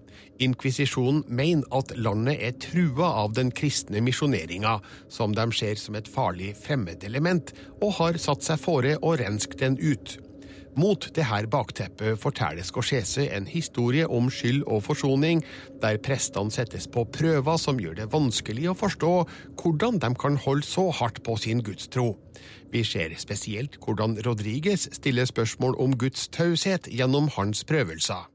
Inkvisisjonen 0.42 1.22
mener 1.28 1.68
at 1.76 1.92
landet 1.94 2.42
er 2.42 2.56
trua 2.58 3.12
av 3.22 3.36
den 3.36 3.52
kristne 3.54 4.02
misjoneringa, 4.02 4.80
som 5.08 5.34
de 5.36 5.46
ser 5.54 5.78
som 5.78 5.94
et 5.94 6.10
farlig 6.10 6.54
fremmedelement, 6.58 7.54
og 7.80 7.98
har 8.00 8.18
satt 8.18 8.42
seg 8.46 8.62
fore 8.62 8.96
å 8.98 9.14
renske 9.20 9.58
den 9.60 9.78
ut. 9.78 10.18
Mot 10.74 11.06
dette 11.14 11.46
bakteppet 11.46 12.18
forteller 12.18 12.66
Scorsese 12.66 13.28
en 13.36 13.46
historie 13.46 14.08
om 14.10 14.26
skyld 14.26 14.64
og 14.66 14.82
forsoning, 14.88 15.44
der 15.78 16.00
prestene 16.02 16.50
settes 16.50 16.88
på 16.90 17.06
prøver 17.14 17.60
som 17.62 17.78
gjør 17.78 18.00
det 18.00 18.10
vanskelig 18.10 18.66
å 18.72 18.76
forstå 18.78 19.14
hvordan 19.62 20.02
de 20.02 20.10
kan 20.18 20.40
holde 20.42 20.66
så 20.66 20.88
hardt 20.90 21.22
på 21.22 21.38
sin 21.38 21.62
gudstro. 21.62 22.16
Vi 22.74 22.82
ser 22.82 23.14
spesielt 23.22 23.78
hvordan 23.86 24.18
Rodriguez 24.26 24.88
stiller 24.98 25.30
spørsmål 25.30 25.78
om 25.78 25.94
Guds 25.94 26.26
taushet 26.34 26.90
gjennom 26.90 27.30
hans 27.38 27.62
prøvelser. 27.70 28.33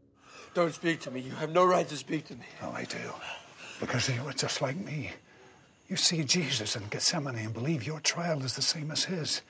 Don't 0.53 0.73
speak 0.73 1.01
to 1.01 1.11
me. 1.11 1.21
You 1.21 1.31
have 1.31 1.51
no 1.51 1.65
right 1.65 1.87
to 1.87 1.97
speak 1.97 2.27
to 2.27 2.35
me. 2.35 2.45
Oh, 2.61 2.71
I 2.71 2.83
do. 2.85 2.97
Because 3.79 4.09
you 4.09 4.21
are 4.27 4.33
just 4.33 4.61
like 4.61 4.77
me. 4.77 5.11
You 5.87 5.95
see 5.95 6.23
Jesus 6.23 6.75
in 6.75 6.83
Gethsemane 6.89 7.35
and 7.35 7.53
believe 7.53 7.85
your 7.85 7.99
trial 7.99 8.43
is 8.43 8.55
the 8.55 8.61
same 8.61 8.91
as 8.91 9.05
his. 9.05 9.41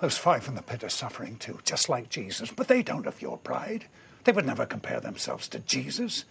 Those 0.00 0.18
five 0.18 0.48
in 0.48 0.54
the 0.54 0.62
pit 0.62 0.82
are 0.82 0.88
suffering 0.88 1.36
too, 1.36 1.58
just 1.64 1.88
like 1.88 2.08
Jesus, 2.08 2.50
but 2.50 2.68
they 2.68 2.82
don't 2.82 3.04
have 3.04 3.22
your 3.22 3.38
pride. 3.38 3.84
They 4.24 4.32
would 4.32 4.46
never 4.46 4.66
compare 4.66 5.00
themselves 5.00 5.48
to 5.48 5.58
Jesus. 5.60 6.24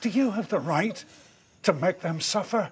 Do 0.00 0.08
you 0.08 0.32
have 0.32 0.48
the 0.48 0.58
right 0.58 1.04
to 1.62 1.72
make 1.72 2.00
them 2.00 2.20
suffer? 2.20 2.70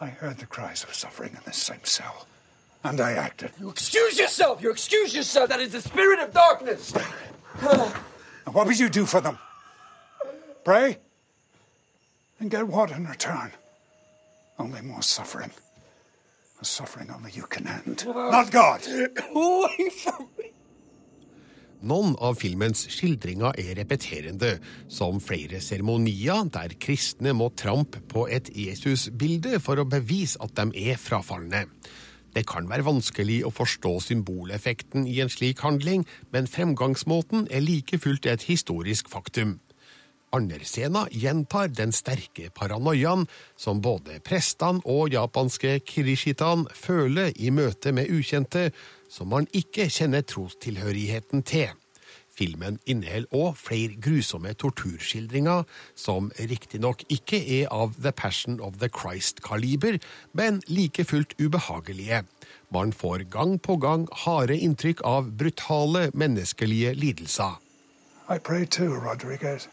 I 0.00 0.06
heard 0.06 0.38
the 0.38 0.46
cries 0.46 0.84
of 0.84 0.94
suffering 0.94 1.32
in 1.32 1.40
this 1.46 1.56
same 1.56 1.84
cell, 1.84 2.26
and 2.82 3.00
I 3.00 3.12
acted. 3.12 3.52
You 3.58 3.70
excuse 3.70 4.18
yourself. 4.18 4.62
You 4.62 4.70
excuse 4.70 5.14
yourself. 5.14 5.48
That 5.48 5.60
is 5.60 5.72
the 5.72 5.80
spirit 5.80 6.20
of 6.20 6.32
darkness. 6.32 6.92
And 8.46 8.54
what 8.54 8.66
would 8.66 8.78
you 8.78 8.88
do 8.88 9.06
for 9.06 9.20
them? 9.20 9.38
Pray? 10.64 10.98
And 12.40 12.50
get 12.50 12.66
what 12.66 12.90
in 12.90 13.06
return? 13.06 13.50
Only 14.58 14.80
more 14.82 15.02
suffering. 15.02 15.50
A 16.60 16.64
suffering 16.64 17.10
only 17.10 17.32
you 17.32 17.46
can 17.46 17.66
end. 17.66 18.04
Not 18.06 18.50
God! 18.50 18.80
Away 19.34 19.90
from 19.90 20.28
me. 20.38 20.50
Noen 21.84 22.14
av 22.16 22.38
filmens 22.40 22.86
skildringer 22.88 23.58
er 23.60 23.74
repeterende, 23.76 24.54
som 24.88 25.18
flere 25.20 25.60
seremonier 25.60 26.46
der 26.54 26.72
kristne 26.80 27.34
må 27.36 27.50
trampe 27.60 28.00
på 28.08 28.24
et 28.32 28.48
Jesusbilde 28.56 29.60
for 29.60 29.76
å 29.76 29.84
bevise 29.84 30.40
at 30.40 30.54
de 30.56 30.86
er 30.88 30.96
frafalne. 31.00 31.66
Det 32.34 32.46
kan 32.50 32.66
være 32.70 32.86
vanskelig 32.86 33.42
å 33.46 33.52
forstå 33.54 33.92
symboleffekten 34.08 35.06
i 35.06 35.20
en 35.22 35.30
slik 35.30 35.62
handling, 35.62 36.02
men 36.34 36.50
fremgangsmåten 36.50 37.46
er 37.50 37.62
like 37.62 38.00
fullt 38.02 38.26
et 38.26 38.48
historisk 38.48 39.10
faktum. 39.12 39.60
Andersena 40.34 41.04
gjentar 41.14 41.68
den 41.70 41.92
sterke 41.94 42.48
paranoiaen 42.50 43.28
som 43.54 43.78
både 43.84 44.18
prestene 44.26 44.82
og 44.90 45.14
japanske 45.14 45.76
kirishitan 45.86 46.66
føler 46.74 47.30
i 47.38 47.54
møte 47.54 47.94
med 47.94 48.10
ukjente, 48.10 48.72
som 49.06 49.30
man 49.30 49.46
ikke 49.54 49.86
kjenner 49.86 50.26
trostilhørigheten 50.26 51.46
til. 51.46 51.70
Filmen 52.34 52.78
inneholder 52.86 53.30
òg 53.34 53.56
flere 53.56 53.94
grusomme 54.02 54.54
torturskildringer, 54.58 55.62
som 55.94 56.32
riktignok 56.38 57.04
ikke 57.08 57.38
er 57.60 57.68
av 57.70 57.94
The 58.00 58.12
Passion 58.12 58.60
of 58.60 58.80
the 58.82 58.88
Christ-kaliber, 58.88 60.00
men 60.32 60.62
like 60.66 61.04
fullt 61.04 61.34
ubehagelige. 61.38 62.24
Man 62.74 62.92
får 62.92 63.30
gang 63.30 63.58
på 63.62 63.76
gang 63.76 64.08
harde 64.24 64.58
inntrykk 64.58 65.04
av 65.04 65.30
brutale 65.38 66.10
menneskelige 66.14 66.94
lidelser. 66.94 67.60
I 68.28 68.38
pray 68.38 68.64
too, 68.64 68.94
Rodriguez. 68.94 69.68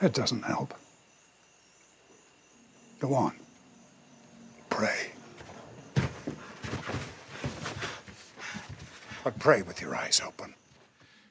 It 0.00 0.12
doesn't 0.14 0.44
help. 0.44 0.74
Go 3.00 3.14
on. 3.14 3.32
Pray. 4.70 5.12
But 9.24 9.38
pray 9.38 9.62
with 9.62 9.82
your 9.82 9.96
eyes 9.96 10.20
open. 10.20 10.54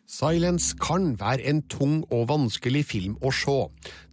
Silence 0.08 0.76
kan 0.80 1.17
være 1.20 1.43
en 1.50 1.62
tung 1.67 2.06
og 2.15 2.30
vanskelig 2.30 2.86
film 2.88 3.17
å 3.20 3.32
se. 3.36 3.56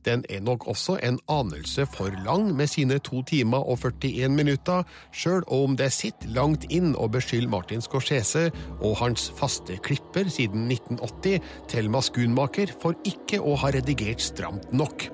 Den 0.05 0.25
er 0.29 0.41
nok 0.43 0.67
også 0.69 0.97
en 1.07 1.21
anelse 1.31 1.87
for 1.87 2.11
lang 2.27 2.49
med 2.57 2.67
sine 2.67 2.99
to 2.99 3.23
timer 3.23 3.63
og 3.63 3.79
41 3.79 4.35
minutter, 4.35 4.83
sjøl 5.15 5.47
om 5.47 5.77
det 5.79 5.93
sitter 5.95 6.35
langt 6.35 6.67
inn 6.69 6.97
å 6.99 7.07
beskylde 7.07 7.53
Martin 7.53 7.85
Scorsese 7.85 8.49
og 8.81 8.99
hans 9.01 9.31
faste 9.39 9.79
klipper 9.87 10.27
siden 10.29 10.67
1980, 10.67 11.39
Thelma 11.71 12.01
Maskunmaker 12.01 12.75
for 12.83 12.99
ikke 13.07 13.39
å 13.39 13.55
ha 13.63 13.71
redigert 13.71 14.21
stramt 14.21 14.73
nok. 14.75 15.07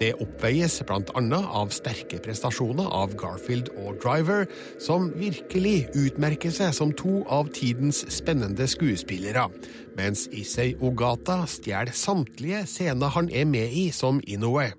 Det 0.00 0.14
oppveies 0.16 0.78
bl.a. 0.88 1.40
av 1.60 1.72
sterke 1.76 2.20
prestasjoner 2.24 2.88
av 2.88 3.12
Garfield 3.20 3.68
og 3.82 3.98
Driver, 4.00 4.46
som 4.80 5.10
virkelig 5.12 5.90
utmerker 5.92 6.54
seg 6.56 6.72
som 6.76 6.94
to 6.96 7.20
av 7.28 7.50
tidens 7.52 8.06
spennende 8.08 8.64
skuespillere, 8.70 9.50
mens 10.00 10.24
Issei 10.32 10.72
Ogata 10.80 11.42
stjeler 11.44 11.92
samtlige 11.92 12.64
scener 12.70 13.12
han 13.12 13.28
er 13.28 13.44
med 13.44 13.76
i 13.76 13.90
som 13.92 14.22
Inoue. 14.24 14.70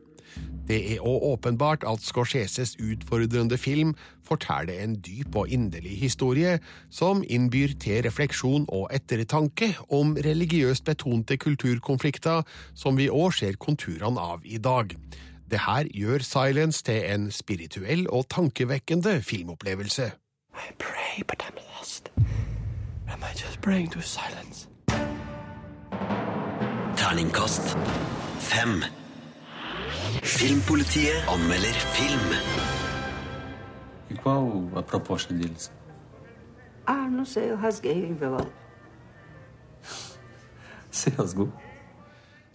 Det 0.68 0.78
er 0.94 1.02
òg 1.02 1.24
åpenbart 1.34 1.84
at 1.88 2.04
Scorseses 2.06 2.76
utfordrende 2.80 3.58
film 3.58 3.96
forteller 4.24 4.84
en 4.84 4.96
dyp 4.96 5.36
og 5.36 5.50
inderlig 5.50 5.98
historie 6.00 6.60
som 6.90 7.24
innbyr 7.28 7.74
til 7.82 8.04
refleksjon 8.06 8.68
og 8.70 8.88
ettertanke 8.96 9.74
om 9.90 10.16
religiøst 10.16 10.86
betonte 10.88 11.38
kulturkonflikter 11.42 12.46
som 12.76 12.98
vi 12.98 13.10
òg 13.10 13.34
ser 13.40 13.60
konturene 13.60 14.22
av 14.22 14.46
i 14.46 14.58
dag. 14.58 14.96
Det 15.52 15.60
her 15.66 15.90
gjør 15.92 16.24
Silence 16.24 16.84
til 16.88 17.04
en 17.12 17.32
spirituell 17.32 18.08
og 18.10 18.30
tankevekkende 18.30 19.22
filmopplevelse. 19.22 20.12
I 20.56 20.72
pray, 20.80 21.24
but 21.28 21.44
I'm 21.44 21.58
lost. 21.76 22.12
Am 23.10 23.20
I 23.24 23.34
just 23.34 23.62
praying 23.62 23.92
to 23.92 24.02
silence? 24.02 24.68
Terningkast 26.96 27.78
fem. 28.40 29.01
Filmpolitiet 30.20 31.24
anmelder 31.28 31.74
film. 31.74 32.20
Qual 34.22 34.70
a 34.76 34.84
proposta 34.84 35.34
deles? 35.34 35.72
Ah, 36.86 37.08
não 37.10 37.24
sei, 37.24 37.52
eu 37.52 37.56
rasguei 37.56 38.04
o 38.04 38.06
envelope. 38.08 38.52
Você 40.92 41.10
rasgou? 41.12 41.52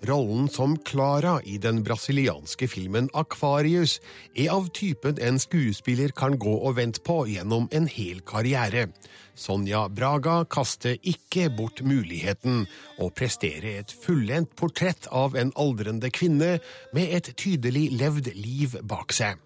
Rollen 0.05 0.49
som 0.49 0.77
Clara 0.85 1.39
i 1.45 1.57
den 1.59 1.81
brasilianske 1.85 2.69
filmen 2.69 3.09
Aquarius 3.17 3.97
er 4.37 4.51
av 4.53 4.69
typen 4.77 5.17
en 5.25 5.39
skuespiller 5.41 6.13
kan 6.13 6.37
gå 6.39 6.53
og 6.53 6.77
vente 6.77 7.01
på 7.01 7.23
gjennom 7.31 7.65
en 7.73 7.89
hel 7.89 8.21
karriere. 8.21 8.91
Sonja 9.37 9.87
Braga 9.89 10.43
kaster 10.53 11.01
ikke 11.01 11.49
bort 11.57 11.81
muligheten 11.81 12.67
og 13.01 13.15
presterer 13.17 13.81
et 13.81 13.97
fullendt 14.05 14.53
portrett 14.57 15.09
av 15.09 15.37
en 15.37 15.53
aldrende 15.57 16.13
kvinne 16.13 16.59
med 16.93 17.17
et 17.17 17.33
tydelig 17.41 17.89
levd 17.97 18.33
liv 18.37 18.77
bak 18.85 19.17
seg. 19.17 19.41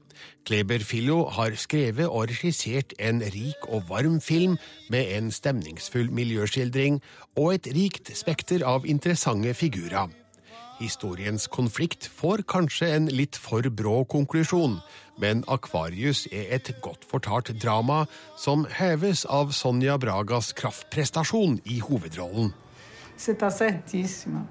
Kleber 0.44 0.82
Fillo 0.84 1.22
har 1.32 1.54
skrevet 1.56 2.08
og 2.10 2.26
regissert 2.28 2.92
en 2.98 3.22
rik 3.22 3.68
og 3.68 3.86
varm 3.88 4.18
film 4.20 4.58
med 4.92 5.14
en 5.16 5.30
stemningsfull 5.32 6.10
miljøskildring 6.12 6.98
og 7.38 7.54
et 7.54 7.70
rikt 7.76 8.12
spekter 8.18 8.66
av 8.66 8.88
interessante 8.88 9.54
figurer. 9.56 10.10
Historiens 10.80 11.44
konflikt 11.52 12.06
får 12.08 12.40
kanskje 12.48 12.86
en 12.96 13.08
litt 13.12 13.36
for 13.36 13.66
brå 13.68 13.98
konklusjon, 14.08 14.78
men 15.20 15.42
Aquarius 15.44 16.24
er 16.32 16.54
et 16.56 16.70
godt 16.80 17.04
fortalt 17.04 17.50
drama 17.60 18.06
som 18.40 18.64
heves 18.78 19.26
av 19.28 19.52
Sonja 19.52 19.98
Bragas 20.00 20.54
kraftprestasjon 20.56 21.58
i 21.68 21.82
hovedrollen. 21.84 22.54
Você 23.16 23.32
está 23.32 23.50
certíssima. 23.50 24.48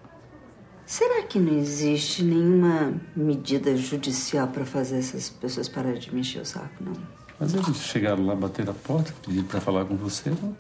Será 0.86 1.24
que 1.24 1.40
não 1.40 1.58
existe 1.58 2.24
nenhuma 2.24 2.94
medida 3.16 3.76
judicial 3.76 4.48
para 4.48 4.66
fazer 4.66 5.00
essas 5.00 5.32
pessoas 5.32 5.68
pararem 5.68 6.00
de 6.00 6.14
me 6.14 6.22
encher 6.22 6.42
o 6.42 6.46
saco, 6.46 6.84
não? 6.84 6.94
Mas 7.40 7.56
eles 7.56 7.78
chegaram 7.78 8.26
lá, 8.26 8.36
bateram 8.36 8.72
a 8.72 8.76
porta, 8.76 9.14
pediram 9.26 9.46
para 9.46 9.62
falar 9.62 9.86
com 9.86 9.96
você. 9.96 10.30
Não 10.30 10.56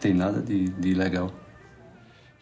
tem 0.00 0.14
nada 0.14 0.42
de, 0.42 0.68
de 0.68 0.88
ilegal. 0.88 1.30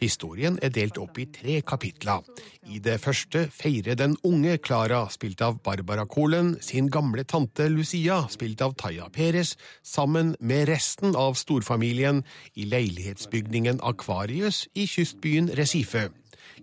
Historien 0.04 0.58
er 0.60 0.72
delt 0.74 0.98
opp 1.00 1.16
i 1.16 1.24
tre 1.32 1.60
kapitler. 1.64 2.24
I 2.68 2.80
det 2.84 2.98
første 3.00 3.46
feirer 3.52 3.96
den 3.96 4.16
unge 4.26 4.58
Klara, 4.60 5.04
spilt 5.12 5.40
av 5.44 5.62
Barbara 5.64 6.04
Kolen, 6.10 6.54
sin 6.60 6.90
gamle 6.92 7.24
tante 7.24 7.70
Lucia, 7.72 8.24
spilt 8.32 8.60
av 8.64 8.74
Taya 8.80 9.08
Perez, 9.12 9.54
sammen 9.82 10.34
med 10.40 10.68
resten 10.68 11.16
av 11.16 11.38
storfamilien 11.40 12.20
i 12.54 12.68
leilighetsbygningen 12.68 13.80
Aquarius 13.80 14.66
i 14.74 14.84
kystbyen 14.90 15.48
Recife. 15.56 16.10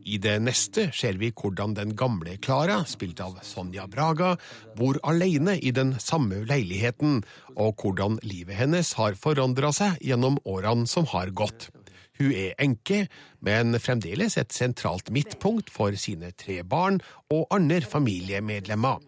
I 0.05 0.17
det 0.21 0.37
neste 0.41 0.87
ser 0.97 1.17
vi 1.21 1.31
hvordan 1.33 1.75
den 1.77 1.95
gamle 1.97 2.37
Klara, 2.41 2.81
spilt 2.89 3.21
av 3.25 3.41
Sonja 3.45 3.87
Braga, 3.89 4.35
bor 4.77 5.01
alene 5.07 5.57
i 5.57 5.73
den 5.73 5.95
samme 5.99 6.43
leiligheten, 6.49 7.21
og 7.57 7.81
hvordan 7.81 8.21
livet 8.21 8.61
hennes 8.61 8.95
har 9.01 9.17
forandra 9.17 9.73
seg 9.75 10.01
gjennom 10.01 10.39
årene 10.45 10.89
som 10.89 11.09
har 11.09 11.33
gått. 11.33 11.71
Hun 12.21 12.29
er 12.37 12.53
enke, 12.61 13.07
men 13.41 13.73
fremdeles 13.81 14.37
et 14.37 14.53
sentralt 14.53 15.09
midtpunkt 15.09 15.71
for 15.73 15.95
sine 15.97 16.29
tre 16.37 16.59
barn 16.61 16.99
og 17.33 17.47
andre 17.55 17.81
familiemedlemmer. 17.81 18.99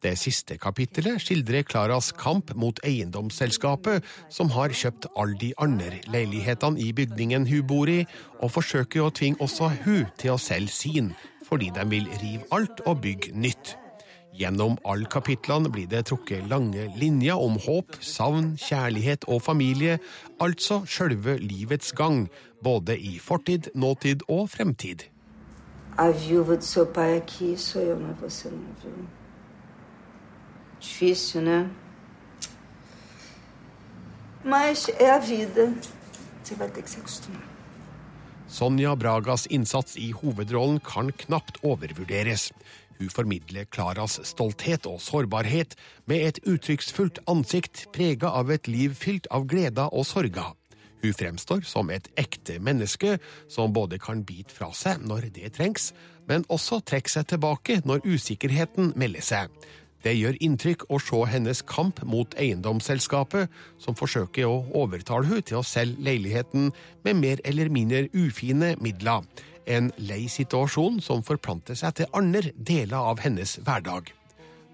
Det 0.00 0.14
siste 0.16 0.54
kapittelet 0.56 1.18
skildrer 1.20 1.66
Klaras 1.66 2.12
kamp 2.16 2.54
mot 2.56 2.78
eiendomsselskapet, 2.86 4.06
som 4.32 4.54
har 4.54 4.72
kjøpt 4.72 5.10
alle 5.18 5.36
de 5.42 5.50
andre 5.60 5.98
leilighetene 6.08 6.80
i 6.80 6.92
bygningen 6.96 7.44
hun 7.50 7.66
bor 7.66 7.90
i, 7.90 8.04
og 8.40 8.54
forsøker 8.54 9.04
å 9.04 9.12
tvinge 9.12 9.42
også 9.44 9.74
hun 9.82 10.06
til 10.20 10.36
å 10.36 10.40
selge 10.40 10.72
sin, 10.72 11.12
fordi 11.44 11.68
de 11.74 11.84
vil 11.90 12.08
rive 12.22 12.48
alt 12.54 12.80
og 12.86 13.02
bygge 13.02 13.34
nytt. 13.34 13.74
Gjennom 14.40 14.78
alle 14.88 15.10
kapitlene 15.10 15.68
blir 15.74 15.88
det 15.90 16.06
trukket 16.08 16.46
lange 16.48 16.86
linjer 16.96 17.36
om 17.36 17.58
håp, 17.60 17.98
savn, 18.00 18.54
kjærlighet 18.56 19.26
og 19.28 19.42
familie, 19.42 19.98
altså 20.40 20.84
sjølve 20.88 21.36
livets 21.42 21.92
gang, 21.98 22.28
både 22.62 22.98
i 22.98 23.18
fortid, 23.18 23.70
nåtid 23.74 24.22
og 24.28 24.50
fremtid. 24.50 25.08
A 25.98 26.10
viúva 26.10 26.56
do 26.56 26.64
seu 26.64 26.86
pai 26.86 27.16
aqui 27.16 27.56
sou 27.56 27.82
eu, 27.82 27.98
não 27.98 28.10
é 28.10 28.14
você 28.14 28.48
não, 28.48 28.72
viu? 28.82 29.06
Difícil, 30.78 31.42
né? 31.42 31.70
Mas 34.44 34.88
é 34.88 35.10
a 35.10 35.18
vida. 35.18 35.74
Você 36.42 36.54
vai 36.54 36.70
ter 36.70 36.82
que 36.82 36.90
se 36.90 36.98
acostumar. 36.98 37.42
Sonja 38.48 38.96
Bragas 38.96 39.46
innsats 39.50 39.96
i 39.96 40.12
hovedrollen 40.12 40.80
kan 40.80 41.12
knapt 41.12 41.58
overvurderes. 41.62 42.50
Hun 42.98 43.10
formidler 43.10 43.64
Klaras 43.64 44.18
stolthet 44.24 44.86
og 44.86 45.00
sårbarhet 45.00 45.76
med 46.06 46.26
et 46.26 46.40
uttrykksfullt 46.44 47.22
ansikt 47.30 47.86
prega 47.94 48.32
av 48.34 48.50
et 48.50 48.68
liv 48.68 48.96
fylt 48.98 49.28
av 49.30 49.46
gleder 49.46 49.94
og 49.94 50.04
sorger. 50.06 50.59
Hun 51.00 51.16
fremstår 51.16 51.64
som 51.64 51.90
et 51.90 52.08
ekte 52.20 52.58
menneske 52.60 53.16
som 53.48 53.72
både 53.72 53.98
kan 54.02 54.24
bite 54.26 54.54
fra 54.54 54.70
seg 54.76 55.04
når 55.06 55.30
det 55.34 55.54
trengs, 55.56 55.92
men 56.28 56.44
også 56.52 56.82
trekke 56.86 57.10
seg 57.10 57.28
tilbake 57.32 57.80
når 57.88 58.04
usikkerheten 58.04 58.92
melder 59.00 59.24
seg. 59.24 59.54
Det 60.04 60.14
gjør 60.16 60.38
inntrykk 60.40 60.86
å 60.88 61.00
se 61.02 61.18
hennes 61.28 61.60
kamp 61.68 62.00
mot 62.08 62.32
eiendomsselskapet, 62.40 63.50
som 63.80 63.96
forsøker 63.96 64.48
å 64.48 64.62
overtale 64.82 65.28
hun 65.28 65.42
til 65.44 65.60
å 65.60 65.66
selge 65.66 66.00
leiligheten 66.06 66.70
med 67.04 67.20
mer 67.20 67.42
eller 67.44 67.68
mindre 67.72 68.06
ufine 68.16 68.76
midler. 68.80 69.26
En 69.68 69.92
lei 70.00 70.24
situasjon 70.32 71.02
som 71.04 71.24
forplanter 71.24 71.76
seg 71.76 72.00
til 72.00 72.16
andre 72.16 72.54
deler 72.56 73.12
av 73.12 73.20
hennes 73.20 73.58
hverdag. 73.60 74.08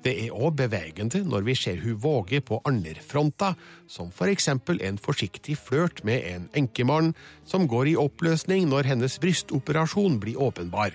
Det 0.06 0.12
er 0.22 0.34
òg 0.38 0.52
bevegende 0.54 1.18
når 1.26 1.42
vi 1.48 1.54
ser 1.58 1.80
hun 1.82 1.96
våge 1.98 2.38
på 2.38 2.60
andre 2.68 3.00
fronter, 3.02 3.56
som 3.90 4.12
for 4.14 4.30
eksempel 4.30 4.78
en 4.86 5.00
forsiktig 5.02 5.56
flørt 5.58 6.04
med 6.06 6.22
en 6.30 6.44
enkemann 6.54 7.08
som 7.42 7.64
går 7.66 7.90
i 7.90 7.96
oppløsning 7.98 8.68
når 8.70 8.86
hennes 8.92 9.16
brystoperasjon 9.18 10.20
blir 10.22 10.38
åpenbar. 10.38 10.94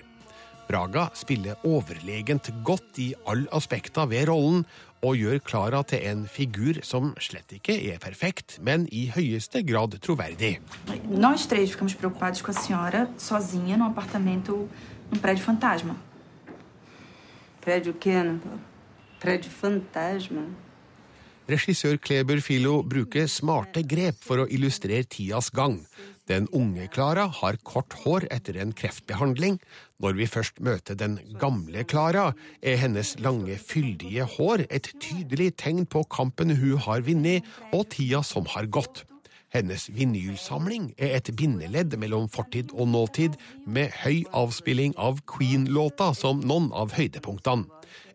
Braga 0.64 1.10
spiller 1.12 1.60
overlegent 1.68 2.48
godt 2.64 3.02
i 3.04 3.10
alle 3.28 3.52
aspekter 3.52 4.08
ved 4.08 4.30
rollen, 4.32 4.64
og 5.04 5.20
gjør 5.20 5.44
Clara 5.44 5.82
til 5.84 6.08
en 6.08 6.24
figur 6.24 6.80
som 6.80 7.12
slett 7.20 7.52
ikke 7.52 7.76
er 7.92 8.00
perfekt, 8.00 8.60
men 8.64 8.88
i 8.88 9.10
høyeste 9.12 9.60
grad 9.60 10.00
troverdig. 10.00 10.54
Nós 11.04 11.44
três 11.44 11.68
ficamos 11.68 11.94
preocupados 11.94 12.40
com 12.40 12.56
a 12.56 12.62
senhora 12.62 13.06
sozinha 13.18 13.76
num 13.76 13.90
apartamento 13.90 14.68
num 15.10 15.20
prédio 15.20 15.44
fantasma. 15.44 15.96
Prédio 17.60 17.92
o 17.92 18.08
Ana 18.08 18.38
Paula? 18.38 18.71
Prédio 19.22 19.52
fantasma? 19.54 20.48
Regissør 21.46 21.94
Kleber 22.02 22.40
Filo 22.42 22.80
bruker 22.82 23.28
smarte 23.30 23.84
grep 23.86 24.18
for 24.18 24.42
å 24.42 24.48
illustrere 24.50 25.06
tidas 25.06 25.50
gang. 25.54 25.76
Den 26.26 26.48
unge 26.50 26.88
Klara 26.90 27.28
har 27.38 27.58
kort 27.62 27.94
hår 28.02 28.26
etter 28.34 28.58
en 28.62 28.74
kreftbehandling. 28.74 29.60
Når 30.02 30.18
vi 30.18 30.26
først 30.26 30.58
møter 30.58 30.98
den 30.98 31.20
gamle 31.38 31.84
Klara, 31.86 32.32
er 32.62 32.82
hennes 32.82 33.14
lange, 33.22 33.60
fyldige 33.62 34.26
hår 34.36 34.66
et 34.70 34.90
tydelig 34.98 35.52
tegn 35.62 35.86
på 35.86 36.02
kampen 36.10 36.56
hun 36.58 36.82
har 36.82 37.06
vunnet, 37.06 37.46
og 37.70 37.92
tida 37.94 38.24
som 38.26 38.48
har 38.56 38.66
gått. 38.74 39.04
Hennes 39.54 39.86
vinylsamling 39.92 40.94
er 40.96 41.18
et 41.18 41.30
bindeledd 41.36 41.94
mellom 42.00 42.26
fortid 42.32 42.72
og 42.74 42.90
nåtid, 42.90 43.38
med 43.66 43.94
høy 44.02 44.24
avspilling 44.34 44.96
av 44.98 45.22
Queen-låta 45.30 46.10
som 46.18 46.42
noen 46.42 46.72
av 46.74 46.96
høydepunktene. 46.98 47.68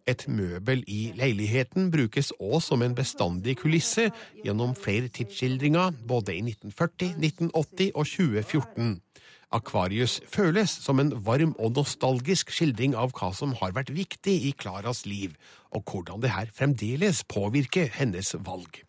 Et 0.07 0.23
møbel 0.31 0.83
i 0.87 1.11
leiligheten 1.19 1.89
brukes 1.91 2.31
òg 2.39 2.61
som 2.63 2.83
en 2.85 2.95
bestandig 2.95 3.57
kulisse 3.59 4.07
gjennom 4.45 4.71
flere 4.79 5.11
tidsskildringer, 5.11 5.91
både 6.07 6.37
i 6.37 6.43
1940, 6.45 7.17
1980 7.19 7.91
og 7.93 8.07
2014. 8.07 8.95
Akvarius 9.57 10.17
føles 10.27 10.71
som 10.83 10.99
en 10.99 11.13
varm 11.23 11.53
og 11.59 11.77
nostalgisk 11.77 12.51
skildring 12.55 12.95
av 12.99 13.13
hva 13.15 13.33
som 13.35 13.53
har 13.59 13.75
vært 13.75 13.93
viktig 13.95 14.35
i 14.49 14.51
Klaras 14.55 15.05
liv, 15.07 15.35
og 15.71 15.87
hvordan 15.87 16.23
det 16.23 16.33
her 16.35 16.51
fremdeles 16.55 17.23
påvirker 17.31 17.91
hennes 17.95 18.35
valg. 18.47 18.83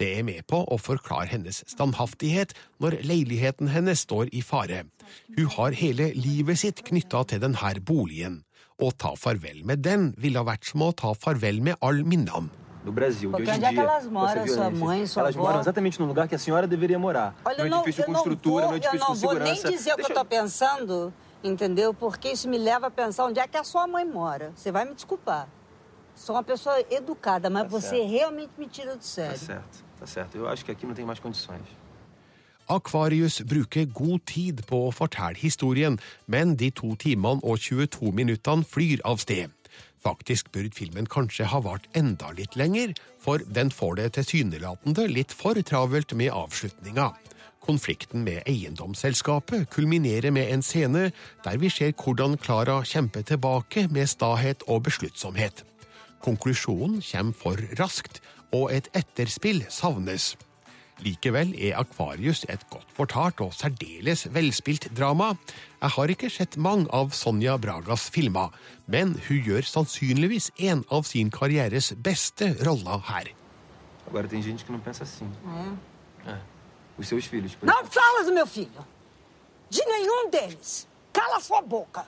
Det 0.00 0.08
er 0.16 0.24
med 0.24 0.46
på 0.48 0.62
å 0.64 0.78
forklare 0.80 1.28
hennes 1.34 1.60
standhaftighet 1.68 2.54
når 2.80 3.02
leiligheten 3.04 3.68
hennes 3.70 4.06
står 4.06 4.30
i 4.32 4.40
fare. 4.42 4.86
Hun 5.36 5.50
har 5.58 5.76
hele 5.76 6.12
livet 6.16 6.62
sitt 6.62 6.80
knytta 6.86 7.26
til 7.28 7.42
denne 7.42 7.74
boligen. 7.84 8.40
Å 8.80 8.90
ta 8.96 9.10
farvel 9.16 9.62
med 9.64 9.82
den 9.84 10.14
ville 10.16 10.38
ha 10.40 10.44
vært 10.44 10.64
som 10.70 10.80
å 10.86 10.92
ta 10.96 11.12
farvel 11.14 11.60
med 11.60 11.76
alle 11.80 12.02
minnene. 12.02 12.48
No 12.82 12.92
Brasil, 12.92 13.28
de 13.28 13.36
Porque 13.36 13.50
hoje 13.50 13.58
onde 13.58 13.66
em 13.66 13.68
é 13.68 13.68
que 13.68 13.74
dia, 13.74 13.82
elas 13.82 14.04
com 14.06 14.10
moram, 14.10 14.42
essa 14.42 14.54
sua 14.54 14.70
mãe, 14.70 15.06
sua 15.06 15.20
elas 15.22 15.36
avó? 15.36 15.42
moram 15.44 15.60
exatamente 15.60 16.00
no 16.00 16.06
lugar 16.06 16.26
que 16.26 16.34
a 16.34 16.38
senhora 16.38 16.66
deveria 16.66 16.98
morar. 16.98 17.34
Olha, 17.44 17.64
no 17.64 17.68
não, 17.70 17.78
edifício 17.82 18.00
eu 18.02 18.06
com 18.06 18.12
não 18.12 18.20
estrutura, 18.20 18.66
vou, 18.68 18.78
no 18.78 18.82
eu 18.82 18.94
não 18.94 19.06
com 19.08 19.14
vou 19.14 19.34
nem 19.34 19.54
dizer 19.54 19.92
o 19.92 19.96
que 19.96 20.02
eu 20.02 20.06
Deixa 20.08 20.14
tô 20.14 20.24
pensando, 20.24 21.12
entendeu? 21.44 21.92
Porque 21.92 22.30
isso 22.32 22.48
me 22.48 22.56
leva 22.56 22.86
a 22.86 22.90
pensar 22.90 23.26
onde 23.26 23.38
é 23.38 23.46
que 23.46 23.58
a 23.58 23.64
sua 23.64 23.86
mãe 23.86 24.06
mora. 24.06 24.50
Você 24.56 24.72
vai 24.72 24.86
me 24.86 24.94
desculpar. 24.94 25.46
Sou 26.14 26.34
uma 26.36 26.42
pessoa 26.42 26.82
educada, 26.90 27.50
mas 27.50 27.64
Tá 27.64 27.68
você 27.68 27.88
certo. 27.98 28.08
realmente 28.10 28.50
me 28.56 28.66
tira 28.66 28.92
do 28.92 28.98
Tá 28.98 29.02
sério. 29.04 29.38
certo, 29.38 29.84
tá 29.98 30.06
certo. 30.06 30.38
Eu 30.38 30.48
acho 30.48 30.64
que 30.64 30.70
aqui 30.72 30.86
não 30.86 30.94
tem 30.94 31.04
mais 31.04 31.18
condições. 31.20 31.60
Akvarius 32.70 33.40
bruker 33.50 33.88
god 33.90 34.26
tid 34.30 34.62
på 34.68 34.84
å 34.86 34.92
fortelle 34.94 35.38
historien, 35.40 35.98
men 36.26 36.54
de 36.56 36.70
to 36.70 36.94
timene 37.00 37.42
og 37.42 37.58
22 37.58 38.12
minuttene 38.14 38.66
flyr 38.66 39.02
av 39.04 39.18
sted. 39.22 39.50
Faktisk 40.00 40.48
burde 40.54 40.72
filmen 40.72 41.08
kanskje 41.10 41.48
ha 41.50 41.60
vart 41.60 41.88
enda 41.98 42.30
litt 42.36 42.56
lenger, 42.56 42.94
for 43.20 43.42
den 43.44 43.72
får 43.74 43.98
det 43.98 44.08
tilsynelatende 44.16 45.04
litt 45.10 45.34
for 45.36 45.58
travelt 45.66 46.14
med 46.16 46.32
avslutninga. 46.32 47.10
Konflikten 47.60 48.24
med 48.24 48.46
eiendomsselskapet 48.48 49.68
kulminerer 49.70 50.32
med 50.32 50.48
en 50.54 50.62
scene 50.64 51.10
der 51.44 51.58
vi 51.60 51.68
ser 51.68 51.92
hvordan 51.92 52.38
Klara 52.40 52.80
kjemper 52.88 53.26
tilbake 53.28 53.84
med 53.92 54.08
stahet 54.08 54.64
og 54.66 54.86
besluttsomhet. 54.88 55.66
Konklusjonen 56.24 57.02
kommer 57.04 57.36
for 57.36 57.60
raskt, 57.80 58.22
og 58.52 58.72
et 58.74 58.88
etterspill 58.96 59.62
savnes. 59.70 60.32
Likevel 61.04 61.54
er 61.56 61.78
Akvarius 61.80 62.44
et 62.48 62.62
godt 62.70 62.88
fortalt 62.94 63.40
og 63.40 63.54
særdeles 63.56 64.26
velspilt 64.34 64.90
drama. 64.96 65.32
Jeg 65.80 65.94
har 65.96 66.12
ikke 66.12 66.30
sett 66.30 66.56
mange 66.60 66.86
av 66.92 67.14
Sonja 67.16 67.56
Bragas 67.56 68.08
filmer, 68.12 68.52
men 68.86 69.16
hun 69.28 69.42
gjør 69.46 69.66
sannsynligvis 69.66 70.50
en 70.58 70.84
av 70.92 71.08
sin 71.08 71.30
karrieres 71.32 71.92
beste 71.96 72.52
roller 72.66 73.00
her. 73.08 73.32
Agora 74.06 74.28
tem 74.28 74.42
gente 74.42 74.64
que 74.64 74.72
não 74.72 74.80
pensa 74.80 75.04
assim. 75.04 75.30
É. 76.26 76.32
É. 76.32 76.38
Os 76.98 77.06
seus 77.08 77.24
filhos, 77.26 77.54
por 77.54 77.66
Não 77.66 77.84
fala 77.86 78.24
do 78.24 78.32
meu 78.32 78.46
filho. 78.46 78.84
De 79.70 79.84
nenhum 79.84 80.30
deles. 80.30 80.88
Cala 81.12 81.40
sua 81.40 81.62
boca. 81.62 82.04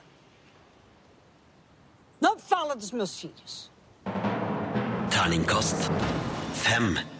Não 2.19 2.37
fala 2.37 2.75
dos 2.75 2.91
meus 2.91 3.19
filhos. 3.19 3.71
Terningkast 5.09 5.89
fem. 6.53 7.12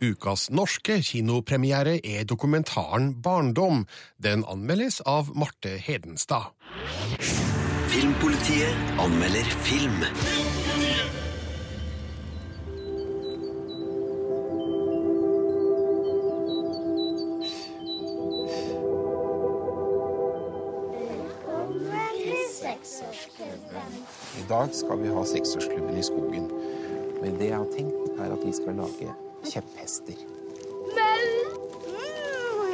Ukas 0.00 0.50
norske 0.52 0.98
kinopremiere 1.00 1.96
er 2.04 2.24
dokumentaren 2.28 3.14
Barndom. 3.22 3.86
Den 4.20 4.44
anmeldes 4.44 5.00
av 5.00 5.30
Marte 5.32 5.78
Hedenstad. 5.80 6.52
Filmpolitiet 7.88 8.76
anmelder 9.00 9.48
film. 9.64 10.04
I 24.36 24.48
dag 24.48 24.74
skal 24.76 25.00
vi 25.00 25.08
ha 25.08 25.24
seksårsklubben 25.24 25.96
i 25.96 26.04
skogen. 26.04 26.50
Men 27.22 27.38
det 27.40 27.48
jeg 27.48 27.56
har 27.56 27.70
tenkt, 27.72 28.18
er 28.20 28.36
at 28.36 28.44
vi 28.44 28.52
skal 28.52 28.76
lage 28.76 29.25
kjepphester. 29.50 30.18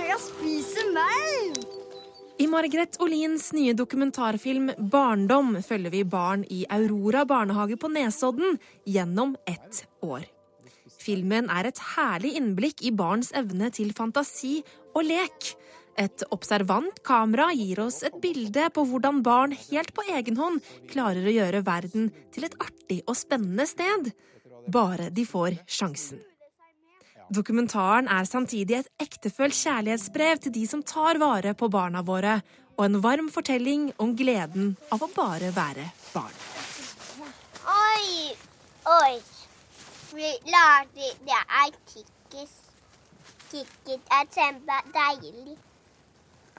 Jeg 0.02 0.18
spiser 0.20 0.90
meg! 0.94 1.62
I 2.42 2.46
Margaret 2.50 2.96
Olins 3.04 3.52
nye 3.54 3.74
dokumentarfilm 3.76 4.72
'Barndom' 4.74 5.60
følger 5.62 5.92
vi 5.94 6.02
barn 6.02 6.42
i 6.50 6.64
Aurora 6.74 7.22
barnehage 7.28 7.76
på 7.78 7.90
Nesodden 7.92 8.58
gjennom 8.84 9.36
ett 9.46 9.84
år. 10.02 10.24
Filmen 11.02 11.50
er 11.50 11.68
et 11.68 11.80
herlig 11.94 12.32
innblikk 12.38 12.82
i 12.82 12.90
barns 12.94 13.32
evne 13.38 13.70
til 13.74 13.92
fantasi 13.94 14.62
og 14.94 15.06
lek. 15.06 15.52
Et 16.00 16.24
observant 16.32 17.02
kamera 17.04 17.50
gir 17.52 17.82
oss 17.84 18.00
et 18.06 18.18
bilde 18.22 18.68
på 18.72 18.86
hvordan 18.88 19.22
barn 19.22 19.52
helt 19.68 19.92
på 19.94 20.06
egen 20.16 20.40
hånd 20.40 20.62
klarer 20.90 21.26
å 21.26 21.36
gjøre 21.36 21.64
verden 21.66 22.10
til 22.32 22.48
et 22.48 22.58
artig 22.64 23.02
og 23.06 23.18
spennende 23.18 23.68
sted. 23.68 24.12
Bare 24.72 25.10
de 25.12 25.26
får 25.28 25.60
sjansen. 25.68 26.22
Dokumentaren 27.32 28.08
er 28.12 28.26
samtidig 28.28 28.76
et 28.76 28.88
ektefølt 29.00 29.56
kjærlighetsbrev 29.56 30.40
til 30.44 30.52
de 30.52 30.66
som 30.68 30.82
tar 30.84 31.16
vare 31.22 31.54
på 31.56 31.68
barna 31.72 32.02
våre, 32.04 32.40
og 32.76 32.84
en 32.84 32.98
varm 33.04 33.30
fortelling 33.32 33.86
om 34.02 34.12
gleden 34.16 34.74
av 34.92 35.00
å 35.00 35.08
bare 35.14 35.48
være 35.56 35.86
barn. 36.12 36.34
Oi, 37.72 38.34
oi. 38.92 39.14
Det 40.12 41.38
er 41.38 41.70
kikkis. 41.92 42.52
Kikkis 43.52 44.12
er 44.18 44.28
kjempedeilig. 44.34 45.56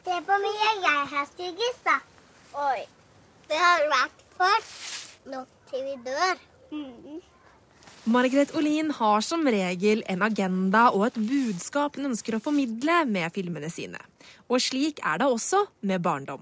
Se 0.06 0.18
på 0.30 0.40
mye 0.46 0.72
jeg 0.88 1.04
har 1.12 1.30
styggis, 1.36 1.78
da. 1.86 2.00
Oi. 2.70 2.88
Det 3.52 3.62
har 3.62 3.86
vært 3.94 4.26
for 4.40 4.74
nok 5.36 5.54
til 5.70 5.86
vi 5.86 5.96
dør. 6.08 6.42
Mm. 6.72 7.22
Margaret 8.06 8.56
Olin 8.56 8.92
har 8.92 9.22
som 9.22 9.46
regel 9.48 10.02
en 10.12 10.22
agenda 10.26 10.90
og 10.92 11.06
et 11.08 11.20
budskap 11.24 11.96
hun 11.96 12.10
ønsker 12.10 12.36
å 12.36 12.42
formidle 12.44 12.98
med 13.08 13.32
filmene 13.32 13.70
sine. 13.72 14.02
Og 14.52 14.60
slik 14.60 15.00
er 15.08 15.22
det 15.22 15.30
også 15.32 15.62
med 15.88 16.04
Barndom. 16.04 16.42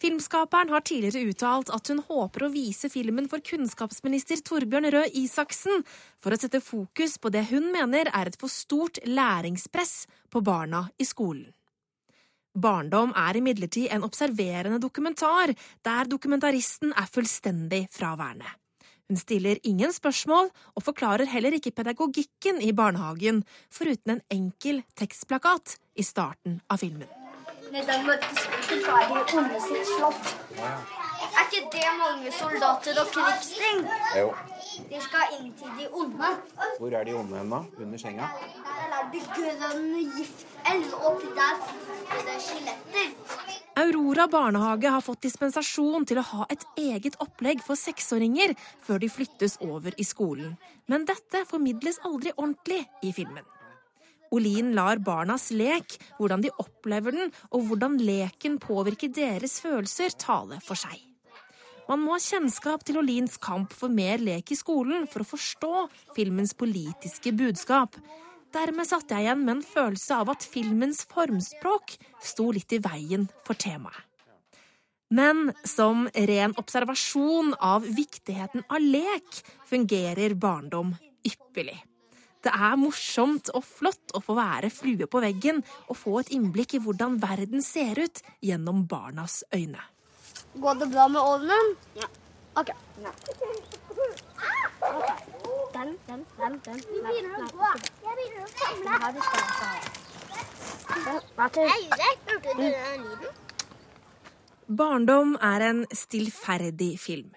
Filmskaperen 0.00 0.72
har 0.72 0.80
tidligere 0.80 1.28
uttalt 1.28 1.68
at 1.76 1.90
hun 1.92 2.00
håper 2.06 2.46
å 2.46 2.50
vise 2.54 2.88
filmen 2.90 3.28
for 3.28 3.44
kunnskapsminister 3.44 4.40
Torbjørn 4.48 4.88
Røe 4.94 5.10
Isaksen 5.20 5.84
for 6.18 6.32
å 6.32 6.40
sette 6.40 6.62
fokus 6.64 7.18
på 7.20 7.30
det 7.36 7.44
hun 7.52 7.68
mener 7.76 8.08
er 8.08 8.32
et 8.32 8.40
for 8.40 8.48
stort 8.50 9.02
læringspress 9.04 10.06
på 10.32 10.40
barna 10.40 10.86
i 10.96 11.04
skolen. 11.04 11.52
Barndom 12.56 13.12
er 13.12 13.36
imidlertid 13.36 13.92
en 13.92 14.08
observerende 14.08 14.80
dokumentar, 14.80 15.52
der 15.84 16.08
dokumentaristen 16.08 16.96
er 16.96 17.12
fullstendig 17.12 17.84
fraværende. 17.92 18.48
Hun 19.10 19.18
stiller 19.20 19.58
ingen 19.64 19.92
spørsmål, 19.92 20.50
og 20.74 20.82
forklarer 20.86 21.28
heller 21.28 21.56
ikke 21.56 21.74
pedagogikken 21.76 22.62
i 22.62 22.72
barnehagen, 22.72 23.42
foruten 23.70 24.16
en 24.16 24.22
enkel 24.30 24.82
tekstplakat 24.96 25.76
i 25.96 26.06
starten 26.06 26.60
av 26.70 26.80
filmen. 26.84 27.10
Da 27.72 28.02
møttes 28.04 28.48
far 28.84 29.06
i 29.08 29.22
onde 29.36 29.60
sitt 29.64 29.94
slott. 29.96 31.01
Er 31.22 31.44
ikke 31.46 31.68
det 31.72 31.90
mange 31.98 32.32
soldater 32.34 32.98
og 33.02 33.12
krigsting? 33.14 33.84
Jo. 34.18 34.32
De 34.90 35.00
skal 35.04 35.36
inn 35.38 35.52
til 35.58 35.76
de 35.78 35.86
onde. 35.92 36.30
Hvor 36.78 36.96
er 36.98 37.04
de 37.04 37.14
onde 37.14 37.38
hen, 37.38 37.52
da? 37.52 37.60
Under 37.84 37.98
senga? 38.00 38.30
Der 38.66 38.96
er 38.98 39.06
det 39.12 39.22
grønn 39.36 39.94
giftelv, 40.16 40.94
oppi 41.10 41.30
der 41.36 41.62
er 42.16 42.26
det 42.28 42.38
skjeletter. 42.46 43.14
Aurora 43.82 44.26
barnehage 44.28 44.90
har 44.92 45.00
fått 45.00 45.22
dispensasjon 45.24 46.04
til 46.08 46.20
å 46.20 46.26
ha 46.28 46.46
et 46.52 46.64
eget 46.80 47.16
opplegg 47.24 47.62
for 47.64 47.78
seksåringer 47.78 48.52
før 48.84 49.00
de 49.00 49.08
flyttes 49.08 49.56
over 49.64 49.96
i 49.96 50.04
skolen, 50.04 50.58
men 50.92 51.06
dette 51.08 51.46
formidles 51.48 52.02
aldri 52.04 52.34
ordentlig 52.36 52.82
i 53.00 53.14
filmen. 53.16 53.46
Olin 54.32 54.74
lar 54.76 55.00
barnas 55.04 55.50
lek, 55.52 55.96
hvordan 56.18 56.44
de 56.44 56.52
opplever 56.60 57.16
den 57.16 57.32
og 57.52 57.68
hvordan 57.68 57.98
leken 58.00 58.60
påvirker 58.60 59.12
deres 59.12 59.58
følelser, 59.64 60.16
tale 60.16 60.60
for 60.64 60.76
seg. 60.76 61.11
Man 61.92 62.06
må 62.06 62.14
ha 62.14 62.22
kjennskap 62.24 62.86
til 62.88 62.96
Olins 63.02 63.34
kamp 63.36 63.74
for 63.76 63.92
mer 63.92 64.22
lek 64.24 64.54
i 64.54 64.56
skolen 64.56 65.02
for 65.12 65.20
å 65.20 65.28
forstå 65.28 65.72
filmens 66.16 66.54
politiske 66.56 67.34
budskap. 67.36 67.98
Dermed 68.56 68.88
satt 68.88 69.12
jeg 69.12 69.26
igjen 69.26 69.42
med 69.44 69.58
en 69.58 69.66
følelse 69.66 70.22
av 70.22 70.32
at 70.32 70.46
filmens 70.54 71.02
formspråk 71.10 71.92
sto 72.24 72.48
litt 72.56 72.72
i 72.72 72.80
veien 72.80 73.28
for 73.44 73.60
temaet. 73.60 74.08
Men 75.12 75.50
som 75.68 76.06
ren 76.32 76.56
observasjon 76.56 77.52
av 77.60 77.84
viktigheten 77.84 78.64
av 78.72 78.80
lek 78.80 79.44
fungerer 79.68 80.32
barndom 80.32 80.96
ypperlig. 81.28 81.76
Det 82.40 82.56
er 82.56 82.80
morsomt 82.80 83.52
og 83.52 83.68
flott 83.68 84.16
å 84.16 84.24
få 84.24 84.40
være 84.40 84.72
flue 84.72 85.04
på 85.04 85.20
veggen 85.28 85.60
og 85.90 85.98
få 86.00 86.22
et 86.22 86.32
innblikk 86.32 86.78
i 86.78 86.86
hvordan 86.88 87.20
verden 87.20 87.60
ser 87.60 88.00
ut 88.00 88.24
gjennom 88.40 88.86
barnas 88.88 89.42
øyne. 89.52 89.92
Går 90.54 90.74
det 90.74 90.86
bra 90.86 91.08
med 91.08 91.20
ovnen? 91.20 91.76
Ja. 91.94 92.08
OK. 92.54 92.70
Den, 95.72 95.98
den, 96.06 96.26
den, 96.38 96.60
den. 96.64 96.82
Vi 96.90 97.00
begynner 97.00 97.36
å 97.36 97.46
gå. 97.56 97.70
Jeg 98.04 98.16
begynner 98.18 98.42
å 98.44 98.48
skal 98.52 99.46
Hørte 102.26 102.56
du 102.56 102.62
den 102.62 103.06
lyden? 103.06 103.38
Barndom 104.68 105.36
er 105.40 105.60
en 105.70 105.86
stillferdig 105.92 107.00
film. 107.00 107.32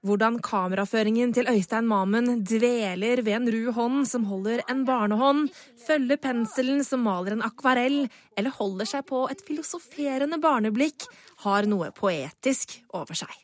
Hvordan 0.00 0.38
kameraføringen 0.40 1.34
til 1.36 1.48
Øystein 1.52 1.84
Mamen 1.84 2.38
dveler 2.48 3.20
ved 3.20 3.34
en 3.36 3.50
ru 3.52 3.72
hånd 3.76 4.06
som 4.08 4.24
holder 4.30 4.62
en 4.72 4.86
barnehånd, 4.88 5.50
følger 5.84 6.16
penselen 6.16 6.80
som 6.86 7.04
maler 7.04 7.36
en 7.36 7.44
akvarell, 7.44 8.06
eller 8.32 8.56
holder 8.56 8.88
seg 8.88 9.04
på 9.10 9.26
et 9.28 9.44
filosoferende 9.44 10.40
barneblikk, 10.40 11.04
har 11.44 11.68
noe 11.68 11.92
poetisk 11.92 12.78
over 12.96 13.20
seg. 13.20 13.36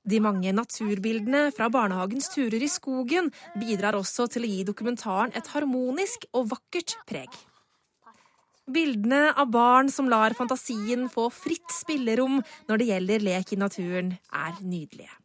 De 0.00 0.22
mange 0.24 0.48
naturbildene 0.56 1.50
fra 1.52 1.68
barnehagens 1.68 2.32
turer 2.32 2.64
i 2.64 2.72
skogen 2.72 3.28
bidrar 3.60 4.00
også 4.00 4.30
til 4.32 4.48
å 4.48 4.52
gi 4.54 4.64
dokumentaren 4.64 5.36
et 5.36 5.52
harmonisk 5.52 6.24
og 6.32 6.48
vakkert 6.56 6.96
preg. 7.04 7.28
Bildene 8.64 9.26
av 9.36 9.52
barn 9.52 9.92
som 9.92 10.08
lar 10.08 10.32
fantasien 10.38 11.10
få 11.12 11.28
fritt 11.34 11.80
spillerom 11.82 12.40
når 12.70 12.80
det 12.80 12.92
gjelder 12.94 13.26
lek 13.28 13.52
i 13.52 13.60
naturen, 13.60 14.14
er 14.32 14.56
nydelige. 14.64 15.19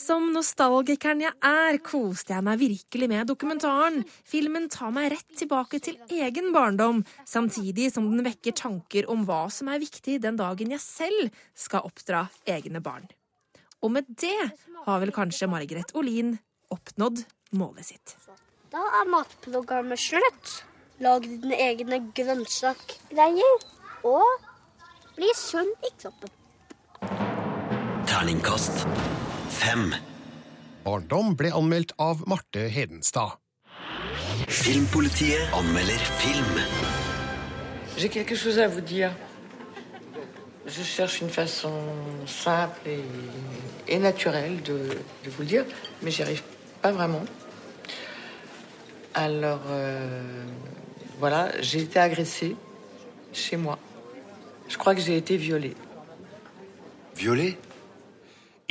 Som 0.00 0.30
nostalgikeren 0.34 1.20
jeg 1.22 1.34
er, 1.44 1.78
koste 1.84 2.32
jeg 2.32 2.44
meg 2.46 2.60
virkelig 2.60 3.08
med 3.12 3.28
dokumentaren. 3.28 4.00
Filmen 4.26 4.68
tar 4.72 4.90
meg 4.94 5.12
rett 5.12 5.36
tilbake 5.38 5.78
til 5.84 5.98
egen 6.10 6.50
barndom, 6.54 7.02
samtidig 7.28 7.90
som 7.92 8.08
den 8.10 8.24
vekker 8.26 8.56
tanker 8.56 9.08
om 9.12 9.26
hva 9.28 9.44
som 9.52 9.70
er 9.70 9.82
viktig 9.82 10.18
den 10.24 10.40
dagen 10.40 10.72
jeg 10.74 10.82
selv 10.82 11.44
skal 11.54 11.86
oppdra 11.86 12.24
egne 12.48 12.82
barn. 12.82 13.06
Og 13.82 13.92
med 13.94 14.08
det 14.08 14.52
har 14.86 15.02
vel 15.02 15.14
kanskje 15.14 15.50
Margaret 15.50 15.94
Olin 15.98 16.36
oppnådd 16.72 17.24
målet 17.58 17.92
sitt. 17.92 18.16
Da 18.72 18.82
er 19.02 19.10
matprogrammet 19.12 20.00
slutt. 20.00 20.62
Lag 21.02 21.24
dine 21.26 21.58
egne 21.60 21.98
grønnsakgreier. 22.16 23.66
Og 24.08 24.46
bli 25.18 25.28
sunn 25.36 25.68
i 25.84 25.90
kroppen. 26.00 26.32
Terningkast 28.08 28.86
fem. 29.52 29.92
Barndom 30.84 31.36
ble 31.38 31.52
anmeldt 31.54 31.92
av 32.00 32.24
Marte 32.26 32.64
Hedenstad. 32.72 33.36
Filmpolitiet 34.48 35.52
anmelder 35.56 36.00
film. 36.20 36.58
J'ai 37.96 38.08
quelque 38.08 38.34
chose 38.34 38.58
à 38.58 38.68
vous 38.68 38.80
dire. 38.80 39.12
Je 40.66 40.82
cherche 40.82 41.20
une 41.20 41.28
façon 41.28 41.72
simple 42.26 42.80
et, 42.86 43.04
et 43.88 43.98
naturelle 43.98 44.62
de, 44.62 44.78
de 45.24 45.30
vous 45.30 45.42
le 45.42 45.48
dire, 45.48 45.64
mais 46.02 46.10
j'y 46.10 46.22
arrive 46.22 46.42
pas 46.80 46.92
vraiment. 46.92 47.24
Alors, 49.14 49.62
euh, 49.68 50.44
voilà, 51.18 51.50
j'ai 51.60 51.80
été 51.80 51.98
agressée 51.98 52.56
chez 53.32 53.56
moi. 53.56 53.78
Je 54.68 54.78
crois 54.78 54.94
que 54.94 55.00
j'ai 55.00 55.16
été 55.16 55.36
violée. 55.36 55.74
Violée? 57.16 57.58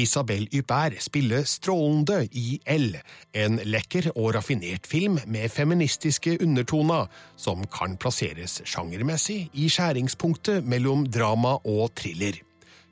Isabel 0.01 0.47
Huppert 0.51 0.97
spiller 1.03 1.43
strålende 1.45 2.23
i 2.37 2.57
L, 2.69 2.95
en 3.37 3.59
lekker 3.67 4.09
og 4.15 4.33
raffinert 4.35 4.87
film 4.89 5.19
med 5.29 5.51
feministiske 5.53 6.37
undertoner, 6.41 7.09
som 7.37 7.63
kan 7.73 7.97
plasseres 8.01 8.59
sjangermessig 8.65 9.43
i 9.53 9.67
skjæringspunktet 9.69 10.65
mellom 10.65 11.05
drama 11.11 11.57
og 11.61 11.91
thriller. 11.99 12.39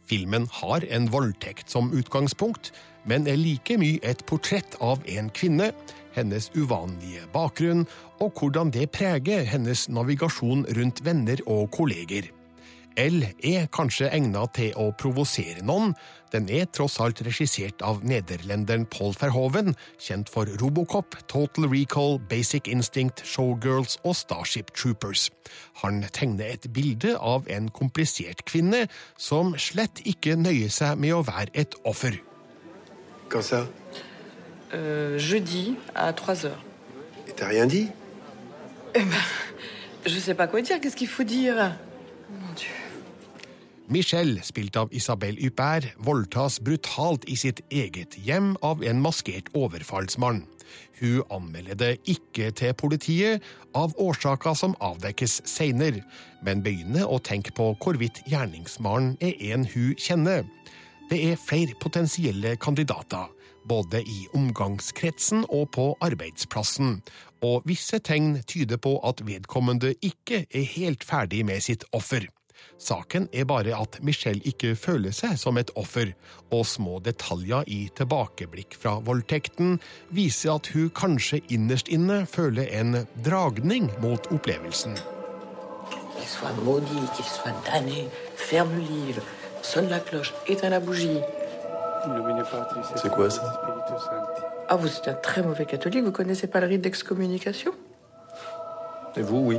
Filmen 0.09 0.47
har 0.61 0.85
en 0.89 1.09
voldtekt 1.13 1.69
som 1.73 1.91
utgangspunkt, 1.93 2.71
men 3.09 3.27
er 3.29 3.39
like 3.39 3.77
mye 3.81 4.01
et 4.05 4.25
portrett 4.29 4.77
av 4.81 5.01
en 5.09 5.29
kvinne, 5.33 5.71
hennes 6.17 6.49
uvanlige 6.57 7.27
bakgrunn 7.33 7.85
og 8.19 8.33
hvordan 8.37 8.73
det 8.75 8.89
preger 8.93 9.45
hennes 9.47 9.87
navigasjon 9.89 10.65
rundt 10.77 11.05
venner 11.05 11.41
og 11.47 11.69
kolleger. 11.77 12.29
L 12.97 13.23
er 13.45 13.67
kanskje 13.71 14.09
egnet 14.13 14.55
til 14.57 14.73
å 14.79 14.89
provosere 14.97 15.61
noen. 15.65 15.93
Den 16.33 16.49
er 16.53 16.67
tross 16.73 16.99
alt 17.01 17.21
regissert 17.25 17.81
av 17.85 18.03
nederlenderen 18.05 18.85
Paul 18.89 19.15
Verhoven, 19.17 19.75
kjent 20.01 20.29
for 20.29 20.49
Robocop, 20.61 21.17
Total 21.31 21.67
Recall, 21.69 22.19
Basic 22.29 22.67
Instinct, 22.67 23.23
Showgirls 23.25 23.97
og 24.03 24.17
Starship 24.19 24.73
Troopers. 24.75 25.29
Han 25.83 26.03
tegner 26.13 26.55
et 26.55 26.69
bilde 26.73 27.15
av 27.17 27.49
en 27.49 27.69
komplisert 27.73 28.45
kvinne 28.49 28.85
som 29.17 29.55
slett 29.57 30.03
ikke 30.05 30.37
nøyer 30.37 30.73
seg 30.73 30.99
med 31.01 31.17
å 31.17 31.23
være 31.27 31.53
et 31.53 31.77
offer. 31.83 32.21
Quand 33.29 33.45
ça 33.45 33.67
euh, 34.73 35.17
Jeudi 35.17 35.75
à 35.95 36.13
3 36.13 36.45
heures. 36.45 36.63
Et 37.27 37.33
t'as 37.33 37.47
rien 37.47 37.65
dit 37.65 37.89
Eh 38.95 39.03
ben, 39.03 39.23
je 40.05 40.19
sais 40.19 40.33
pas 40.33 40.47
quoi 40.47 40.61
dire. 40.61 40.79
Qu'est-ce 40.81 40.95
qu'il 40.95 41.07
faut 41.07 41.23
dire. 41.23 41.75
Michelle, 43.89 44.43
spilt 44.43 44.77
av 44.77 44.93
Isabel 44.93 45.37
Huppert, 45.41 45.87
voldtas 45.97 46.59
brutalt 46.61 47.23
i 47.25 47.33
sitt 47.37 47.63
eget 47.73 48.19
hjem 48.21 48.51
av 48.61 48.83
en 48.85 49.01
maskert 49.01 49.49
overfallsmann. 49.57 50.43
Hun 50.99 51.23
anmelder 51.33 51.79
det 51.79 51.89
ikke 52.05 52.51
til 52.53 52.75
politiet, 52.77 53.41
av 53.73 53.95
årsaker 53.97 54.53
som 54.53 54.77
avdekkes 54.77 55.39
seinere, 55.49 56.03
men 56.45 56.61
begynner 56.61 57.09
å 57.09 57.17
tenke 57.17 57.55
på 57.57 57.71
hvorvidt 57.81 58.21
gjerningsmannen 58.29 59.17
er 59.25 59.33
en 59.49 59.65
hun 59.73 59.97
kjenner. 59.97 60.45
Det 61.09 61.23
er 61.31 61.41
flere 61.41 61.73
potensielle 61.81 62.55
kandidater, 62.61 63.25
både 63.65 64.03
i 64.05 64.27
omgangskretsen 64.37 65.47
og 65.49 65.71
på 65.73 65.91
arbeidsplassen, 66.05 66.99
og 67.41 67.65
visse 67.65 67.97
tegn 68.05 68.35
tyder 68.45 68.77
på 68.77 68.99
at 69.01 69.25
vedkommende 69.25 69.95
ikke 70.05 70.45
er 70.45 70.75
helt 70.77 71.01
ferdig 71.07 71.41
med 71.49 71.65
sitt 71.65 71.89
offer. 71.89 72.29
Saken 72.79 73.27
er 73.35 73.43
bare 73.43 73.75
at 73.75 73.99
Michelle 74.01 74.41
ikke 74.47 74.71
føler 74.79 75.11
seg 75.15 75.35
som 75.37 75.59
et 75.59 75.71
offer, 75.75 76.13
og 76.55 76.63
små 76.65 76.99
detaljer 77.03 77.67
i 77.67 77.79
tilbakeblikk 77.95 78.77
fra 78.79 78.95
voldtekten 79.03 79.81
viser 80.15 80.55
at 80.55 80.71
hun 80.73 80.87
kanskje 80.95 81.41
innerst 81.51 81.91
inne 81.91 82.21
føler 82.29 82.71
en 82.79 83.01
dragning 83.25 83.91
mot 84.03 84.31
opplevelsen. 84.31 84.95
Soit 86.29 86.55
maudit, 86.63 87.09
qu'il 87.15 87.25
soit 87.25 87.55
damné, 87.65 88.07
ferme 88.35 88.71
le 88.77 88.85
livre, 88.85 89.21
sonne 89.61 89.89
la 89.89 89.99
cloche, 89.99 90.33
éteins 90.47 90.69
la 90.69 90.79
bougie. 90.79 91.19
C'est 92.95 93.11
quoi 93.11 93.29
ça 93.29 93.61
Ah, 94.69 94.75
vous 94.75 94.87
êtes 94.87 95.07
un 95.07 95.13
très 95.15 95.41
mauvais 95.41 95.65
catholique, 95.65 96.03
vous 96.03 96.11
connaissez 96.11 96.47
pas 96.47 96.61
le 96.61 96.67
rite 96.67 96.81
d'excommunication 96.81 97.71
Et 99.17 99.21
vous, 99.21 99.39
oui. 99.39 99.57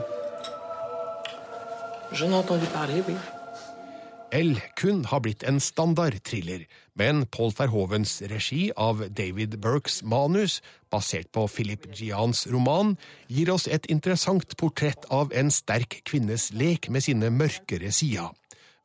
L 4.31 4.57
kun 4.75 5.05
har 5.07 5.21
blitt 5.23 5.45
en 5.47 5.61
standard-thriller, 5.63 6.65
men 6.99 7.23
Paul 7.31 7.53
Verhovens 7.55 8.17
regi 8.33 8.73
av 8.75 9.05
David 9.15 9.55
Burkes 9.63 10.01
manus, 10.03 10.59
basert 10.91 11.31
på 11.31 11.47
Philip 11.47 11.87
Gians 11.95 12.49
roman, 12.51 12.97
gir 13.31 13.53
oss 13.55 13.69
et 13.71 13.87
interessant 13.95 14.57
portrett 14.59 15.07
av 15.11 15.31
en 15.31 15.55
sterk 15.55 16.01
kvinnes 16.03 16.51
lek 16.51 16.91
med 16.91 17.07
sine 17.07 17.31
mørkere 17.31 17.93
sider. 17.95 18.35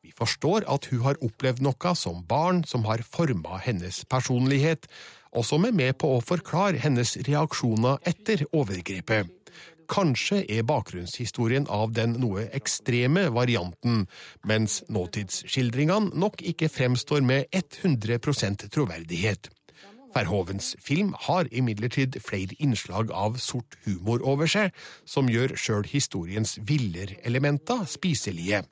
Vi 0.06 0.14
forstår 0.14 0.68
at 0.70 0.86
hun 0.92 1.02
har 1.02 1.18
opplevd 1.18 1.64
noe 1.66 1.94
som 1.98 2.22
barn 2.30 2.62
som 2.62 2.86
har 2.86 3.02
forma 3.02 3.58
hennes 3.66 4.04
personlighet, 4.06 4.86
og 5.34 5.42
som 5.44 5.66
er 5.66 5.74
med 5.74 5.98
på 5.98 6.14
å 6.14 6.22
forklare 6.22 6.78
hennes 6.78 7.16
reaksjoner 7.26 7.98
etter 8.06 8.46
overgrepet. 8.54 9.34
Kanskje 9.88 10.42
er 10.50 10.64
bakgrunnshistorien 10.66 11.66
av 11.70 11.92
den 11.94 12.16
noe 12.20 12.48
ekstreme 12.56 13.28
varianten, 13.34 14.06
mens 14.46 14.82
nåtidsskildringene 14.92 16.14
nok 16.18 16.42
ikke 16.42 16.70
fremstår 16.72 17.22
med 17.26 17.46
100% 17.54 18.68
troverdighet. 18.74 19.50
Verhovens 20.16 20.76
film 20.80 21.12
har 21.26 21.48
imidlertid 21.52 22.16
flere 22.24 22.56
innslag 22.58 23.10
av 23.12 23.36
sort 23.42 23.76
humor 23.84 24.24
over 24.24 24.48
seg, 24.48 24.72
som 25.04 25.28
gjør 25.28 25.56
sjøl 25.60 25.84
historiens 25.90 26.56
viller-elementer 26.64 27.84
spiselige. 27.90 28.62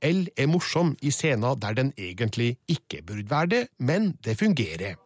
L 0.00 0.28
er 0.38 0.48
morsom 0.48 0.94
i 1.02 1.12
scener 1.12 1.58
der 1.60 1.76
den 1.76 1.92
egentlig 1.98 2.56
ikke 2.70 3.02
burde 3.02 3.30
være 3.30 3.52
det, 3.52 3.62
men 3.78 4.14
det 4.24 4.38
fungerer. 4.38 4.96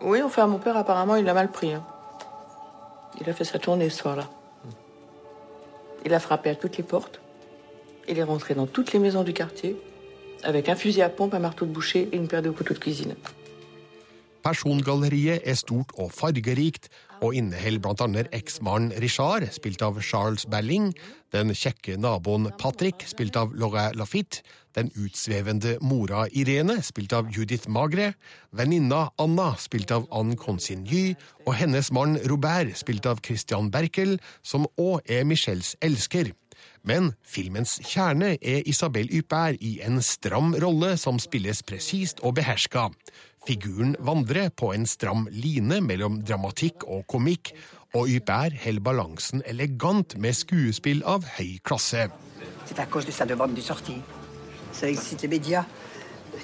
Oui, 0.00 0.22
enfin, 0.22 0.46
mon 0.46 0.60
père, 0.60 0.76
apparemment, 0.76 1.16
il 1.16 1.24
l'a 1.24 1.34
mal 1.34 1.48
pris. 1.48 1.74
Il 3.20 3.28
a 3.28 3.32
fait 3.34 3.44
sa 3.44 3.58
tournée 3.58 3.90
ce 3.90 3.96
soir-là. 3.96 4.37
Il 6.04 6.14
a 6.14 6.20
frappé 6.20 6.50
à 6.50 6.54
toutes 6.54 6.76
les 6.76 6.84
portes. 6.84 7.20
Il 8.08 8.18
est 8.18 8.22
rentré 8.22 8.54
dans 8.54 8.66
toutes 8.66 8.92
les 8.92 8.98
maisons 8.98 9.24
du 9.24 9.32
quartier 9.32 9.76
avec 10.42 10.68
un 10.68 10.76
fusil 10.76 11.02
à 11.02 11.08
pompe, 11.08 11.34
un 11.34 11.40
marteau 11.40 11.66
de 11.66 11.72
boucher 11.72 12.08
et 12.12 12.16
une 12.16 12.28
paire 12.28 12.42
de 12.42 12.50
couteaux 12.50 12.74
de 12.74 12.78
cuisine. 12.78 13.14
Persongalleriet 14.42 15.42
er 15.44 15.56
stort 15.58 15.92
og 15.98 16.12
fargerikt, 16.14 16.88
og 17.22 17.34
inneholder 17.34 17.82
bl.a. 17.82 18.24
eksmannen 18.36 18.94
Richard, 19.02 19.46
spilt 19.54 19.82
av 19.82 19.98
Charles 20.04 20.46
Balling, 20.50 20.92
den 21.34 21.52
kjekke 21.56 21.98
naboen 22.00 22.48
Patrick, 22.60 23.04
spilt 23.08 23.36
av 23.36 23.54
Laurent 23.58 23.98
Lafitte, 23.98 24.42
den 24.78 24.90
utsvevende 24.94 25.76
mora 25.82 26.26
Irene, 26.30 26.78
spilt 26.86 27.12
av 27.16 27.30
Judith 27.34 27.68
Magre, 27.68 28.12
venninna 28.54 29.08
Anna, 29.18 29.52
spilt 29.58 29.92
av 29.94 30.06
Anne 30.14 30.38
Consigny, 30.38 31.16
og 31.46 31.56
hennes 31.58 31.90
mann 31.94 32.18
Robert, 32.30 32.76
spilt 32.78 33.08
av 33.10 33.22
Christian 33.26 33.72
Berkel, 33.74 34.18
som 34.42 34.68
òg 34.78 35.02
er 35.10 35.26
Michelles 35.26 35.74
elsker. 35.82 36.30
Men 36.86 37.12
filmens 37.26 37.76
kjerne 37.84 38.36
er 38.38 38.66
Isabel 38.70 39.10
Ypper 39.14 39.58
i 39.60 39.78
en 39.84 40.00
stram 40.02 40.54
rolle 40.62 40.94
som 41.00 41.18
spilles 41.22 41.62
presist 41.66 42.22
og 42.24 42.38
beherska. 42.38 42.88
Figuren 43.48 43.94
vandrer 44.04 44.50
på 44.50 44.74
en 44.74 44.82
stram 44.84 45.22
line 45.32 45.78
mellom 45.80 46.18
dramatikk 46.20 46.84
og 46.84 47.06
komikk, 47.08 47.54
og 47.96 48.10
Huppert 48.12 48.58
holder 48.60 48.84
balansen 48.84 49.40
elegant 49.48 50.18
med 50.20 50.36
skuespill 50.36 51.00
av 51.08 51.24
høy 51.38 51.54
klasse. 51.64 52.10
C'est 52.66 52.78
à 52.78 52.84
cause 52.84 53.06
de 53.06 53.12
sa 53.12 53.24
demande 53.24 53.54
de 53.54 53.62
sortie. 53.62 54.02
Ça 54.72 54.90
excite 54.90 55.22
les 55.22 55.28
médias. 55.28 55.64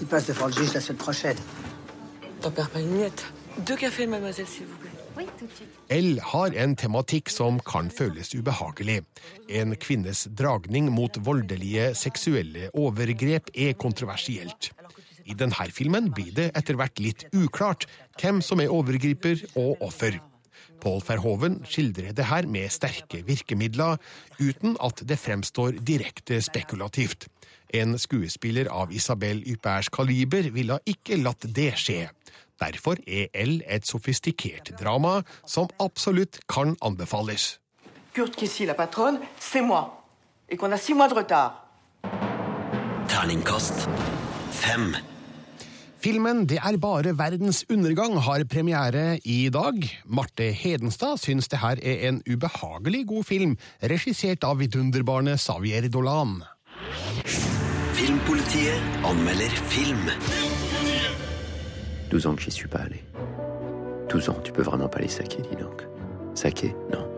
Il 0.00 0.06
passe 0.06 0.24
devant 0.26 0.46
le 0.46 0.52
juge 0.52 0.72
la 0.72 0.80
semaine 0.80 0.96
prochaine. 0.96 1.36
T'en 2.40 2.50
perds 2.50 2.70
pas 2.70 2.80
une 2.80 2.96
miette. 2.96 3.26
Deux 3.66 3.76
cafés, 3.76 4.06
mademoiselle, 4.06 4.46
s'il 4.46 4.64
vous 4.64 4.78
plaît. 4.78 4.90
Oui, 5.18 5.26
tout 5.38 5.46
de 5.46 5.52
suite. 5.52 5.68
L 5.90 6.18
har 6.32 6.56
en 6.56 6.74
tematikk 6.74 7.28
som 7.28 7.60
kan 7.60 7.90
føles 7.92 8.32
ubehagelig. 8.34 9.02
En 9.50 9.76
kvinnes 9.76 10.24
dragning 10.32 10.88
mot 10.90 11.20
voldelige 11.20 11.92
seksuelle 11.94 12.70
overgrep 12.72 13.52
er 13.54 13.76
kontroversielt. 13.76 14.72
I 15.24 15.34
denne 15.38 15.70
filmen 15.72 16.10
blir 16.12 16.32
det 16.36 16.50
etter 16.58 16.76
hvert 16.78 17.00
litt 17.00 17.24
uklart 17.32 17.86
hvem 18.20 18.42
som 18.44 18.60
er 18.60 18.72
overgriper 18.72 19.44
og 19.56 19.82
offer. 19.84 20.20
Paul 20.82 21.00
Verhoeven 21.06 21.60
skildrer 21.68 22.12
det 22.12 22.26
her 22.28 22.46
med 22.50 22.72
sterke 22.72 23.22
virkemidler, 23.24 23.96
uten 24.40 24.76
at 24.84 25.00
det 25.08 25.18
fremstår 25.20 25.78
direkte 25.80 26.40
spekulativt. 26.44 27.28
En 27.74 27.96
skuespiller 27.98 28.68
av 28.70 28.92
Isabel 28.92 29.40
Ypperts 29.48 29.90
kaliber 29.94 30.50
ville 30.54 30.78
ikke 30.86 31.18
latt 31.22 31.46
det 31.56 31.72
skje. 31.80 32.04
Derfor 32.60 33.00
er 33.06 33.32
L 33.34 33.58
et 33.66 33.86
sofistikert 33.88 34.74
drama 34.78 35.22
som 35.46 35.70
absolutt 35.82 36.38
kan 36.48 36.76
anbefales. 36.84 37.58
Kurt 38.14 38.36
Kissi, 38.38 38.66
la 38.66 38.74
patronne, 38.74 39.18
c'est 39.40 39.62
moi. 39.62 40.04
Et 40.48 40.56
qu'on 40.56 40.70
a 40.70 40.78
six 40.78 40.94
mois 40.94 41.08
de 41.08 41.14
retard. 41.14 41.66
Terningkast 43.08 43.88
fem. 44.54 45.13
Filmen 46.04 46.42
Det 46.44 46.58
er 46.60 46.76
bare 46.76 47.14
verdens 47.16 47.62
undergang 47.72 48.18
har 48.20 48.42
premiere 48.44 49.16
i 49.24 49.48
dag. 49.48 49.86
Marte 50.04 50.50
Hedenstad 50.52 51.16
syns 51.22 51.48
det 51.48 51.62
her 51.62 51.80
er 51.80 52.02
en 52.10 52.18
ubehagelig 52.28 53.06
god 53.08 53.24
film, 53.24 53.54
regissert 53.80 54.44
av 54.44 54.58
vidunderbarnet 54.60 55.40
Xavier 55.40 55.88
Dolan. 55.88 56.42
Filmpolitiet 57.96 59.00
anmelder 59.08 59.56
film. 59.72 60.04
12 62.10 62.26
ans 62.26 62.36
que 62.36 62.42
j'y 62.42 62.50
suis 62.50 62.68
pas 62.68 62.84
allé. 62.84 63.00
12 64.10 64.28
ans, 64.28 64.40
tu 64.44 64.52
peux 64.52 64.62
vraiment 64.62 64.88
pas 64.88 65.00
les 65.00 65.08
saquer, 65.08 65.40
dis 65.40 65.56
donc. 65.56 65.86
Saquer 66.34 66.74
Non. 66.92 67.08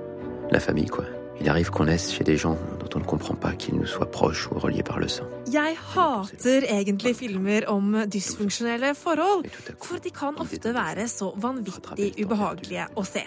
La 0.52 0.60
famille, 0.60 0.86
quoi. 0.86 1.15
Il 1.40 1.48
arrive 1.48 1.70
qu'on 1.70 1.84
naisse 1.84 2.12
chez 2.12 2.24
des 2.24 2.36
gens 2.36 2.56
dont 2.80 2.88
on 2.94 2.98
ne 2.98 3.04
comprend 3.04 3.34
pas 3.34 3.52
qu'ils 3.52 3.76
nous 3.76 3.86
soient 3.86 4.10
proches 4.10 4.48
ou 4.50 4.58
reliés 4.58 4.82
par 4.82 4.98
le 4.98 5.08
sang. 5.08 5.26
Jeg 5.52 5.76
hater 5.94 6.64
egentlig 6.64 7.14
filmer 7.14 7.66
om 7.68 8.04
dysfunksjonelle 8.06 8.94
forhold, 8.94 9.46
for 9.78 9.98
de 10.02 10.10
kan 10.10 10.38
ofte 10.38 10.72
være 10.74 11.08
så 11.08 11.32
vanvittig 11.36 12.14
ubehagelige 12.24 12.88
å 12.96 13.04
se. 13.04 13.24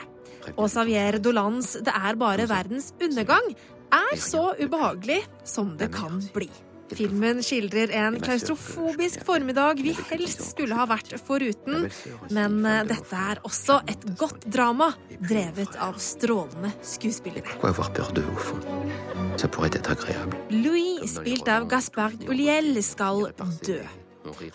Og 0.55 0.70
Xavier 0.70 1.20
Dolans 1.20 1.78
'Det 1.78 1.93
er 1.93 2.16
bare 2.16 2.49
verdens 2.49 2.93
undergang' 3.01 3.55
er 3.91 4.18
så 4.18 4.53
ubehagelig 4.60 5.22
som 5.43 5.78
det 5.78 5.91
kan 5.91 6.22
bli. 6.34 6.49
Filmen 6.95 7.43
skildrer 7.45 7.91
en 7.99 8.17
klaustrofobisk 8.21 9.23
formiddag 9.27 9.81
vi 9.83 9.93
helst 10.09 10.43
skulle 10.49 10.77
ha 10.77 10.87
vært 10.89 11.13
foruten. 11.25 11.87
Men 12.33 12.59
eh, 12.65 12.81
dette 12.89 13.21
er 13.31 13.41
også 13.47 13.79
et 13.89 14.05
godt 14.19 14.47
drama, 14.51 14.91
drevet 15.19 15.77
av 15.81 15.99
strålende 16.01 16.73
skuespillere. 16.85 17.57
Louis, 20.53 21.05
spilt 21.13 21.49
av 21.51 21.69
Gaspard 21.71 22.27
Uliel, 22.29 22.75
skal 22.85 23.27
dø. 23.65 23.81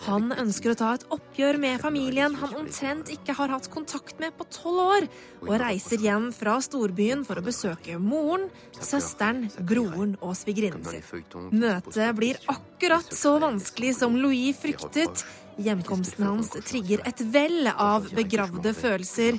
Han 0.05 0.31
ønsker 0.35 0.73
å 0.73 0.77
ta 0.79 0.91
et 0.97 1.05
oppgjør 1.13 1.59
med 1.61 1.81
familien 1.83 2.35
han 2.39 2.55
omtrent 2.59 3.11
ikke 3.13 3.35
har 3.37 3.53
hatt 3.53 3.69
kontakt 3.73 4.19
med 4.21 4.35
på 4.37 4.47
tolv 4.53 4.81
år, 4.85 5.07
og 5.45 5.55
reiser 5.61 6.01
hjem 6.03 6.31
fra 6.35 6.57
storbyen 6.63 7.23
for 7.27 7.39
å 7.39 7.45
besøke 7.45 7.97
moren, 8.01 8.49
søsteren, 8.79 9.47
broren 9.59 10.15
og 10.21 10.35
svigerinnen 10.37 10.85
sin. 10.85 11.25
Møtet 11.53 12.15
blir 12.17 12.39
akkurat 12.51 13.13
så 13.15 13.37
vanskelig 13.43 13.95
som 14.01 14.17
Louis 14.19 14.55
fryktet. 14.57 15.25
Hjemkomsten 15.55 16.25
hans 16.27 16.49
trigger 16.67 16.99
et 17.07 17.21
vell 17.31 17.69
av 17.71 18.09
begravde 18.15 18.73
følelser, 18.75 19.37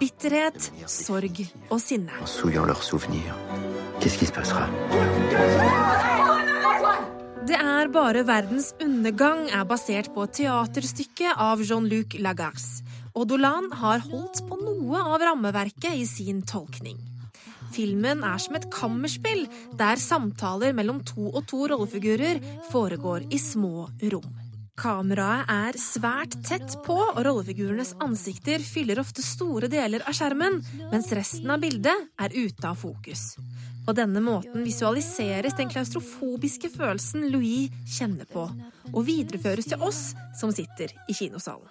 bitterhet, 0.00 0.70
sorg 0.88 1.42
og 1.68 1.76
sinne. 1.82 2.16
Det 7.48 7.56
er 7.56 7.88
bare 7.88 8.26
verdens 8.28 8.74
undergang 8.84 9.46
er 9.56 9.62
basert 9.64 10.10
på 10.12 10.26
teaterstykket 10.36 11.38
av 11.40 11.62
Jean-Luc 11.64 12.18
Lagarce. 12.20 12.82
Og 13.16 13.24
Dolan 13.30 13.70
har 13.72 14.02
holdt 14.04 14.42
på 14.50 14.58
noe 14.60 15.00
av 15.14 15.24
rammeverket 15.24 15.96
i 15.96 16.04
sin 16.04 16.42
tolkning. 16.44 16.98
Filmen 17.72 18.20
er 18.26 18.42
som 18.44 18.58
et 18.58 18.66
kammerspill, 18.74 19.46
der 19.80 19.96
samtaler 19.96 20.76
mellom 20.76 21.00
to 21.08 21.30
og 21.30 21.46
to 21.48 21.62
rollefigurer 21.72 22.42
foregår 22.68 23.24
i 23.32 23.40
små 23.40 23.88
rom. 24.12 24.28
Kameraet 24.78 25.48
er 25.48 25.80
svært 25.80 26.36
tett 26.44 26.76
på, 26.84 26.98
og 27.00 27.22
rollefigurenes 27.24 27.94
ansikter 28.04 28.60
fyller 28.60 29.00
ofte 29.00 29.24
store 29.24 29.72
deler 29.72 30.04
av 30.04 30.20
skjermen, 30.20 30.60
mens 30.92 31.08
resten 31.16 31.48
av 31.48 31.64
bildet 31.64 32.12
er 32.20 32.36
ute 32.44 32.68
av 32.68 32.76
fokus. 32.84 33.30
På 33.88 33.94
denne 33.96 34.20
måten 34.20 34.66
visualiseres 34.66 35.54
den 35.56 35.70
klaustrofobiske 35.72 36.68
følelsen 36.68 37.22
Louis 37.32 37.72
kjenner 37.88 38.28
på, 38.28 38.42
og 38.92 39.06
videreføres 39.06 39.70
til 39.70 39.80
oss 39.80 40.10
som 40.36 40.52
sitter 40.52 40.92
i 41.08 41.16
kinosalen. 41.16 41.64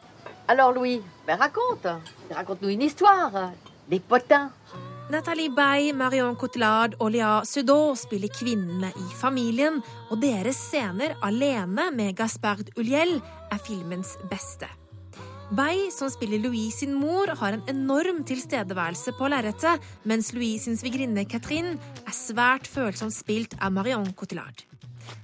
Alors 0.49 0.73
Louis, 0.73 1.03
ben 1.27 1.37
raconte. 1.37 1.93
Raconte-nous 2.31 2.73
une 2.73 2.87
histoire. 2.89 3.51
Des 3.87 3.99
potins. 3.99 4.49
Nathalie 5.11 5.49
Bay, 5.49 5.93
Marion 5.93 6.35
Cotillard 6.35 6.97
og 6.99 7.11
Lia 7.11 7.43
Sudeau 7.45 7.93
spiller 7.95 8.33
kvinnene 8.33 8.89
i 8.89 9.07
familien, 9.21 9.77
og 10.09 10.17
deres 10.21 10.57
scener 10.57 11.13
alene 11.21 11.91
med 11.93 12.17
Gaspard 12.17 12.73
Uliel 12.79 13.19
er 13.51 13.61
filmens 13.61 14.17
beste. 14.31 14.65
Bay, 15.49 15.87
som 15.95 16.09
spiller 16.11 16.41
Louis 16.43 16.75
sin 16.75 16.91
mor, 16.91 17.29
har 17.39 17.55
en 17.55 17.61
enorm 17.71 18.19
tilstedeværelse 18.27 19.13
på 19.15 19.29
lerretet, 19.31 19.83
mens 20.03 20.33
Louis 20.35 20.59
sin 20.59 20.75
svigerinne 20.75 21.23
Catherine 21.23 21.77
er 22.03 22.15
svært 22.15 22.67
følsomt 22.67 23.15
spilt 23.15 23.55
av 23.63 23.71
Marion 23.71 24.09
Cotillard. 24.11 24.65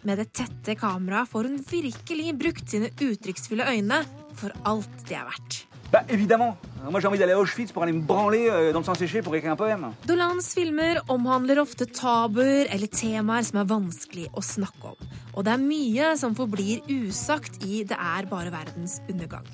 Med 0.07 0.21
det 0.21 0.30
tette 0.32 0.78
kameraet 0.80 1.28
får 1.28 1.49
hun 1.49 1.59
virkelig 1.67 2.38
brukt 2.39 2.71
sine 2.71 2.93
uttrykksfulle 2.95 3.67
øyne 3.67 3.99
for 4.39 4.55
alt 4.63 5.03
det 5.09 5.19
er 5.19 5.28
verdt. 5.28 5.59
Bah 5.91 6.05
évidemment. 6.07 6.55
Moi 6.89 7.01
j'ai 7.01 7.07
envie 7.07 7.19
d'aller 7.19 7.34
à 7.34 7.39
Auschwitz 7.39 7.74
pour 7.74 7.84
aller 7.84 7.93
me 7.93 8.01
branler 8.01 8.47
euh, 8.49 8.71
dans 8.71 8.80
le 8.80 8.86
sang 8.86 8.95
séché 8.95 9.21
pour 9.21 9.36
écrire 9.36 9.51
un 9.51 9.55
poème. 9.57 9.93
Dolans 10.07 10.41
filmer 10.55 11.01
omhandler 11.09 11.59
ofte 11.59 11.86
tabuer 11.86 12.65
eller 12.69 12.88
temaer 12.88 13.43
som 13.43 13.59
er 13.59 13.67
vanskelig 13.67 14.30
å 14.34 14.41
snakke 14.41 14.95
om. 14.95 15.13
Og 15.36 15.43
det 15.43 15.53
er 15.53 15.61
mye 15.61 16.15
som 16.17 16.34
forblir 16.34 16.82
usagt 16.88 17.61
i 17.67 17.84
Det 17.84 17.99
er 17.99 18.26
bare 18.32 18.55
verdens 18.55 19.01
undergang. 19.11 19.45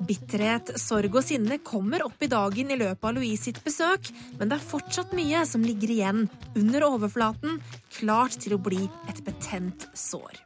Bitterhet, 0.00 0.72
sorg 0.80 1.16
og 1.18 1.24
sinne 1.26 1.58
kommer 1.64 2.04
opp 2.06 2.22
i 2.24 2.30
dagen 2.30 2.72
i 2.72 2.78
løpet 2.80 3.04
av 3.04 3.16
Louise 3.16 3.44
sitt 3.48 3.60
besøk, 3.64 4.08
men 4.38 4.48
det 4.48 4.56
er 4.56 4.70
fortsatt 4.70 5.12
mye 5.16 5.42
som 5.48 5.64
ligger 5.64 5.92
igjen 5.92 6.22
under 6.56 6.86
overflaten, 6.88 7.58
klart 7.98 8.38
til 8.40 8.56
å 8.56 8.62
bli 8.64 8.86
et 9.12 9.20
betent 9.26 9.88
sår. 9.92 10.40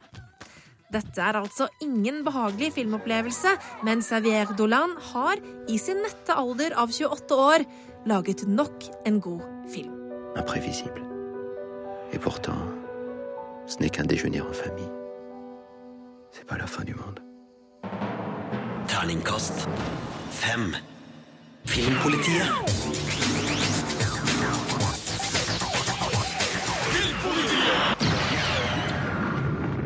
Dette 0.91 1.23
er 1.23 1.39
altså 1.39 1.67
ingen 1.83 2.21
behagelig 2.27 2.73
filmopplevelse, 2.75 3.55
men 3.87 4.03
Xavier 4.05 4.51
Dolan 4.59 4.93
har 5.11 5.41
i 5.71 5.79
sin 5.81 6.03
nette 6.03 6.35
alder 6.35 6.75
av 6.77 6.93
28 6.93 7.39
år 7.47 7.65
laget 8.07 8.45
nok 8.47 8.85
en 9.07 9.19
god 9.23 9.43
film. 9.71 9.95
Imprévisible. 10.35 11.01
Et 12.13 12.19
pourtant, 12.19 12.67
ce 13.67 13.79
n'est 13.79 13.89
qu'un 13.89 14.05
déjeuner 14.05 14.41
en 14.41 14.53
famille. 14.53 14.91
C'est 16.31 16.45
pas 16.45 16.57
la 16.57 16.67
fin 16.67 16.83
du 16.83 16.93
monde. 16.93 17.24
Terningkast 18.87 19.67
fem. 20.31 20.75
Filmpolitiet. 21.65 22.47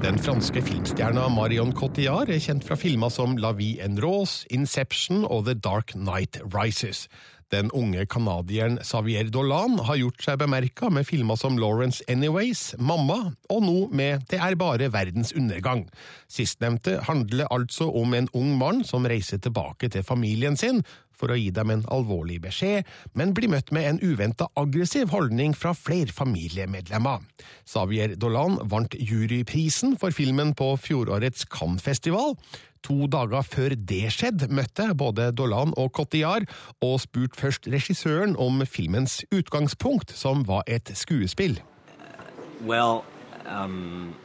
Den 0.03 0.19
franske 0.19 0.61
filmstjerna 0.61 1.27
Marion 1.29 1.71
Cotillard 1.75 2.29
er 2.29 2.39
kjent 2.43 2.67
fra 2.67 2.75
filmer 2.79 3.11
som 3.13 3.37
La 3.39 3.53
vie 3.55 3.79
en 3.85 3.99
rose, 4.03 4.43
Inception 4.51 5.23
og 5.23 5.45
The 5.47 5.55
Dark 5.55 5.95
Night 5.95 6.41
Rises. 6.53 7.07
Den 7.49 7.71
unge 7.73 8.05
canadieren 8.05 8.77
Xavier 8.83 9.29
Dolan 9.33 9.79
har 9.87 9.97
gjort 9.97 10.21
seg 10.21 10.37
bemerka 10.37 10.91
med 10.93 11.07
filmer 11.09 11.39
som 11.39 11.57
Lawrence 11.57 12.03
Anyways, 12.05 12.75
Mamma, 12.77 13.33
og 13.49 13.63
nå 13.65 13.77
med 13.89 14.27
Det 14.29 14.37
er 14.37 14.57
bare 14.59 14.91
verdens 14.93 15.33
undergang. 15.33 15.87
Sistnevnte 16.29 16.99
handler 17.07 17.49
altså 17.49 17.89
om 17.89 18.13
en 18.13 18.29
ung 18.37 18.53
mann 18.57 18.83
som 18.85 19.07
reiser 19.09 19.41
tilbake 19.41 19.89
til 19.89 20.05
familien 20.05 20.57
sin 20.57 20.83
for 21.19 21.33
å 21.33 21.37
gi 21.37 21.49
dem 21.51 21.73
en 21.73 21.83
alvorlig 21.91 22.39
beskjed, 22.45 22.87
men 23.17 23.33
blir 23.35 23.51
møtt 23.51 23.73
med 23.75 23.87
en 23.89 23.99
uventa 23.99 24.47
aggressiv 24.59 25.11
holdning 25.11 25.55
fra 25.57 25.73
flere 25.75 26.13
familiemedlemmer. 26.15 27.25
Xavier 27.67 28.15
Dolan 28.19 28.55
vant 28.71 28.95
juryprisen 28.95 29.97
for 29.99 30.15
filmen 30.15 30.55
på 30.57 30.71
fjorårets 30.79 31.49
Cannes-festival. 31.51 32.37
To 32.87 33.07
dager 33.07 33.41
før 33.41 33.75
det 33.75 34.05
skjedde, 34.13 34.47
møtte 34.53 34.93
både 34.95 35.31
Dolan 35.31 35.73
og 35.77 35.91
Cotillard, 35.93 36.47
og 36.81 36.99
spurte 37.01 37.39
først 37.39 37.67
regissøren 37.67 38.35
om 38.39 38.63
filmens 38.65 39.25
utgangspunkt, 39.35 40.11
som 40.15 40.47
var 40.47 40.63
et 40.67 40.91
skuespill. 40.93 41.59
Well, 42.65 43.03
um, 43.45 44.15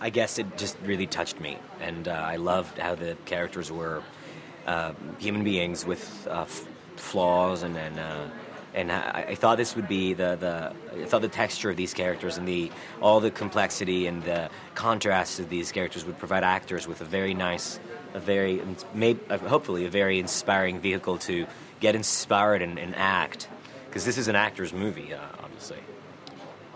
I 0.00 0.10
guess 0.10 0.38
it 0.38 0.46
just 0.58 0.76
really 0.86 1.06
touched 1.06 1.40
me, 1.40 1.58
and 1.80 2.08
uh, 2.08 2.12
I 2.12 2.36
loved 2.36 2.78
how 2.78 2.94
the 2.94 3.16
characters 3.26 3.70
were 3.70 4.02
uh, 4.66 4.92
human 5.18 5.44
beings 5.44 5.86
with 5.86 6.26
uh, 6.30 6.44
flaws, 6.96 7.62
and 7.62 7.76
and, 7.76 7.98
uh, 7.98 8.26
and 8.74 8.90
I, 8.90 9.26
I 9.30 9.34
thought 9.34 9.58
this 9.58 9.76
would 9.76 9.88
be 9.88 10.14
the, 10.14 10.36
the 10.40 10.72
I 11.02 11.06
thought 11.06 11.22
the 11.22 11.28
texture 11.28 11.70
of 11.70 11.76
these 11.76 11.94
characters 11.94 12.38
and 12.38 12.48
the 12.48 12.70
all 13.00 13.20
the 13.20 13.30
complexity 13.30 14.06
and 14.06 14.22
the 14.24 14.48
contrast 14.74 15.40
of 15.40 15.48
these 15.48 15.72
characters 15.72 16.04
would 16.04 16.18
provide 16.18 16.44
actors 16.44 16.88
with 16.88 17.00
a 17.00 17.04
very 17.04 17.34
nice, 17.34 17.78
a 18.14 18.20
very 18.20 18.62
maybe 18.94 19.20
hopefully 19.28 19.86
a 19.86 19.90
very 19.90 20.18
inspiring 20.18 20.80
vehicle 20.80 21.18
to 21.18 21.46
get 21.80 21.94
inspired 21.94 22.62
and, 22.62 22.78
and 22.78 22.94
act, 22.94 23.48
because 23.86 24.04
this 24.04 24.18
is 24.18 24.28
an 24.28 24.36
actor's 24.36 24.72
movie, 24.72 25.12
uh, 25.12 25.20
obviously. 25.42 25.78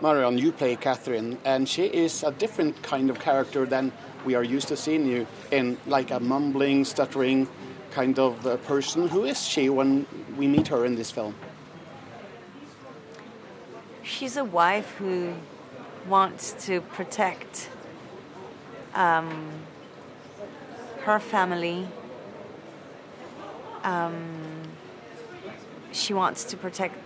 Marion, 0.03 0.37
you 0.37 0.53
play 0.53 0.77
Catherine, 0.77 1.39
and 1.45 1.69
she 1.69 1.85
is 1.85 2.23
a 2.23 2.31
different 2.31 2.83
kind 2.83 3.09
of 3.09 3.19
character 3.19 3.65
than 3.65 3.93
we 4.27 4.35
are 4.35 4.43
used 4.43 4.69
to 4.69 4.77
seeing 4.77 5.07
you 5.07 5.27
in, 5.51 5.79
like 5.87 6.11
a 6.11 6.21
mumbling, 6.21 6.85
stuttering 6.85 7.49
kind 7.93 8.19
of 8.19 8.47
uh, 8.47 8.59
person. 8.59 9.09
Who 9.09 9.25
is 9.25 9.43
she 9.43 9.71
when 9.71 10.07
we 10.37 10.47
meet 10.47 10.69
her 10.69 10.85
in 10.85 10.97
this 10.97 11.11
film? 11.11 11.35
She's 14.03 14.37
a 14.37 14.45
wife 14.45 14.91
who 14.99 15.35
wants 16.09 16.67
to 16.67 16.81
protect 16.81 17.71
um, 18.95 19.49
her 21.07 21.21
family. 21.21 21.87
Um, 23.85 24.63
she 25.93 26.13
wants 26.13 26.43
to 26.45 26.57
protect 26.57 26.97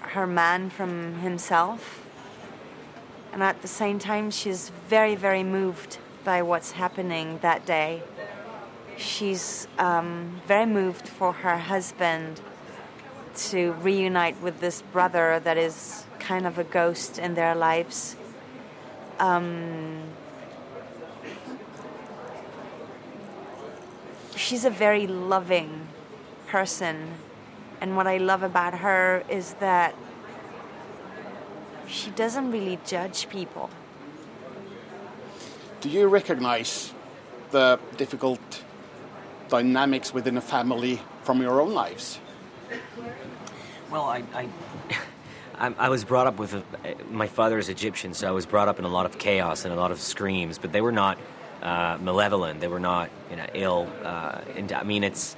her 0.00 0.26
man 0.26 0.70
from 0.70 1.16
himself. 1.16 2.02
And 3.34 3.42
at 3.42 3.60
the 3.60 3.68
same 3.68 3.98
time, 3.98 4.30
she's 4.30 4.70
very, 4.88 5.14
very 5.14 5.42
moved 5.42 5.98
by 6.24 6.40
what's 6.40 6.72
happening 6.72 7.38
that 7.42 7.66
day. 7.66 8.02
She's 8.96 9.68
um, 9.78 10.40
very 10.46 10.64
moved 10.64 11.06
for 11.06 11.32
her 11.32 11.58
husband 11.58 12.40
to 13.48 13.72
reunite 13.72 14.40
with 14.40 14.60
this 14.60 14.80
brother 14.80 15.38
that 15.44 15.58
is 15.58 16.06
kind 16.18 16.46
of 16.46 16.58
a 16.58 16.64
ghost 16.64 17.18
in 17.18 17.34
their 17.34 17.54
lives. 17.54 18.16
Um, 19.18 20.14
she's 24.36 24.64
a 24.64 24.70
very 24.70 25.06
loving 25.06 25.88
person, 26.46 27.14
and 27.80 27.96
what 27.96 28.06
I 28.06 28.18
love 28.18 28.42
about 28.42 28.78
her 28.78 29.24
is 29.28 29.54
that 29.54 29.94
she 31.86 32.10
doesn't 32.10 32.50
really 32.50 32.78
judge 32.86 33.28
people. 33.28 33.70
Do 35.80 35.88
you 35.88 36.08
recognize 36.08 36.92
the 37.50 37.78
difficult 37.96 38.64
dynamics 39.48 40.14
within 40.14 40.36
a 40.36 40.40
family 40.40 41.00
from 41.22 41.42
your 41.42 41.60
own 41.60 41.74
lives? 41.74 42.18
Well, 43.90 44.04
I, 44.04 44.24
I, 44.34 44.48
I, 45.58 45.74
I 45.78 45.88
was 45.88 46.04
brought 46.04 46.26
up 46.26 46.38
with 46.38 46.54
a, 46.54 46.64
my 47.10 47.26
father 47.26 47.58
is 47.58 47.68
Egyptian, 47.68 48.14
so 48.14 48.26
I 48.26 48.32
was 48.32 48.46
brought 48.46 48.68
up 48.68 48.78
in 48.78 48.84
a 48.84 48.88
lot 48.88 49.06
of 49.06 49.18
chaos 49.18 49.64
and 49.64 49.72
a 49.72 49.76
lot 49.76 49.92
of 49.92 50.00
screams, 50.00 50.58
but 50.58 50.72
they 50.72 50.80
were 50.80 50.92
not 50.92 51.18
uh, 51.62 51.98
malevolent. 52.00 52.60
They 52.60 52.68
were 52.68 52.80
not, 52.80 53.10
you 53.30 53.36
know, 53.36 53.46
ill. 53.54 53.88
Uh, 54.02 54.40
and 54.56 54.72
I 54.72 54.82
mean, 54.82 55.04
it's, 55.04 55.36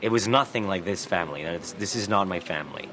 it 0.00 0.10
was 0.10 0.26
nothing 0.26 0.66
like 0.66 0.84
this 0.84 1.04
family. 1.04 1.42
It's, 1.42 1.72
this 1.72 1.96
is 1.96 2.08
not 2.08 2.28
my 2.28 2.40
family. 2.40 2.88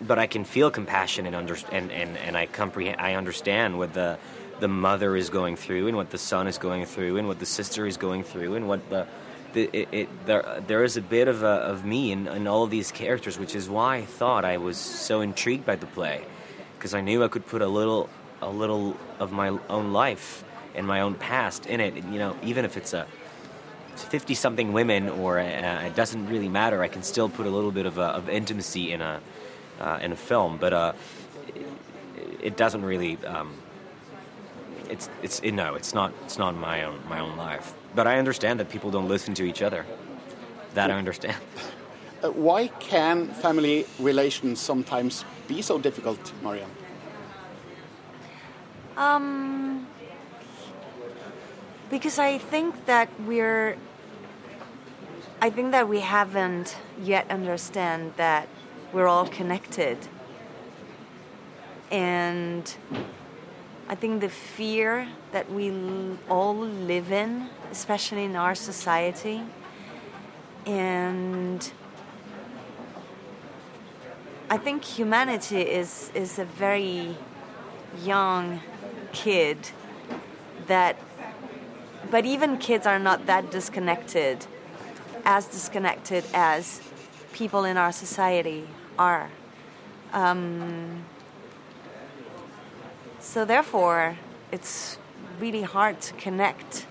But 0.00 0.18
I 0.18 0.26
can 0.26 0.44
feel 0.44 0.70
compassion 0.70 1.26
and 1.26 1.36
under, 1.36 1.56
and, 1.70 1.90
and, 1.92 2.16
and 2.18 2.36
I 2.36 2.46
comprehend. 2.46 3.00
I 3.00 3.14
understand 3.14 3.78
what 3.78 3.94
the 3.94 4.18
the 4.60 4.68
mother 4.68 5.16
is 5.16 5.30
going 5.30 5.56
through, 5.56 5.88
and 5.88 5.96
what 5.96 6.10
the 6.10 6.18
son 6.18 6.46
is 6.46 6.58
going 6.58 6.86
through, 6.86 7.16
and 7.16 7.26
what 7.26 7.40
the 7.40 7.46
sister 7.46 7.86
is 7.86 7.96
going 7.96 8.22
through, 8.22 8.54
and 8.54 8.68
what 8.68 8.88
the 8.88 9.04
the, 9.52 9.70
it, 9.72 9.88
it, 9.92 10.26
there, 10.26 10.62
there 10.66 10.84
is 10.84 10.96
a 10.96 11.00
bit 11.00 11.28
of, 11.28 11.42
a, 11.42 11.46
of 11.46 11.84
me 11.84 12.12
in, 12.12 12.26
in 12.26 12.46
all 12.46 12.64
of 12.64 12.70
these 12.70 12.90
characters, 12.90 13.38
which 13.38 13.54
is 13.54 13.68
why 13.68 13.96
I 13.96 14.04
thought 14.04 14.44
I 14.44 14.58
was 14.58 14.76
so 14.76 15.20
intrigued 15.20 15.64
by 15.64 15.76
the 15.76 15.86
play, 15.86 16.24
because 16.76 16.92
I 16.92 17.00
knew 17.00 17.24
I 17.24 17.28
could 17.28 17.46
put 17.46 17.62
a 17.62 17.68
little, 17.68 18.08
a 18.42 18.50
little 18.50 18.96
of 19.18 19.32
my 19.32 19.56
own 19.68 19.92
life 19.92 20.44
and 20.74 20.86
my 20.86 21.00
own 21.00 21.14
past 21.14 21.66
in 21.66 21.80
it. 21.80 21.96
You 21.96 22.18
know, 22.18 22.36
even 22.42 22.64
if 22.64 22.76
it's 22.76 22.92
a 22.92 23.06
fifty-something 23.96 24.72
women, 24.72 25.08
or 25.08 25.38
a, 25.38 25.86
it 25.86 25.94
doesn't 25.94 26.26
really 26.28 26.48
matter. 26.48 26.82
I 26.82 26.88
can 26.88 27.02
still 27.02 27.28
put 27.28 27.46
a 27.46 27.50
little 27.50 27.70
bit 27.70 27.86
of, 27.86 27.98
a, 27.98 28.08
of 28.18 28.28
intimacy 28.28 28.92
in 28.92 29.00
a 29.00 29.20
uh, 29.80 29.98
in 30.02 30.12
a 30.12 30.16
film, 30.16 30.58
but 30.58 30.72
uh, 30.72 30.92
it, 31.48 31.66
it 32.40 32.56
doesn't 32.56 32.84
really. 32.84 33.18
Um, 33.24 33.54
it's 34.88 35.08
it's 35.22 35.40
it, 35.40 35.52
no, 35.52 35.74
it's 35.74 35.94
not 35.94 36.12
it's 36.24 36.38
not 36.38 36.54
my 36.54 36.84
own 36.84 37.00
my 37.08 37.20
own 37.20 37.36
life. 37.36 37.74
But 37.94 38.06
I 38.06 38.18
understand 38.18 38.60
that 38.60 38.68
people 38.70 38.90
don't 38.90 39.08
listen 39.08 39.34
to 39.34 39.44
each 39.44 39.62
other. 39.62 39.86
That 40.74 40.90
I 40.90 40.94
understand. 40.94 41.36
Uh, 42.24 42.30
why 42.30 42.68
can 42.80 43.28
family 43.28 43.84
relations 43.98 44.58
sometimes 44.58 45.26
be 45.46 45.60
so 45.60 45.78
difficult, 45.78 46.32
Mariam? 46.42 46.70
Um, 48.96 49.86
because 51.94 52.18
I 52.18 52.38
think 52.38 52.86
that 52.86 53.08
we're. 53.20 53.76
I 55.40 55.48
think 55.48 55.70
that 55.70 55.88
we 55.88 56.00
haven't 56.00 56.76
yet 57.00 57.30
understand 57.30 58.14
that 58.16 58.48
we're 58.92 59.06
all 59.06 59.28
connected, 59.28 59.98
and 61.92 62.64
I 63.88 63.94
think 63.94 64.22
the 64.22 64.28
fear 64.28 65.06
that 65.30 65.52
we 65.52 65.70
all 66.28 66.56
live 66.56 67.12
in, 67.12 67.48
especially 67.70 68.24
in 68.24 68.34
our 68.34 68.56
society, 68.56 69.42
and 70.66 71.72
I 74.50 74.56
think 74.56 74.82
humanity 74.82 75.60
is 75.60 76.10
is 76.12 76.40
a 76.40 76.44
very 76.44 77.16
young 78.02 78.60
kid 79.12 79.58
that 80.66 80.96
but 82.10 82.24
even 82.24 82.58
kids 82.58 82.86
are 82.86 82.98
not 82.98 83.26
that 83.26 83.50
disconnected 83.50 84.46
as 85.24 85.46
disconnected 85.46 86.24
as 86.34 86.80
people 87.32 87.64
in 87.64 87.76
our 87.76 87.92
society 87.92 88.66
are. 88.98 89.30
Um, 90.12 91.04
so 93.20 93.44
therefore 93.44 94.16
it's 94.52 94.98
really 95.40 95.62
hard 95.62 96.00
to 96.02 96.12
connect 96.14 96.86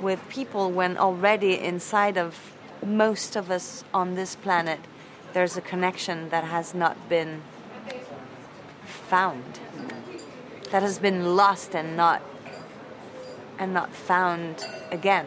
with 0.00 0.26
people 0.28 0.70
when 0.70 0.96
already 0.96 1.58
inside 1.58 2.18
of 2.18 2.52
most 2.84 3.36
of 3.36 3.50
us 3.50 3.84
on 3.94 4.14
this 4.14 4.34
planet 4.34 4.80
there's 5.32 5.56
a 5.56 5.60
connection 5.60 6.28
that 6.30 6.44
has 6.44 6.74
not 6.74 7.08
been 7.08 7.42
found 9.08 9.60
that 10.70 10.82
has 10.82 10.98
been 10.98 11.36
lost 11.36 11.74
and 11.74 11.96
not 11.96 12.20
and 13.58 13.72
not 13.72 13.92
found 13.92 14.66
again. 14.90 15.26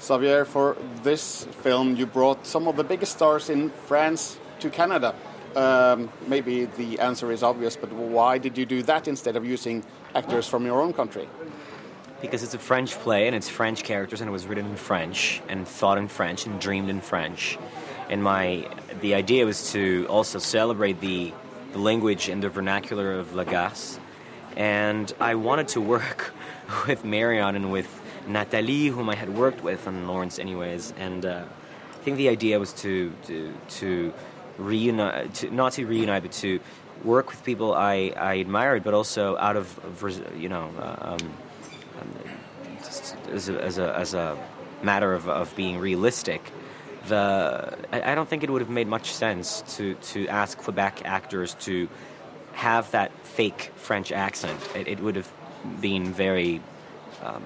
Xavier, 0.00 0.44
for 0.44 0.76
this 1.02 1.44
film, 1.62 1.96
you 1.96 2.06
brought 2.06 2.46
some 2.46 2.66
of 2.66 2.76
the 2.76 2.84
biggest 2.84 3.12
stars 3.12 3.48
in 3.48 3.70
France 3.70 4.38
to 4.60 4.70
Canada. 4.70 5.14
Um, 5.54 6.10
maybe 6.26 6.64
the 6.64 6.98
answer 6.98 7.30
is 7.30 7.42
obvious, 7.42 7.76
but 7.76 7.92
why 7.92 8.38
did 8.38 8.58
you 8.58 8.66
do 8.66 8.82
that 8.84 9.06
instead 9.06 9.36
of 9.36 9.44
using 9.44 9.84
actors 10.14 10.48
from 10.48 10.64
your 10.64 10.80
own 10.80 10.92
country? 10.92 11.28
Because 12.20 12.42
it's 12.42 12.54
a 12.54 12.58
French 12.58 12.92
play 12.94 13.26
and 13.26 13.36
it's 13.36 13.48
French 13.48 13.84
characters 13.84 14.20
and 14.20 14.28
it 14.28 14.32
was 14.32 14.46
written 14.46 14.66
in 14.66 14.76
French 14.76 15.42
and 15.48 15.68
thought 15.68 15.98
in 15.98 16.08
French 16.08 16.46
and 16.46 16.60
dreamed 16.60 16.88
in 16.88 17.00
French. 17.00 17.58
And 18.08 18.22
my 18.22 18.68
the 19.00 19.14
idea 19.14 19.44
was 19.44 19.72
to 19.72 20.06
also 20.08 20.38
celebrate 20.38 21.00
the 21.00 21.32
the 21.72 21.78
language 21.78 22.28
and 22.28 22.42
the 22.42 22.48
vernacular 22.48 23.12
of 23.12 23.32
Lagasse 23.32 23.98
and 24.56 25.12
I 25.18 25.34
wanted 25.34 25.68
to 25.68 25.80
work 25.80 26.34
with 26.86 27.04
Marion 27.04 27.56
and 27.56 27.70
with 27.72 28.00
Natalie, 28.26 28.88
whom 28.88 29.08
I 29.08 29.14
had 29.14 29.34
worked 29.34 29.62
with 29.62 29.86
on 29.86 30.06
Lawrence, 30.06 30.38
anyways. 30.38 30.92
And 30.98 31.24
uh, 31.24 31.44
I 31.90 32.04
think 32.04 32.16
the 32.16 32.28
idea 32.28 32.58
was 32.58 32.72
to 32.74 33.12
to 33.26 33.52
to 33.80 34.12
reunite, 34.58 35.34
to, 35.34 35.50
not 35.50 35.72
to 35.74 35.86
reunite, 35.86 36.22
but 36.22 36.32
to 36.32 36.60
work 37.04 37.30
with 37.30 37.44
people 37.44 37.74
I, 37.74 38.12
I 38.16 38.34
admired, 38.34 38.84
but 38.84 38.94
also 38.94 39.36
out 39.36 39.56
of, 39.56 39.78
of 39.84 40.40
you 40.40 40.48
know, 40.48 40.70
uh, 40.78 40.96
um, 41.00 41.32
um, 42.00 42.14
as 43.32 43.48
a, 43.48 43.62
as 43.62 43.78
a, 43.78 43.96
as 43.96 44.14
a 44.14 44.38
matter 44.82 45.12
of, 45.12 45.28
of 45.28 45.54
being 45.56 45.78
realistic. 45.78 46.42
The 47.08 47.76
I, 47.92 48.12
I 48.12 48.14
don't 48.14 48.28
think 48.28 48.44
it 48.44 48.50
would 48.50 48.62
have 48.62 48.70
made 48.70 48.86
much 48.86 49.12
sense 49.12 49.62
to, 49.76 49.94
to 49.94 50.28
ask 50.28 50.58
Quebec 50.58 51.02
actors 51.04 51.54
to 51.60 51.88
have 52.52 52.90
that 52.92 53.10
fake 53.24 53.72
French 53.76 54.12
accent. 54.12 54.60
It, 54.76 54.86
it 54.86 55.00
would 55.00 55.16
have 55.16 55.32
been 55.80 56.12
very 56.12 56.60
um, 57.22 57.44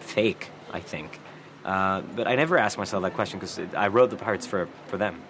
fake, 0.00 0.50
I 0.72 0.80
think. 0.80 1.20
Uh, 1.64 2.02
but 2.16 2.26
I 2.26 2.34
never 2.36 2.56
asked 2.56 2.78
myself 2.78 3.02
that 3.02 3.14
question 3.14 3.38
because 3.38 3.58
I 3.74 3.88
wrote 3.88 4.10
the 4.10 4.16
parts 4.16 4.46
for, 4.46 4.68
for 4.86 4.96
them 4.96 5.20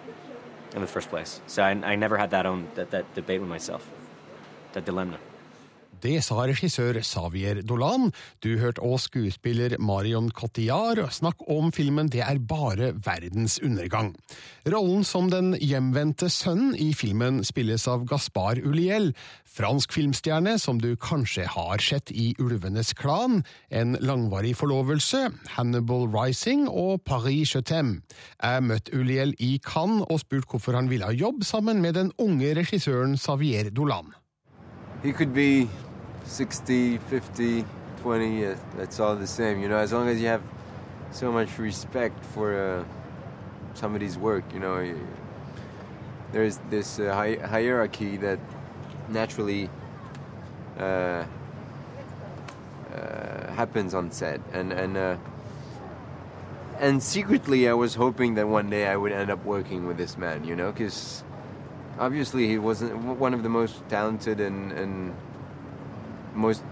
in 0.73 0.81
the 0.81 0.87
first 0.87 1.09
place. 1.09 1.41
So 1.47 1.63
I, 1.63 1.71
I 1.71 1.95
never 1.95 2.17
had 2.17 2.31
that 2.31 2.45
own 2.45 2.67
that, 2.75 2.91
that 2.91 3.13
debate 3.15 3.41
with 3.41 3.49
myself, 3.49 3.87
that 4.73 4.85
dilemma. 4.85 5.17
Det 5.99 6.21
sa 6.23 6.45
regissør 6.47 7.01
Xavier 7.03 7.59
Dolan. 7.67 8.09
Du 8.43 8.53
hørte 8.59 8.79
også 8.79 9.09
skuespiller 9.09 9.75
Marion 9.79 10.29
Cotillard 10.31 11.01
snakke 11.11 11.47
om 11.51 11.71
filmen 11.75 12.07
Det 12.07 12.21
er 12.23 12.39
bare 12.39 12.93
verdens 13.05 13.59
undergang. 13.63 14.13
Rollen 14.69 15.03
som 15.03 15.29
den 15.31 15.55
hjemvendte 15.59 16.29
sønnen 16.29 16.75
i 16.75 16.93
filmen 16.93 17.43
spilles 17.43 17.87
av 17.87 18.05
Gaspar 18.07 18.61
Uliel, 18.63 19.11
fransk 19.43 19.91
filmstjerne 19.95 20.55
som 20.61 20.79
du 20.79 20.93
kanskje 20.95 21.47
har 21.49 21.83
sett 21.83 22.11
i 22.11 22.31
Ulvenes 22.39 22.93
klan, 22.93 23.43
En 23.71 23.97
langvarig 23.99 24.55
forlovelse, 24.55 25.29
Hannibal 25.55 26.07
Rising 26.07 26.67
og 26.69 27.03
Paris 27.03 27.55
Je. 27.55 27.83
Jeg 28.43 28.63
møtte 28.63 28.93
Uliel 28.93 29.35
i 29.39 29.59
Cannes 29.59 30.05
og 30.09 30.19
spurte 30.19 30.47
hvorfor 30.49 30.75
han 30.75 30.89
ville 30.89 31.05
ha 31.05 31.11
jobb 31.11 31.43
sammen 31.43 31.81
med 31.81 31.93
den 31.93 32.11
unge 32.17 32.55
regissøren 32.55 33.17
Xavier 33.17 33.69
Dolan. 33.69 34.13
He 35.03 35.13
could 35.13 35.33
be 35.33 35.67
60, 36.29 36.99
50, 36.99 37.65
20, 38.01 38.45
uh, 38.45 38.55
that's 38.77 38.99
all 38.99 39.15
the 39.15 39.27
same. 39.27 39.61
You 39.61 39.67
know, 39.67 39.77
as 39.77 39.91
long 39.91 40.07
as 40.07 40.21
you 40.21 40.27
have 40.27 40.43
so 41.11 41.31
much 41.31 41.57
respect 41.57 42.23
for 42.23 42.55
uh, 42.55 42.83
somebody's 43.73 44.17
work, 44.17 44.43
you 44.53 44.59
know, 44.59 44.95
there's 46.31 46.59
this 46.69 46.99
uh, 46.99 47.13
hi- 47.13 47.39
hierarchy 47.43 48.15
that 48.17 48.39
naturally 49.09 49.69
uh, 50.77 51.25
uh, 52.93 53.51
happens 53.53 53.95
on 53.95 54.11
set, 54.11 54.39
and 54.53 54.71
and 54.71 54.97
uh, 54.97 55.17
and 56.79 57.01
secretly, 57.01 57.67
I 57.67 57.73
was 57.73 57.95
hoping 57.95 58.35
that 58.35 58.47
one 58.47 58.69
day 58.69 58.87
I 58.87 58.95
would 58.95 59.11
end 59.11 59.31
up 59.31 59.43
working 59.43 59.87
with 59.87 59.97
this 59.97 60.15
man. 60.15 60.45
You 60.45 60.55
know, 60.55 60.71
because 60.71 61.23
obviously 61.97 62.47
he 62.47 62.59
wasn't 62.59 62.95
one 62.95 63.33
of 63.33 63.41
the 63.41 63.49
most 63.49 63.81
talented 63.89 64.39
and 64.39 64.71
and 64.71 65.15
most 66.39 66.63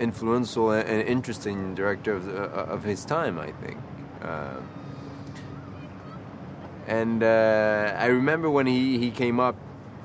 influential 0.00 0.70
and 0.70 1.08
interesting 1.08 1.74
director 1.74 2.12
of, 2.14 2.28
uh, 2.28 2.74
of 2.74 2.84
his 2.84 3.04
time, 3.04 3.38
I 3.38 3.50
think. 3.52 3.78
Uh, 4.22 4.60
and 6.86 7.22
uh, 7.22 7.94
I 7.98 8.06
remember 8.06 8.48
when 8.48 8.66
he, 8.66 8.98
he 8.98 9.10
came 9.10 9.40
up 9.40 9.56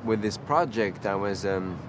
with 0.03 0.21
this 0.21 0.37
project, 0.37 1.05
I 1.05 1.15
was 1.15 1.45
um, 1.45 1.79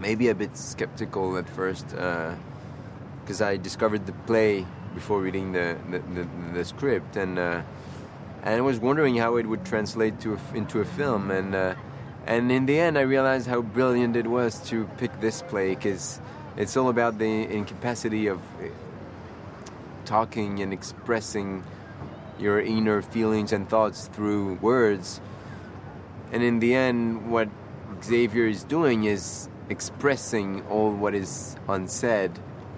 maybe 0.00 0.28
a 0.28 0.34
bit 0.34 0.56
skeptical 0.56 1.36
at 1.36 1.48
first 1.48 1.86
because 1.88 3.42
I 3.42 3.56
discovered 3.56 4.06
the 4.06 4.12
play 4.26 4.66
before 4.94 5.20
reading 5.20 5.52
the, 5.52 5.76
the, 5.90 5.98
the, 5.98 6.28
the 6.54 6.64
script 6.64 7.16
and 7.16 7.38
uh, 7.38 7.62
and 8.44 8.54
I 8.54 8.60
was 8.60 8.78
wondering 8.78 9.16
how 9.16 9.36
it 9.36 9.46
would 9.46 9.64
translate 9.64 10.20
to 10.20 10.34
a, 10.34 10.56
into 10.56 10.80
a 10.80 10.84
film 10.84 11.30
and 11.30 11.54
uh, 11.54 11.74
and 12.26 12.50
in 12.50 12.66
the 12.66 12.78
end 12.78 12.98
I 12.98 13.02
realized 13.02 13.46
how 13.46 13.62
brilliant 13.62 14.16
it 14.16 14.26
was 14.26 14.60
to 14.68 14.86
pick 14.98 15.20
this 15.20 15.42
play 15.42 15.74
because 15.74 16.20
it's 16.56 16.76
all 16.76 16.88
about 16.88 17.18
the 17.18 17.44
incapacity 17.52 18.26
of 18.26 18.38
uh, 18.60 18.68
talking 20.04 20.60
and 20.60 20.72
expressing 20.72 21.64
your 22.38 22.60
inner 22.60 23.02
feelings 23.02 23.52
and 23.52 23.68
thoughts 23.68 24.08
through 24.08 24.54
words 24.54 25.20
and 26.32 26.42
in 26.42 26.58
the 26.58 26.74
end 26.74 27.30
what 27.30 27.48
Xavier 28.02 28.46
is 28.46 28.64
doing 28.64 29.04
is 29.04 29.48
expressing 29.68 30.62
all 30.66 30.92
what 30.92 31.14
is 31.14 31.56
unsaid 31.68 32.30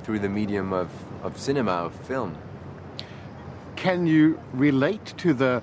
through 0.02 0.20
the 0.20 0.28
medium 0.28 0.72
of, 0.72 0.88
of 1.22 1.36
cinema, 1.38 1.72
of 1.72 1.94
film. 1.94 2.36
Can 3.74 4.06
you 4.06 4.40
relate 4.52 5.04
to 5.18 5.34
the 5.34 5.62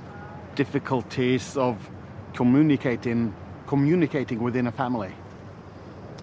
difficulties 0.56 1.56
of 1.56 1.90
communicating 2.34 3.34
communicating 3.74 4.40
within 4.44 4.68
a 4.68 4.72
family 4.72 5.12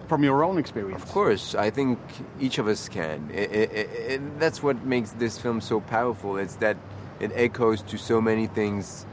from 0.07 0.23
your 0.23 0.41
own 0.41 0.57
experience? 0.57 1.03
Of 1.03 1.09
course, 1.09 1.53
I 1.53 1.69
think 1.69 1.99
each 2.39 2.57
of 2.59 2.67
us 2.73 2.87
can. 2.87 3.29
It, 3.33 3.51
it, 3.51 3.89
it, 4.13 4.39
that's 4.39 4.63
what 4.63 4.85
makes 4.85 5.11
this 5.23 5.37
film 5.37 5.59
so 5.59 5.81
powerful. 5.81 6.37
It's 6.37 6.55
that 6.65 6.77
it 7.19 7.31
echoes 7.35 7.81
to 7.91 7.97
so 7.97 8.21
many 8.21 8.47
things 8.47 9.05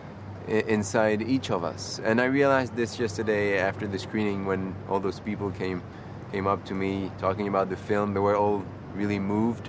inside 0.46 1.20
each 1.20 1.50
of 1.50 1.64
us. 1.64 2.00
And 2.04 2.20
I 2.20 2.26
realized 2.26 2.76
this 2.76 3.00
yesterday 3.00 3.58
after 3.58 3.88
the 3.88 3.98
screening 3.98 4.46
when 4.46 4.76
all 4.88 5.00
those 5.00 5.18
people 5.18 5.50
came 5.50 5.82
came 6.30 6.46
up 6.46 6.64
to 6.66 6.74
me 6.74 7.10
talking 7.18 7.48
about 7.48 7.70
the 7.70 7.76
film. 7.90 8.14
They 8.14 8.20
were 8.20 8.36
all 8.36 8.62
really 8.94 9.18
moved 9.18 9.68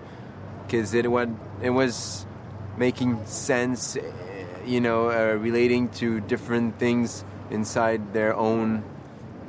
because 0.61 0.93
it 0.93 1.09
was 1.09 1.28
it 1.63 1.72
was 1.72 2.28
making 2.78 3.26
sense, 3.26 3.97
you 4.63 4.80
know, 4.80 5.09
uh, 5.09 5.34
relating 5.47 5.89
to 6.01 6.20
different 6.22 6.78
things 6.78 7.26
inside 7.52 8.14
their 8.14 8.36
own 8.36 8.84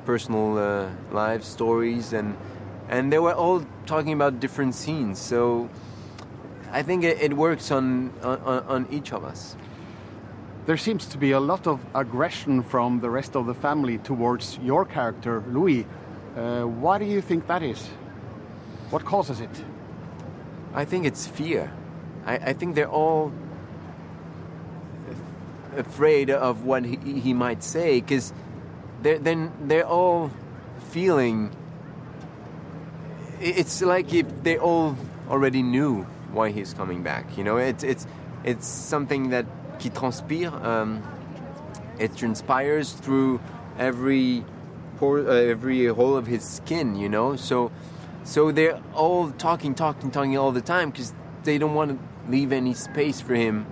personal 0.04 0.58
uh, 0.58 0.90
lives, 1.12 1.46
stories, 1.46 2.12
and 2.12 2.36
and 2.88 3.12
they 3.12 3.18
were 3.18 3.34
all 3.34 3.64
talking 3.86 4.12
about 4.12 4.40
different 4.40 4.74
scenes. 4.74 5.18
So 5.18 5.68
I 6.72 6.82
think 6.82 7.04
it, 7.04 7.20
it 7.20 7.34
works 7.34 7.70
on, 7.70 8.12
on 8.22 8.64
on 8.68 8.86
each 8.90 9.12
of 9.12 9.24
us. 9.24 9.56
There 10.66 10.76
seems 10.76 11.06
to 11.06 11.18
be 11.18 11.32
a 11.32 11.40
lot 11.40 11.66
of 11.66 11.80
aggression 11.94 12.62
from 12.62 13.00
the 13.00 13.10
rest 13.10 13.34
of 13.34 13.46
the 13.46 13.54
family 13.54 13.98
towards 13.98 14.58
your 14.58 14.84
character, 14.84 15.42
Louis. 15.48 15.86
Uh, 16.36 16.62
why 16.62 16.98
do 16.98 17.04
you 17.04 17.20
think 17.20 17.46
that 17.46 17.62
is? 17.62 17.88
What 18.90 19.04
causes 19.04 19.40
it? 19.40 19.64
I 20.74 20.84
think 20.84 21.06
it's 21.06 21.26
fear. 21.26 21.72
I, 22.24 22.34
I 22.36 22.52
think 22.52 22.74
they're 22.74 22.90
all 22.90 23.32
afraid 25.76 26.30
of 26.30 26.64
what 26.64 26.84
he, 26.84 26.96
he 27.20 27.32
might 27.32 27.62
say 27.62 28.00
because 28.00 28.32
they're, 29.02 29.18
then 29.18 29.52
they're 29.62 29.86
all 29.86 30.30
feeling. 30.90 31.50
It's 33.40 33.82
like 33.82 34.12
if 34.12 34.42
they 34.42 34.58
all 34.58 34.96
already 35.28 35.62
knew 35.62 36.02
why 36.32 36.50
he's 36.50 36.74
coming 36.74 37.02
back. 37.02 37.36
You 37.38 37.44
know, 37.44 37.56
it's 37.56 37.82
it's 37.82 38.06
it's 38.44 38.66
something 38.66 39.30
that 39.30 39.46
qui 39.78 39.90
transpire. 39.90 40.48
Um, 40.48 41.02
it 41.98 42.16
transpires 42.16 42.92
through 42.92 43.40
every 43.78 44.44
pore, 44.98 45.20
uh, 45.20 45.32
every 45.32 45.86
hole 45.86 46.16
of 46.16 46.26
his 46.26 46.44
skin. 46.44 46.96
You 46.96 47.08
know, 47.08 47.36
so 47.36 47.70
so 48.24 48.52
they're 48.52 48.80
all 48.94 49.30
talking, 49.32 49.74
talking, 49.74 50.10
talking 50.10 50.36
all 50.36 50.52
the 50.52 50.60
time 50.60 50.90
because 50.90 51.14
they 51.44 51.58
don't 51.58 51.74
want 51.74 51.90
to 51.92 52.30
leave 52.30 52.52
any 52.52 52.74
space 52.74 53.20
for 53.20 53.34
him 53.34 53.66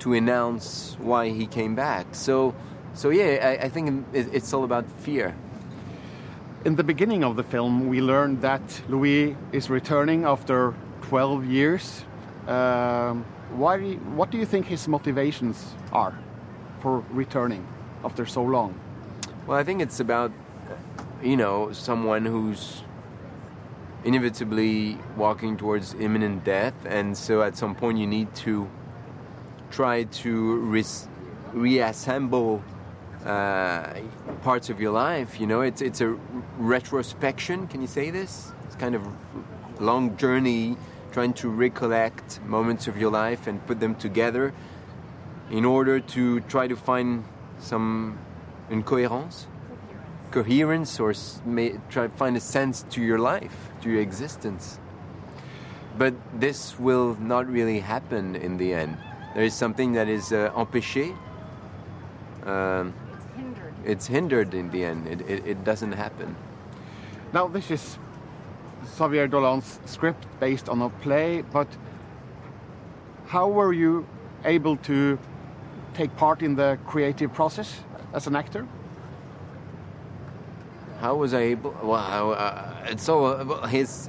to 0.00 0.14
announce 0.14 0.96
why 1.00 1.30
he 1.30 1.46
came 1.46 1.74
back. 1.74 2.06
So, 2.12 2.54
so 2.94 3.10
yeah, 3.10 3.58
I, 3.60 3.64
I 3.66 3.68
think 3.68 4.06
it's 4.12 4.52
all 4.52 4.64
about 4.64 4.90
fear. 5.00 5.34
In 6.64 6.76
the 6.76 6.84
beginning 6.84 7.22
of 7.22 7.36
the 7.36 7.44
film, 7.44 7.88
we 7.88 8.00
learned 8.00 8.42
that 8.42 8.82
Louis 8.88 9.36
is 9.52 9.70
returning 9.70 10.24
after 10.24 10.74
12 11.02 11.46
years. 11.46 12.04
Um, 12.48 13.24
why? 13.50 13.78
What 14.16 14.30
do 14.30 14.38
you 14.38 14.46
think 14.46 14.66
his 14.66 14.88
motivations 14.88 15.74
are 15.92 16.18
for 16.80 17.04
returning 17.10 17.66
after 18.04 18.26
so 18.26 18.42
long? 18.42 18.74
Well, 19.46 19.56
I 19.56 19.62
think 19.62 19.80
it's 19.80 20.00
about, 20.00 20.32
you 21.22 21.36
know, 21.36 21.72
someone 21.72 22.26
who's 22.26 22.82
inevitably 24.04 24.98
walking 25.16 25.56
towards 25.56 25.94
imminent 25.94 26.44
death, 26.44 26.74
and 26.84 27.16
so 27.16 27.42
at 27.42 27.56
some 27.56 27.74
point 27.74 27.98
you 27.98 28.06
need 28.06 28.34
to 28.36 28.68
try 29.70 30.04
to 30.04 30.56
re- 30.56 30.84
reassemble 31.52 32.62
uh, 33.24 33.94
parts 34.42 34.70
of 34.70 34.80
your 34.80 34.92
life. 34.92 35.40
You 35.40 35.46
know, 35.46 35.62
it's 35.62 35.82
it's 35.82 36.00
a 36.00 36.16
retrospection. 36.58 37.66
Can 37.66 37.80
you 37.80 37.88
say 37.88 38.10
this? 38.10 38.52
It's 38.66 38.76
kind 38.76 38.94
of 38.94 39.02
a 39.06 39.82
long 39.82 40.16
journey 40.16 40.76
trying 41.12 41.32
to 41.32 41.48
recollect 41.48 42.40
moments 42.44 42.88
of 42.88 42.96
your 42.96 43.10
life 43.10 43.46
and 43.46 43.64
put 43.66 43.80
them 43.80 43.94
together 43.94 44.52
in 45.50 45.64
order 45.64 46.00
to 46.00 46.40
try 46.40 46.68
to 46.68 46.76
find 46.76 47.24
some 47.58 48.18
incoherence. 48.70 49.46
coherence 50.30 51.00
or 51.00 51.14
may, 51.46 51.78
try 51.88 52.06
to 52.08 52.16
find 52.16 52.36
a 52.36 52.40
sense 52.40 52.84
to 52.90 53.00
your 53.00 53.18
life, 53.18 53.70
to 53.80 53.88
your 53.88 54.02
existence. 54.02 54.78
But 55.96 56.14
this 56.34 56.78
will 56.78 57.16
not 57.20 57.46
really 57.46 57.80
happen 57.80 58.36
in 58.36 58.58
the 58.58 58.74
end. 58.74 58.98
There 59.36 59.44
is 59.44 59.52
something 59.52 59.92
that 59.92 60.08
is 60.08 60.32
uh, 60.32 60.50
empêché. 60.56 61.14
Um, 62.46 62.94
it's 63.84 64.06
hindered 64.06 64.54
in 64.54 64.70
the 64.70 64.82
end. 64.82 65.06
It, 65.06 65.20
it, 65.28 65.46
it 65.46 65.62
doesn't 65.62 65.92
happen. 65.92 66.34
Now, 67.34 67.46
this 67.46 67.70
is 67.70 67.98
Xavier 68.96 69.28
Dolan's 69.28 69.78
script 69.84 70.26
based 70.40 70.70
on 70.70 70.80
a 70.80 70.88
play, 70.88 71.42
but 71.52 71.68
how 73.26 73.46
were 73.46 73.74
you 73.74 74.06
able 74.46 74.78
to 74.88 75.18
take 75.92 76.16
part 76.16 76.40
in 76.40 76.54
the 76.56 76.78
creative 76.86 77.30
process 77.34 77.80
as 78.14 78.26
an 78.26 78.36
actor? 78.36 78.66
How 81.00 81.14
was 81.14 81.34
I 81.34 81.40
able? 81.52 81.76
Well, 81.82 81.96
I- 81.96 82.32
uh, 82.32 82.86
it's 82.90 83.02
so 83.02 83.26
uh, 83.26 83.66
his 83.66 84.08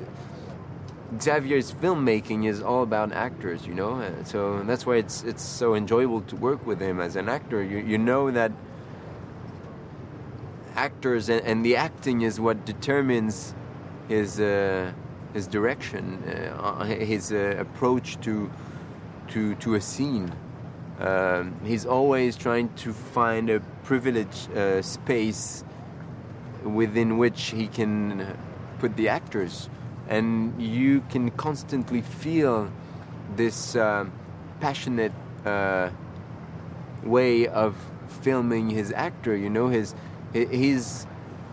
Xavier's 1.22 1.72
filmmaking 1.72 2.46
is 2.46 2.62
all 2.62 2.84
about 2.84 3.12
actors, 3.14 3.66
you 3.66 3.74
know. 3.74 4.02
Uh, 4.02 4.24
so 4.24 4.62
that's 4.64 4.86
why 4.86 4.98
it's 4.98 5.24
it's 5.24 5.44
so 5.44 5.74
enjoyable 5.74 6.22
to 6.22 6.36
work 6.36 6.66
with 6.66 6.80
him 6.82 7.00
as 7.00 7.16
an 7.16 7.30
actor. 7.30 7.64
You 7.64 7.78
you 7.78 7.98
know 7.98 8.30
that 8.32 8.52
actors 10.76 11.30
and, 11.30 11.42
and 11.46 11.66
the 11.66 11.76
acting 11.76 12.22
is 12.22 12.40
what 12.40 12.66
determines 12.66 13.56
his 14.08 14.40
uh, 14.40 14.92
his 15.34 15.48
direction, 15.48 16.24
uh, 16.24 16.84
his 16.84 17.32
uh, 17.32 17.56
approach 17.58 18.20
to 18.22 18.52
to 19.30 19.56
to 19.56 19.76
a 19.76 19.82
scene. 19.82 20.32
Um, 21.00 21.56
he's 21.64 21.86
always 21.86 22.36
trying 22.36 22.70
to 22.76 22.92
find 22.92 23.50
a 23.50 23.60
privileged 23.84 24.52
uh, 24.52 24.82
space 24.82 25.64
within 26.64 27.18
which 27.18 27.52
he 27.52 27.68
can 27.68 28.36
put 28.80 28.96
the 28.96 29.08
actors, 29.10 29.70
and 30.08 30.60
you 30.62 31.02
can 31.10 31.32
constantly 31.32 32.02
feel 32.02 32.70
this 33.36 33.76
uh, 33.76 34.06
passionate 34.60 35.12
uh, 35.46 35.90
way 37.04 37.48
of 37.48 37.76
filming 38.22 38.70
his 38.70 38.92
actor. 38.92 39.36
You 39.36 39.50
know, 39.50 39.68
his 39.68 39.96
he- 40.34 40.46
he's 40.52 41.08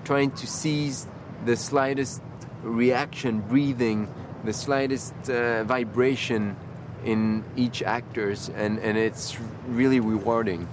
trying 0.04 0.30
to 0.32 0.46
seize 0.46 1.06
the 1.46 1.56
slightest 1.56 2.22
reaction, 2.62 3.40
breathing, 3.48 4.08
the 4.44 4.52
slightest 4.52 5.14
uh, 5.28 5.64
vibration 5.64 6.56
in 7.04 7.44
each 7.56 7.82
actors, 7.82 8.50
and 8.56 8.78
and 8.78 8.96
it's 8.96 9.36
really 9.68 10.00
rewarding. 10.00 10.66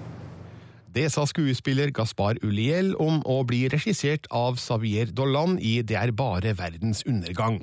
Det 0.96 1.08
sa 1.12 1.24
skuespiller 1.24 1.88
Gaspar 1.96 2.36
Uliel 2.44 2.96
om 3.00 3.22
å 3.24 3.44
bli 3.48 3.70
regissert 3.72 4.28
av 4.28 4.58
Xavier 4.60 5.08
Dolan 5.16 5.56
i 5.60 5.80
Det 5.88 5.96
er 5.96 6.12
bare 6.12 6.52
verdens 6.58 7.04
undergang. 7.08 7.62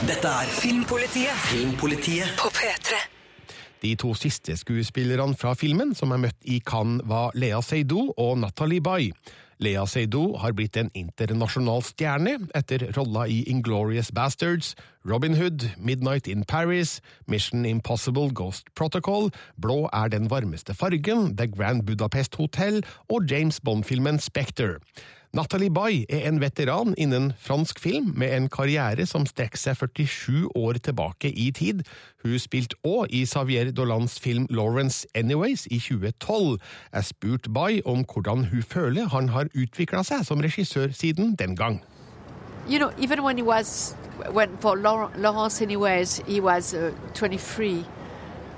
Dette 0.00 0.28
er 0.32 0.48
Filmpolitiet. 0.48 1.40
Filmpolitiet 1.50 2.30
på 2.40 2.48
P3. 2.56 2.96
De 3.82 3.90
to 4.00 4.14
siste 4.16 4.54
skuespillerne 4.56 5.36
fra 5.36 5.52
filmen 5.52 5.92
som 5.96 6.14
er 6.16 6.22
møtt 6.22 6.48
i 6.48 6.56
Cannes, 6.64 7.04
var 7.04 7.36
Lea 7.36 7.60
Seydoux 7.60 8.14
og 8.16 8.38
Natalie 8.40 8.80
Bay. 8.80 9.10
Lea 9.60 9.84
Seydoux 9.84 10.38
har 10.40 10.56
blitt 10.56 10.78
en 10.80 10.88
internasjonal 10.96 11.84
stjerne 11.84 12.38
etter 12.56 12.86
rolla 12.96 13.26
i 13.28 13.42
Inglorious 13.52 14.08
Bastards, 14.16 14.72
Robin 15.04 15.36
Hood, 15.36 15.68
Midnight 15.76 16.32
in 16.32 16.48
Paris, 16.48 17.02
Mission 17.28 17.68
Impossible 17.68 18.32
Ghost 18.32 18.72
Protocol, 18.74 19.28
Blå 19.60 19.82
er 19.92 20.08
den 20.08 20.32
varmeste 20.32 20.72
fargen, 20.72 21.36
The 21.36 21.50
Grand 21.52 21.84
Budapest 21.84 22.40
Hotel 22.40 22.80
og 23.12 23.28
James 23.28 23.60
Bond-filmen 23.60 24.18
Spectre. 24.18 24.78
Natalie 25.32 25.70
Baye 25.70 26.06
er 26.08 26.28
en 26.28 26.40
veteran 26.40 26.94
innen 26.98 27.32
fransk 27.38 27.78
film, 27.80 28.14
med 28.16 28.32
en 28.34 28.48
karriere 28.50 29.04
som 29.06 29.22
strekker 29.26 29.60
seg 29.62 29.76
47 29.78 30.48
år 30.58 30.80
tilbake 30.82 31.30
i 31.30 31.52
tid. 31.54 31.84
Hun 32.24 32.34
spilte 32.42 32.74
òg 32.82 33.14
i 33.14 33.20
Xavier 33.22 33.70
Dolans 33.70 34.18
film 34.18 34.48
Lawrence 34.50 35.06
Anyways 35.14 35.68
i 35.70 35.78
2012. 35.78 36.58
Jeg 36.92 37.04
spurte 37.04 37.50
Baye 37.50 37.86
om 37.86 38.02
hvordan 38.02 38.48
hun 38.50 38.62
føler 38.62 39.06
han 39.14 39.30
har 39.30 39.46
utvikla 39.54 40.02
seg 40.02 40.26
som 40.26 40.42
regissør 40.42 40.90
siden 40.90 41.36
den 41.38 41.54
gang. 41.56 41.78
You 42.66 42.78
know, 42.78 42.90
even 42.98 43.22
when 43.22 43.38
he 43.38 43.44
was 43.46 43.94
when 44.34 44.58
for 44.58 44.74
Lawrence 44.74 45.62
anyways, 45.62 46.18
he 46.26 46.40
was 46.40 46.74
uh, 46.74 46.90
23, 47.14 47.84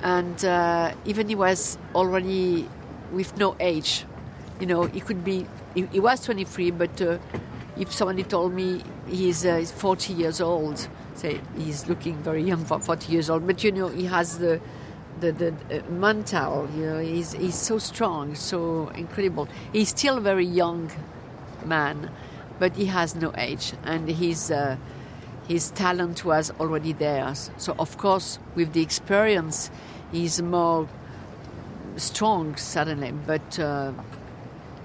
and 0.03 0.43
uh, 0.45 0.93
even 1.05 1.29
he 1.29 1.35
was 1.35 1.79
already 1.95 2.67
with 3.13 3.37
no 3.37 3.57
age. 3.61 4.07
You 4.59 4.67
know, 4.67 4.85
he 4.85 5.01
could 5.01 5.23
be. 5.23 5.45
He, 5.75 5.87
he 5.87 6.01
was 6.01 6.21
23, 6.25 6.71
but 6.73 7.01
uh, 7.01 7.19
if 7.77 7.93
somebody 7.93 8.23
told 8.23 8.53
me 8.53 8.83
he's, 9.09 9.45
uh, 9.45 9.57
he's 9.57 9.71
40 9.71 10.13
years 10.13 10.41
old, 10.41 10.89
say 11.15 11.41
he's 11.57 11.89
looking 11.89 12.17
very 12.23 12.43
young 12.43 12.65
for 12.65 12.79
40 12.79 13.13
years 13.13 13.31
old. 13.31 13.47
But 13.47 13.65
you 13.65 13.73
know, 13.73 13.89
he 13.89 14.05
has 14.07 14.39
the 14.39 14.61
the, 15.21 15.33
the 15.33 15.55
uh, 15.79 15.91
mental. 15.91 16.69
You 16.77 16.87
know, 16.87 16.99
he's 16.99 17.33
he's 17.33 17.55
so 17.55 17.79
strong, 17.79 18.35
so 18.35 18.89
incredible. 18.95 19.49
He's 19.73 19.91
still 19.91 20.19
a 20.19 20.21
very 20.21 20.47
young 20.47 20.91
man, 21.65 22.11
but 22.59 22.77
he 22.77 22.87
has 22.87 23.15
no 23.15 23.33
age, 23.37 23.73
and 23.85 24.09
his 24.09 24.51
uh, 24.51 24.77
his 25.49 25.71
talent 25.71 26.25
was 26.25 26.51
already 26.61 26.93
there. 26.93 27.35
So 27.35 27.75
of 27.79 27.97
course, 27.99 28.39
with 28.55 28.73
the 28.73 28.83
experience, 28.83 29.71
he's 30.11 30.43
more 30.43 30.89
strong 31.97 32.57
suddenly, 32.57 33.13
but 33.13 33.59
uh, 33.59 33.93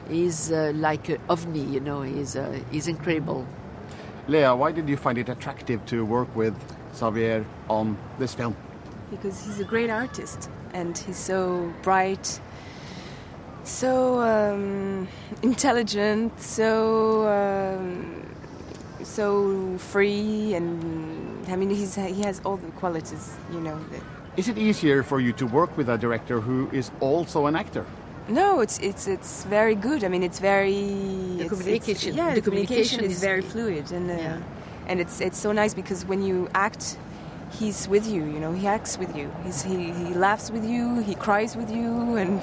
he's 0.10 0.51
uh, 0.51 0.72
like 0.76 1.10
an 1.10 1.20
ovni. 1.30 1.72
You 1.72 1.80
know, 1.80 2.01
he's 2.01 2.36
uh, 2.36 2.60
he's 2.72 2.88
incredible. 2.88 3.45
Lea, 4.28 4.49
why 4.49 4.72
did 4.72 4.89
you 4.89 4.97
find 4.97 5.18
it 5.18 5.30
attractive 5.30 5.86
to 5.86 6.03
work 6.05 6.36
with 6.36 6.55
Xavier 6.93 7.45
on 7.70 7.97
this 8.20 8.34
film? 8.34 8.55
because 9.10 9.45
he's 9.45 9.60
a 9.60 9.64
great 9.64 9.89
artist 9.89 10.49
and 10.74 10.97
he's 10.97 11.18
so 11.18 11.74
bright, 11.82 12.39
so 13.64 14.20
um, 14.20 15.08
intelligent, 15.41 16.39
so 16.39 17.28
um, 17.28 18.26
so 19.03 19.78
free, 19.78 20.53
and 20.55 21.47
I 21.47 21.55
mean 21.55 21.70
he's 21.70 21.95
he 21.95 22.22
has 22.24 22.41
all 22.45 22.58
the 22.58 22.68
qualities, 22.72 23.36
you 23.51 23.62
know. 23.62 23.80
That, 23.91 24.01
Is 24.36 24.49
it 24.49 24.58
easier 24.58 25.03
for 25.03 25.20
you 25.20 25.34
to 25.34 25.47
work 25.47 25.76
with 25.78 25.89
a 25.89 25.97
director 25.97 26.39
who 26.39 26.70
is 26.72 26.91
also 26.99 27.47
an 27.47 27.55
actor? 27.55 27.86
No, 28.30 28.59
it's 28.61 28.78
it's 28.80 29.07
it's 29.07 29.43
very 29.45 29.75
good. 29.75 30.03
I 30.03 30.07
mean, 30.09 30.23
it's 30.23 30.39
very 30.39 30.73
The 30.73 31.45
it's- 31.45 31.49
communication- 31.49 32.09
It's, 32.09 32.17
yeah, 32.17 32.30
the 32.30 32.36
the 32.36 32.41
communication 32.41 32.97
communication 32.99 33.05
is 33.05 33.11
is- 33.17 33.21
very 33.21 33.41
fluid, 33.41 33.91
and 33.91 34.09
uh, 34.11 34.13
Yeah. 34.15 34.38
and 34.89 34.99
it's 34.99 35.21
it's 35.21 35.38
so 35.39 35.51
nice 35.51 35.73
because 35.73 36.05
when 36.05 36.21
you 36.21 36.47
act, 36.53 36.97
he's 37.59 37.88
with 37.88 38.05
you. 38.07 38.23
You 38.23 38.39
know, 38.39 38.51
he 38.53 38.67
acts 38.67 38.97
with 38.97 39.15
you. 39.15 39.30
He's 39.45 39.63
he 39.63 39.91
he 39.91 40.13
laughs 40.13 40.51
with 40.51 40.65
you. 40.65 40.99
He 40.99 41.15
cries 41.15 41.55
with 41.55 41.69
you, 41.71 42.17
and 42.17 42.41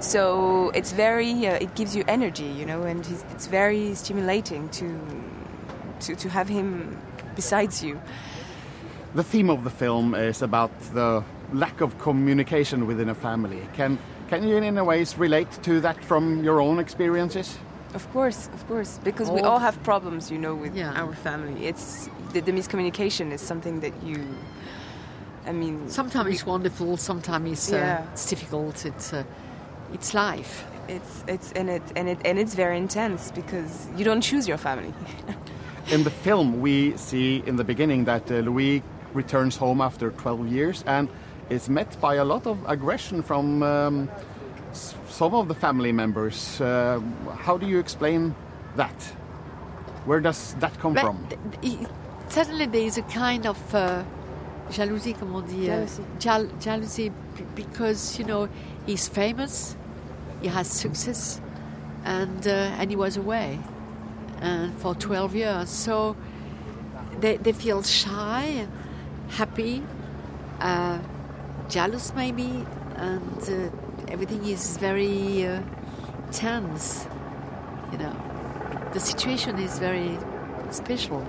so 0.00 0.70
it's 0.74 0.92
very 0.92 1.32
uh, 1.46 1.64
it 1.64 1.74
gives 1.74 1.94
you 1.96 2.04
energy. 2.08 2.48
You 2.60 2.64
know, 2.66 2.82
and 2.82 3.04
he's, 3.06 3.22
it's 3.34 3.46
very 3.46 3.94
stimulating 3.94 4.68
to 4.78 4.86
to 6.06 6.14
to 6.16 6.28
have 6.28 6.48
him 6.48 6.96
besides 7.36 7.82
you. 7.82 8.00
The 9.14 9.22
theme 9.22 9.50
of 9.50 9.62
the 9.64 9.70
film 9.70 10.14
is 10.14 10.42
about 10.42 10.70
the 10.94 11.22
lack 11.52 11.82
of 11.82 11.98
communication 11.98 12.86
within 12.86 13.08
a 13.10 13.14
family. 13.14 13.60
Can 13.76 13.98
can 14.32 14.48
you 14.48 14.56
in 14.56 14.78
a 14.78 14.84
ways 14.84 15.18
relate 15.18 15.50
to 15.62 15.78
that 15.82 16.02
from 16.04 16.42
your 16.42 16.58
own 16.62 16.78
experiences? 16.78 17.58
Of 17.94 18.10
course, 18.14 18.48
of 18.54 18.66
course, 18.66 18.98
because 19.04 19.30
we 19.30 19.40
All- 19.40 19.52
all 19.52 19.58
have 19.58 19.76
problems, 19.82 20.30
you 20.30 20.38
know, 20.38 20.54
with 20.54 20.74
Yeah. 20.74 21.02
our 21.02 21.14
family. 21.14 21.66
It's 21.66 22.08
the, 22.32 22.40
the 22.40 22.52
miscommunication 22.52 23.30
is 23.32 23.42
something 23.42 23.80
that 23.80 23.92
you. 24.02 24.16
I 25.46 25.52
mean, 25.52 25.76
Sometimes 25.88 26.28
it's 26.34 26.46
wonderful, 26.46 26.96
sometimes 26.96 27.50
it's, 27.50 27.72
uh, 27.72 28.12
it's 28.12 28.26
difficult. 28.30 28.86
It's 28.86 29.12
uh, 29.12 29.24
it's 29.92 30.14
life. 30.14 30.64
It's 30.88 31.24
it's 31.26 31.52
and 31.58 31.68
it 31.68 31.82
and 31.96 32.08
it 32.08 32.18
and 32.28 32.38
it's 32.38 32.54
very 32.54 32.76
intense 32.76 33.32
because 33.34 33.72
you 33.98 34.04
don't 34.04 34.22
choose 34.30 34.48
your 34.48 34.58
family. 34.58 34.94
In 35.94 36.04
the 36.04 36.14
film, 36.24 36.62
we 36.62 36.96
see 36.96 37.42
in 37.46 37.56
the 37.56 37.64
beginning 37.64 38.06
that 38.06 38.30
uh, 38.30 38.34
Louis 38.48 38.82
returns 39.14 39.58
home 39.58 39.84
after 39.84 40.10
12 40.10 40.46
years 40.56 40.84
and 40.86 41.08
is 41.50 41.68
met 41.68 42.00
by 42.00 42.14
a 42.16 42.24
lot 42.24 42.46
of 42.46 42.58
aggression 42.66 43.22
from 43.22 43.62
um, 43.62 44.08
some 45.08 45.34
of 45.34 45.48
the 45.48 45.54
family 45.54 45.92
members. 45.92 46.60
Uh, 46.60 47.00
how 47.38 47.56
do 47.58 47.66
you 47.66 47.78
explain 47.78 48.34
that? 48.76 48.94
Where 50.06 50.20
does 50.20 50.54
that 50.60 50.78
come 50.80 50.94
But 50.94 51.02
from? 51.02 51.26
th- 51.28 51.40
th- 51.78 51.88
Suddenly 52.28 52.66
there 52.66 52.86
is 52.86 52.96
a 52.98 53.02
kind 53.02 53.46
of 53.46 53.74
uh, 53.74 54.02
jalousie, 54.70 55.18
comment 55.18 55.44
on 55.44 55.46
dit? 55.50 55.68
uh, 55.68 55.74
Jealousy. 55.76 56.02
jal- 56.18 56.50
jealousy 56.60 57.12
because, 57.54 58.18
you 58.18 58.24
know, 58.24 58.48
he's 58.86 59.06
famous, 59.08 59.76
he 60.40 60.48
has 60.48 60.66
success, 60.66 61.40
and, 62.04 62.46
uh, 62.46 62.50
and 62.80 62.88
he 62.90 62.96
was 62.96 63.16
away 63.18 63.58
and 64.40 64.72
for 64.78 64.94
12 64.94 65.34
years. 65.36 65.68
So 65.68 66.16
they, 67.20 67.36
they 67.36 67.52
feel 67.52 67.82
shy, 67.82 68.66
happy, 69.28 69.82
uh, 70.60 70.98
jealous 71.68 72.12
maybe, 72.14 72.64
and 72.96 73.42
uh, 73.42 74.12
everything 74.12 74.44
is 74.46 74.76
very 74.78 75.46
uh, 75.46 75.60
tense, 76.30 77.06
you 77.90 77.98
know. 77.98 78.14
the 78.92 79.00
situation 79.00 79.58
is 79.58 79.78
very 79.78 80.18
special. 80.70 81.26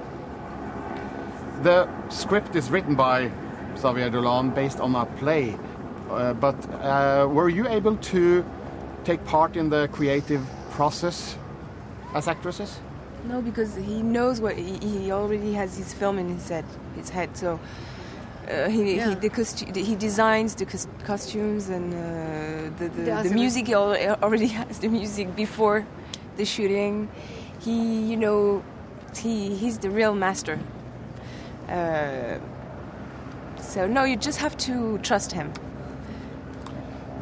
The 1.62 1.88
script 2.10 2.56
is 2.56 2.70
written 2.70 2.96
by 2.96 3.32
Xavier 3.78 4.10
Dolan 4.10 4.52
based 4.52 4.80
on 4.80 4.96
a 4.96 5.06
play, 5.06 5.56
uh, 6.10 6.34
but 6.34 6.56
uh, 6.82 7.28
were 7.30 7.50
you 7.50 7.68
able 7.68 7.96
to 7.98 8.44
take 9.04 9.24
part 9.26 9.56
in 9.56 9.70
the 9.70 9.88
creative 9.92 10.42
process 10.72 11.38
as 12.14 12.28
actresses? 12.28 12.80
No, 13.28 13.42
because 13.42 13.76
he 13.76 14.02
knows 14.02 14.42
what 14.42 14.58
he, 14.58 14.78
he 14.80 15.12
already 15.12 15.54
has 15.54 15.78
his 15.78 15.94
film 15.94 16.20
in 16.20 16.28
his 16.28 16.50
head. 16.50 16.66
His 16.96 17.10
head, 17.10 17.36
so 17.38 17.60
uh, 18.50 18.70
he, 18.70 18.96
Yeah. 18.96 19.10
he, 19.10 19.16
the 19.16 19.30
costu- 19.30 19.76
he 19.76 19.96
designs 19.96 20.56
the 20.56 20.66
cos- 20.66 20.88
costumes 21.06 21.70
and 21.70 21.94
uh, 21.94 21.98
the, 22.80 22.90
the, 22.90 23.06
Does 23.06 23.30
the 23.30 23.36
music. 23.36 23.68
He 23.68 23.76
already 23.76 24.48
has 24.60 24.80
the 24.80 24.90
music 24.90 25.36
before 25.36 25.86
the 26.38 26.46
shooting. 26.46 27.08
He, 27.60 28.02
you 28.12 28.18
know, 28.18 28.64
he 29.16 29.56
he's 29.56 29.78
the 29.78 29.90
real 29.90 30.14
master. 30.16 30.60
Uh, 31.70 32.38
so 33.62 33.88
no, 33.88 34.04
you 34.04 34.16
just 34.18 34.40
have 34.40 34.56
to 34.58 34.98
trust 35.00 35.32
him. 35.32 35.52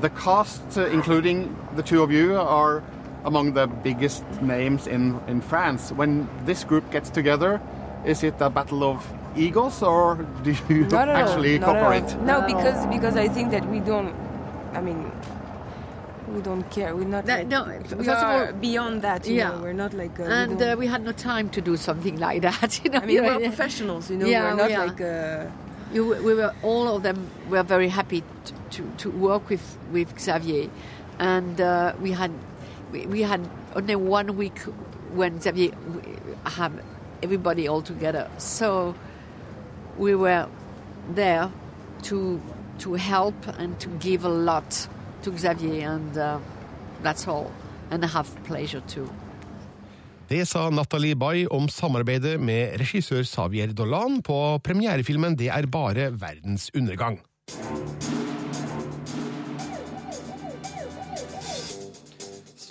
The 0.01 0.09
cast, 0.09 0.78
uh, 0.78 0.88
including 0.88 1.55
the 1.76 1.84
two 1.84 2.01
of 2.01 2.11
you, 2.11 2.36
are 2.36 2.82
among 3.24 3.53
the 3.53 3.67
biggest 3.67 4.24
names 4.41 4.88
in, 4.88 5.19
in 5.28 5.41
France. 5.41 5.91
When 5.91 6.28
this 6.45 6.63
group 6.63 6.89
gets 6.91 7.11
together, 7.11 7.61
is 8.03 8.24
it 8.24 8.34
a 8.39 8.49
battle 8.49 8.84
of 8.84 9.05
egos 9.36 9.82
or 9.84 10.16
do 10.44 10.52
you 10.70 10.84
Not 10.86 11.10
at 11.10 11.16
actually 11.30 11.60
not 11.60 11.76
at 11.76 11.84
all. 11.84 11.92
cooperate? 11.92 12.22
No, 12.24 12.42
because 12.42 12.86
because 12.88 13.16
I 13.16 13.28
think 13.28 13.52
that 13.52 13.68
we 13.70 13.80
don't. 13.80 14.14
I 14.74 14.82
mean, 14.82 15.12
we 16.34 16.42
don't 16.42 16.64
care. 16.72 16.96
We're 16.96 17.06
not. 17.08 17.26
No, 17.26 17.36
like- 17.36 17.48
no, 17.48 17.66
we 17.98 18.06
first 18.06 18.10
of 18.10 18.18
are 18.24 18.48
all- 18.48 18.54
beyond 18.54 19.02
that. 19.02 19.28
You 19.28 19.36
yeah. 19.36 19.50
know, 19.50 19.60
we're 19.62 19.74
not 19.74 19.94
like. 19.94 20.20
Uh, 20.20 20.24
and 20.24 20.58
don't- 20.60 20.74
uh, 20.74 20.76
we 20.78 20.88
had 20.88 21.04
no 21.04 21.12
time 21.12 21.50
to 21.50 21.62
do 21.62 21.76
something 21.78 22.18
like 22.20 22.42
that. 22.50 22.80
You 22.84 22.92
know, 22.92 23.00
I 23.00 23.06
mean, 23.06 23.24
we're 23.24 23.40
Yeah. 23.40 23.48
professionals. 23.48 24.10
You 24.10 24.18
know, 24.18 24.26
Yeah, 24.28 24.44
we're 24.44 24.58
not 24.58 24.70
we 24.70 24.78
like. 24.78 25.02
Uh, 25.02 25.46
You, 25.94 26.06
we 26.24 26.34
were 26.36 26.54
all 26.64 26.88
of 26.96 27.04
them 27.04 27.18
were 27.50 27.64
very 27.64 27.90
happy 27.90 28.24
to, 28.46 28.54
to, 28.76 28.82
to 29.02 29.10
work 29.12 29.50
with, 29.50 29.78
with 29.92 30.08
Xavier, 30.18 30.70
and 31.20 31.60
uh, 31.60 31.92
we 32.00 32.12
had 32.14 32.32
we, 32.94 33.06
we 33.08 33.22
had 33.24 33.42
only 33.76 33.98
one 33.98 34.38
week 34.38 34.58
when 35.14 35.42
Xavier 35.42 35.72
w- 35.72 36.02
had 36.46 36.72
everybody 37.22 37.68
all 37.68 37.82
together. 37.82 38.30
So 38.38 38.96
we 40.02 40.16
were 40.16 40.45
there 41.16 41.49
to 42.04 42.39
to 42.80 42.95
help 42.97 43.36
and 43.60 43.80
to 43.80 43.89
give 44.02 44.26
a 44.26 44.30
lot 44.30 44.89
to 45.24 45.38
Xavier, 45.38 45.88
and 45.93 46.18
uh, 46.18 46.39
that's 47.04 47.28
all, 47.28 47.52
and 47.91 48.04
have 48.04 48.28
pleasure 48.43 48.82
too. 48.88 49.08
Det 50.28 50.45
sa 50.47 50.70
Nathalie 50.70 51.16
Bay 51.16 51.45
om 51.52 51.68
samarbeidet 51.70 52.39
med 52.39 52.80
regissør 52.80 53.24
Xavier 53.28 53.74
Dolan 53.76 54.22
på 54.24 54.60
premierefilmen 54.64 55.36
Det 55.36 55.49
er 55.52 55.68
bare 55.68 56.08
verdens 56.16 56.72
undergang. 56.74 57.20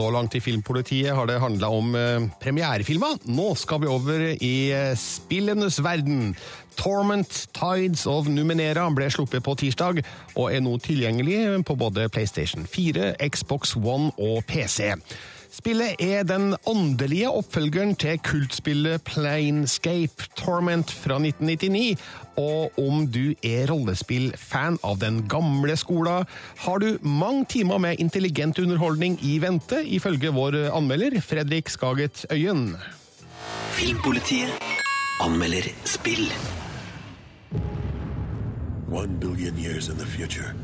Så 0.01 0.07
langt 0.11 0.33
i 0.35 0.41
Filmpolitiet 0.41 1.13
har 1.13 1.27
det 1.29 1.35
handla 1.43 1.69
om 1.69 1.93
premierefilma. 1.93 2.39
premierefilmer. 2.41 3.19
Nå 3.29 3.55
skal 3.55 3.83
vi 3.83 3.89
over 3.93 4.23
i 4.33 4.73
eh, 4.73 4.95
spillenes 4.97 5.77
verden. 5.85 6.31
Torment 6.79 7.49
Tides 7.53 8.07
of 8.09 8.31
Numenera 8.33 8.87
ble 8.97 9.11
sluppet 9.13 9.45
på 9.45 9.53
tirsdag, 9.61 10.01
og 10.39 10.55
er 10.55 10.65
nå 10.65 10.79
tilgjengelig 10.81 11.61
på 11.69 11.77
både 11.77 12.09
PlayStation 12.09 12.65
4, 12.65 13.13
Xbox 13.29 13.77
One 13.77 14.09
og 14.17 14.41
PC. 14.49 14.95
Spillet 15.51 15.99
er 15.99 16.23
den 16.23 16.53
åndelige 16.71 17.31
oppfølgeren 17.35 17.97
til 17.99 18.21
kultspillet 18.23 19.03
Planescape 19.03 20.29
Torment 20.39 20.93
fra 20.95 21.17
1999. 21.19 21.99
Og 22.39 22.79
om 22.79 23.03
du 23.11 23.35
er 23.43 23.67
rollespill-fan 23.67 24.79
av 24.87 25.01
den 25.03 25.25
gamle 25.29 25.75
skolen, 25.77 26.29
har 26.63 26.79
du 26.79 26.99
mange 27.03 27.49
timer 27.51 27.83
med 27.83 27.99
intelligent 27.99 28.59
underholdning 28.63 29.19
i 29.27 29.41
vente, 29.43 29.83
ifølge 29.83 30.31
vår 30.31 30.71
anmelder 30.71 31.19
Fredrik 31.21 31.69
Skaget 31.69 32.25
Øyen. 32.31 32.77
Filmpolitiet 33.75 34.55
anmelder 35.21 35.67
spill. 35.85 36.31
One 38.87 39.19
billion 39.21 39.59
years 39.59 39.89
in 39.89 39.97
the 39.99 40.07
future, 40.07 40.55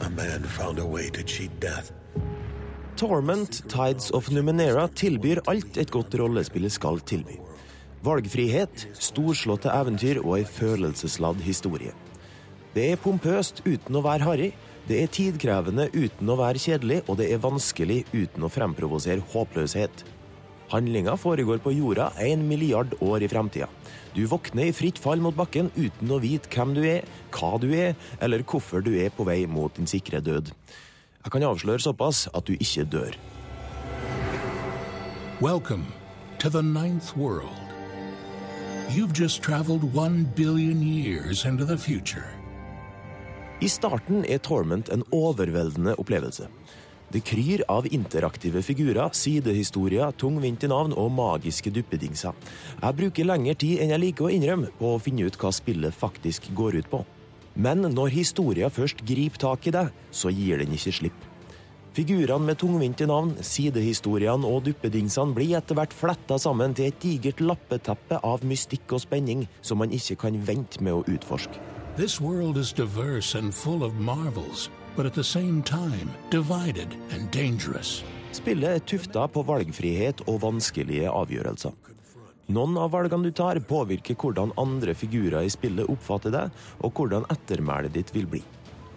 a 0.00 0.08
man 0.08 0.42
found 0.44 0.78
a 0.78 0.86
way 0.86 1.10
to 1.10 1.22
cheat 1.22 1.50
death. 1.60 1.92
Torment 2.96 3.58
Tides 3.68 4.08
of 4.16 4.30
Numenera 4.32 4.86
tilbyr 4.96 5.42
alt 5.50 5.76
et 5.76 5.90
godt 5.92 6.14
rollespill 6.16 6.64
skal 6.72 7.02
tilby. 7.04 7.34
Valgfrihet, 8.06 8.86
storslåtte 8.96 9.68
eventyr 9.68 10.22
og 10.22 10.38
ei 10.38 10.46
følelsesladd 10.48 11.42
historie. 11.44 11.92
Det 12.72 12.86
er 12.94 13.00
pompøst 13.00 13.60
uten 13.66 13.98
å 13.98 14.02
være 14.06 14.24
harry, 14.24 14.48
det 14.88 15.02
er 15.02 15.12
tidkrevende 15.12 15.90
uten 15.92 16.30
å 16.32 16.38
være 16.40 16.62
kjedelig, 16.62 17.02
og 17.04 17.18
det 17.20 17.28
er 17.34 17.42
vanskelig 17.42 17.98
uten 18.14 18.48
å 18.48 18.52
fremprovosere 18.52 19.24
håpløshet. 19.34 20.06
Handlinga 20.72 21.18
foregår 21.20 21.60
på 21.62 21.74
jorda 21.76 22.08
en 22.24 22.48
milliard 22.48 22.96
år 23.04 23.26
i 23.26 23.30
fremtida. 23.30 23.68
Du 24.16 24.24
våkner 24.30 24.70
i 24.70 24.74
fritt 24.74 24.96
fall 25.02 25.20
mot 25.20 25.36
bakken 25.36 25.68
uten 25.76 26.16
å 26.16 26.22
vite 26.22 26.48
hvem 26.48 26.72
du 26.78 26.80
er, 26.88 27.04
hva 27.36 27.52
du 27.60 27.68
er, 27.76 27.92
eller 28.24 28.40
hvorfor 28.40 28.80
du 28.80 28.94
er 28.96 29.12
på 29.12 29.28
vei 29.28 29.42
mot 29.50 29.76
din 29.76 29.90
sikre 29.90 30.24
død. 30.24 30.54
Jeg 31.26 31.32
kan 31.34 31.42
avsløre 31.42 31.82
såpass 31.82 32.28
at 32.38 32.46
du 32.46 32.52
ikke 32.54 32.84
dør. 32.86 33.14
Welcome 35.42 35.86
to 36.38 36.48
the 36.48 36.62
ninth 36.62 37.16
world. 37.18 37.58
You've 38.94 39.12
just 39.12 39.42
traveled 39.42 39.82
one 39.82 40.28
billion 40.36 40.82
years 40.82 41.44
into 41.44 41.64
the 41.64 41.78
future. 41.78 42.30
I 43.60 43.66
starten 43.66 44.24
er 44.28 44.38
Torment 44.38 44.88
en 44.88 45.02
overveldende 45.10 45.96
opplevelse. 45.98 46.46
Det 47.12 47.24
kryr 47.24 47.64
av 47.68 47.86
interaktive 47.90 48.62
figurer, 48.62 49.10
sidehistorier, 49.12 50.12
i 50.62 50.66
navn 50.66 50.92
og 50.92 51.10
magiske 51.10 51.70
duppedingser. 51.70 52.32
Jeg 52.82 52.96
bruker 52.96 53.24
lengre 53.24 53.54
tid 53.54 53.80
enn 53.80 53.90
jeg 53.90 54.00
liker 54.00 54.24
å 54.26 54.30
innrømme 54.30 54.70
på 54.78 54.94
å 54.94 55.02
finne 55.02 55.26
ut 55.26 55.36
hva 55.36 55.50
spillet 55.50 55.94
faktisk 55.94 56.54
går 56.54 56.76
ut 56.76 56.90
på. 56.90 57.04
Men 57.56 57.86
når 57.88 58.12
historien 58.12 58.70
først 58.70 59.00
griper 59.08 59.40
tak 59.40 59.66
i 59.66 59.72
deg, 59.74 59.88
så 60.12 60.32
gir 60.32 60.60
den 60.60 60.76
ikke 60.76 60.92
slipp. 60.92 61.22
Figurene 61.96 62.44
med 62.44 62.58
tungvinte 62.60 63.06
navn, 63.08 63.30
sidehistoriene 63.40 64.44
og 64.44 64.66
duppedingsene 64.66 65.32
blir 65.32 65.54
etter 65.56 65.78
hvert 65.78 65.94
fletta 65.96 66.36
sammen 66.36 66.74
til 66.76 66.90
et 66.90 66.98
digert 67.00 67.40
lappeteppe 67.40 68.18
av 68.20 68.44
mystikk 68.44 68.92
og 68.92 69.00
spenning 69.06 69.46
som 69.64 69.80
man 69.80 69.94
ikke 69.96 70.18
kan 70.26 70.36
vente 70.44 70.84
med 70.84 70.98
å 70.98 71.06
utforske. 71.08 71.56
This 71.96 72.20
world 72.20 72.58
is 72.60 72.74
diverse 72.76 73.34
and 73.34 73.54
full 73.54 73.82
of 73.82 73.96
marvels, 73.96 74.68
but 74.94 75.06
at 75.06 75.14
the 75.14 75.24
same 75.24 75.62
time 75.62 76.12
divided 76.30 76.92
and 77.10 77.30
dangerous. 77.32 78.04
Spillet 78.36 78.68
er 78.76 78.84
tufta 78.84 79.24
på 79.32 79.40
valgfrihet 79.48 80.20
og 80.28 80.42
vanskelige 80.44 81.08
avgjørelser. 81.08 81.85
Noen 82.46 82.76
av 82.78 82.92
valgene 82.94 83.26
du 83.26 83.34
tar, 83.34 83.58
påvirker 83.58 84.14
hvordan 84.14 84.52
andre 84.60 84.94
figurer 84.94 85.42
i 85.42 85.50
spillet 85.50 85.90
oppfatter 85.90 86.30
deg, 86.30 86.54
og 86.86 86.94
hvordan 86.94 87.26
ettermælet 87.34 87.96
ditt 87.96 88.14
vil 88.14 88.28
bli. 88.30 88.42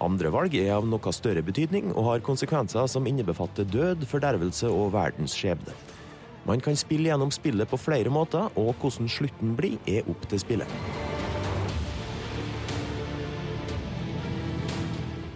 Andre 0.05 0.29
valg 0.31 0.53
er 0.55 0.75
av 0.75 0.85
noe 0.85 1.13
større 1.15 1.41
betydning 1.43 1.89
og 1.95 2.05
har 2.11 2.23
konsekvenser 2.23 2.85
som 2.87 3.09
innebefatter 3.09 3.65
død, 3.65 4.05
fordervelse 4.07 4.69
og 4.69 4.93
verdens 4.93 5.33
skjebne. 5.33 5.73
Man 6.45 6.61
kan 6.61 6.77
spille 6.77 7.09
gjennom 7.09 7.33
spillet 7.33 7.69
på 7.69 7.81
flere 7.81 8.13
måter, 8.13 8.53
og 8.53 8.75
hvordan 8.79 9.09
slutten 9.09 9.57
blir, 9.57 9.81
er 9.89 10.05
opp 10.05 10.29
til 10.29 10.45
spillet. 10.45 11.08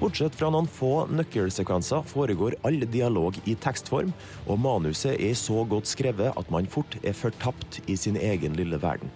Bortsett 0.03 0.33
fra 0.35 0.49
noen 0.51 0.65
få 0.67 1.05
nøkkelsekvenser 1.15 2.01
foregår 2.09 2.57
all 2.67 2.81
dialog 2.91 3.37
i 3.47 3.53
tekstform, 3.55 4.09
og 4.51 4.57
manuset 4.59 5.15
er 5.15 5.35
så 5.39 5.61
godt 5.63 5.87
skrevet 5.87 6.35
at 6.35 6.49
man 6.51 6.65
fort 6.67 6.97
er 7.07 7.15
fortapt 7.15 7.77
i 7.87 7.95
sin 7.95 8.17
egen 8.19 8.57
lille 8.59 8.75
verden. 8.83 9.07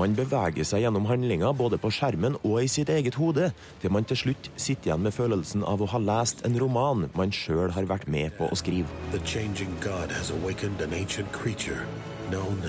Man 0.00 0.14
beveger 0.16 0.64
seg 0.64 0.86
gjennom 0.86 1.04
handlinga 1.10 1.50
både 1.58 1.76
på 1.82 1.90
skjermen 1.92 2.38
og 2.40 2.54
i 2.62 2.70
sitt 2.72 2.88
eget 2.88 3.18
hode, 3.20 3.50
til 3.82 3.92
man 3.92 4.08
til 4.08 4.16
slutt 4.16 4.48
sitter 4.56 4.88
igjen 4.94 5.04
med 5.04 5.12
følelsen 5.12 5.66
av 5.68 5.84
å 5.84 5.90
ha 5.92 6.00
lest 6.00 6.40
en 6.48 6.56
roman 6.62 7.10
man 7.20 7.36
sjøl 7.36 7.74
har 7.76 7.90
vært 7.90 8.08
med 8.08 8.32
på 8.40 8.48
å 8.48 8.56
skrive. 8.56 8.88
The 9.12 9.20
changing 9.28 9.76
god 9.84 10.08
has 10.16 10.32
awakened 10.38 10.80
an 10.80 10.96
ancient 10.96 11.28
creature 11.36 11.84
known 12.30 12.64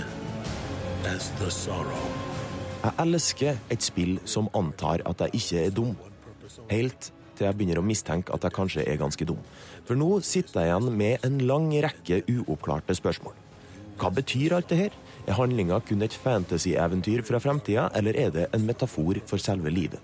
as 1.08 1.32
the 1.40 1.48
Sorrow. 1.48 2.12
Jeg 2.84 3.00
elsker 3.00 3.64
et 3.72 3.88
spill 3.88 4.18
som 4.28 4.52
antar 4.60 5.08
at 5.08 5.24
jeg 5.24 5.40
ikke 5.40 5.66
er 5.70 5.76
dum. 5.80 5.96
Helt 6.68 7.14
til 7.42 7.50
jeg 7.50 7.58
begynner 7.58 7.82
å 7.82 7.86
mistenke 7.86 8.34
at 8.36 8.46
jeg 8.46 8.56
kanskje 8.56 8.86
er 8.86 9.00
ganske 9.02 9.26
dum. 9.26 9.40
For 9.88 9.98
nå 9.98 10.20
sitter 10.26 10.62
jeg 10.62 10.70
igjen 10.70 10.98
med 11.02 11.26
en 11.26 11.42
lang 11.50 11.72
rekke 11.84 12.22
uoppklarte 12.30 12.96
spørsmål. 12.98 13.34
Hva 13.98 14.14
betyr 14.14 14.56
alt 14.58 14.70
det 14.70 14.80
her? 14.80 14.98
Er 15.28 15.38
handlinga 15.38 15.82
kun 15.86 16.02
et 16.06 16.16
fantasy-eventyr 16.24 17.26
fra 17.26 17.42
fremtida, 17.42 17.90
eller 17.98 18.18
er 18.18 18.32
det 18.34 18.48
en 18.54 18.66
metafor 18.66 19.20
for 19.30 19.42
selve 19.42 19.74
livet? 19.74 20.00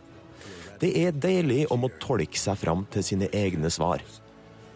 Det 0.82 0.92
er 1.02 1.16
deilig 1.16 1.64
å 1.74 1.78
må 1.82 1.90
tolke 2.02 2.38
seg 2.38 2.60
fram 2.62 2.86
til 2.94 3.06
sine 3.06 3.30
egne 3.34 3.72
svar. 3.74 4.04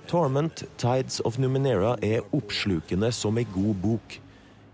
Torment 0.09 0.63
Tides 0.81 1.19
of 1.25 1.37
Numenera 1.37 1.93
er 2.01 2.25
oppslukende 2.33 3.11
som 3.13 3.37
ei 3.37 3.45
god 3.53 3.77
bok. 3.83 4.17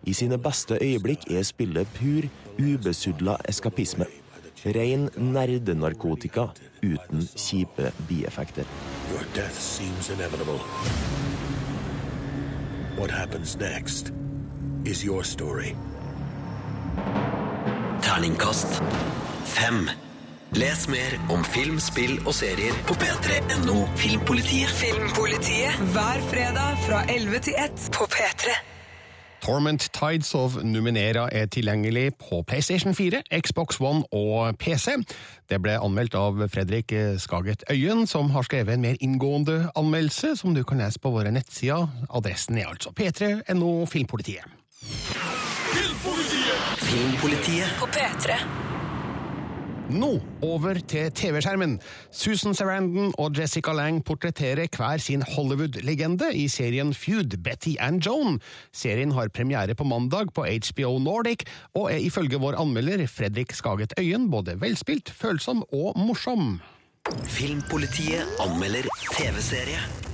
I 0.07 0.15
sine 0.15 0.39
beste 0.39 0.79
øyeblikk 0.79 1.27
er 1.27 1.43
spillet 1.43 1.91
pur, 1.97 2.29
ubesudla 2.57 3.35
eskapisme. 3.51 4.07
Rein 4.67 5.09
nerdenarkotika 5.15 6.49
uten 6.83 7.27
kjipe 7.35 7.91
bieffekter. 8.07 8.65
Your 9.11 9.23
death 9.35 9.59
seems 9.59 10.09
inevitable. 10.09 10.59
What 12.97 13.11
happens 13.11 13.55
next 13.55 14.11
is 14.85 15.05
your 15.05 15.23
story. 15.23 15.75
Terningkast 18.01 18.81
fem. 19.43 19.89
Les 20.51 20.87
mer 20.87 21.19
om 21.29 21.43
film, 21.43 21.79
spill 21.79 22.19
og 22.25 22.33
serier 22.33 22.75
på 22.87 22.95
p3.no 22.95 23.83
Filmpolitiet. 23.95 24.71
Filmpolitiet 24.79 25.83
hver 25.93 26.23
fredag 26.31 26.81
fra 26.87 27.03
11 27.11 27.39
til 27.49 27.61
1 27.65 27.87
på 27.93 28.07
P3. 28.15 28.76
Torment 29.47 29.89
Tides 29.93 30.35
of 30.35 30.57
Numenera 30.63 31.29
er 31.31 31.45
tilgjengelig 31.45 32.17
på 32.19 32.41
PlayStation 32.47 32.95
4, 32.95 33.21
Xbox 33.31 33.79
One 33.79 34.03
og 34.11 34.57
PC. 34.59 34.91
Det 35.47 35.61
ble 35.63 35.77
anmeldt 35.79 36.17
av 36.19 36.41
Fredrik 36.51 36.91
Skaget 37.23 37.63
Øyen, 37.71 38.03
som 38.11 38.33
har 38.35 38.43
skrevet 38.43 38.75
en 38.75 38.83
mer 38.83 38.99
inngående 38.99 39.69
anmeldelse, 39.79 40.35
som 40.35 40.51
du 40.51 40.65
kan 40.67 40.83
lese 40.83 40.99
på 40.99 41.13
våre 41.15 41.31
nettsider. 41.31 41.87
Adressen 42.11 42.59
er 42.59 42.67
altså 42.67 42.91
p3.no 42.91 43.85
Filmpolitiet. 43.87 44.43
Filmpolitiet. 46.83 47.71
På 47.79 47.87
P3. 47.87 48.35
Nå 49.87 50.17
over 50.43 50.79
til 50.83 51.11
TV-skjermen. 51.15 51.77
Susan 52.11 52.55
Sarandon 52.57 53.13
og 53.15 53.37
Jessica 53.39 53.71
Lang 53.71 54.01
portretterer 54.03 54.67
hver 54.67 54.99
sin 54.99 55.23
Hollywood-legende 55.23 56.33
i 56.35 56.47
serien 56.51 56.91
Feud, 56.93 57.37
Betty 57.43 57.77
and 57.79 58.03
Joan. 58.03 58.41
Serien 58.75 59.13
har 59.15 59.31
premiere 59.31 59.75
på 59.75 59.87
mandag 59.87 60.33
på 60.35 60.43
HBO 60.43 60.97
Nordic, 60.99 61.47
og 61.73 61.93
er 61.93 62.03
ifølge 62.03 62.39
vår 62.41 62.59
anmelder 62.59 63.05
Fredrik 63.07 63.55
Skaget 63.55 63.95
Øyen 63.99 64.27
både 64.31 64.57
velspilt, 64.59 65.09
følsom 65.09 65.63
og 65.71 65.95
morsom. 65.95 66.59
Filmpolitiet 67.23 68.27
anmelder 68.43 68.91
TV-serie. 69.15 70.06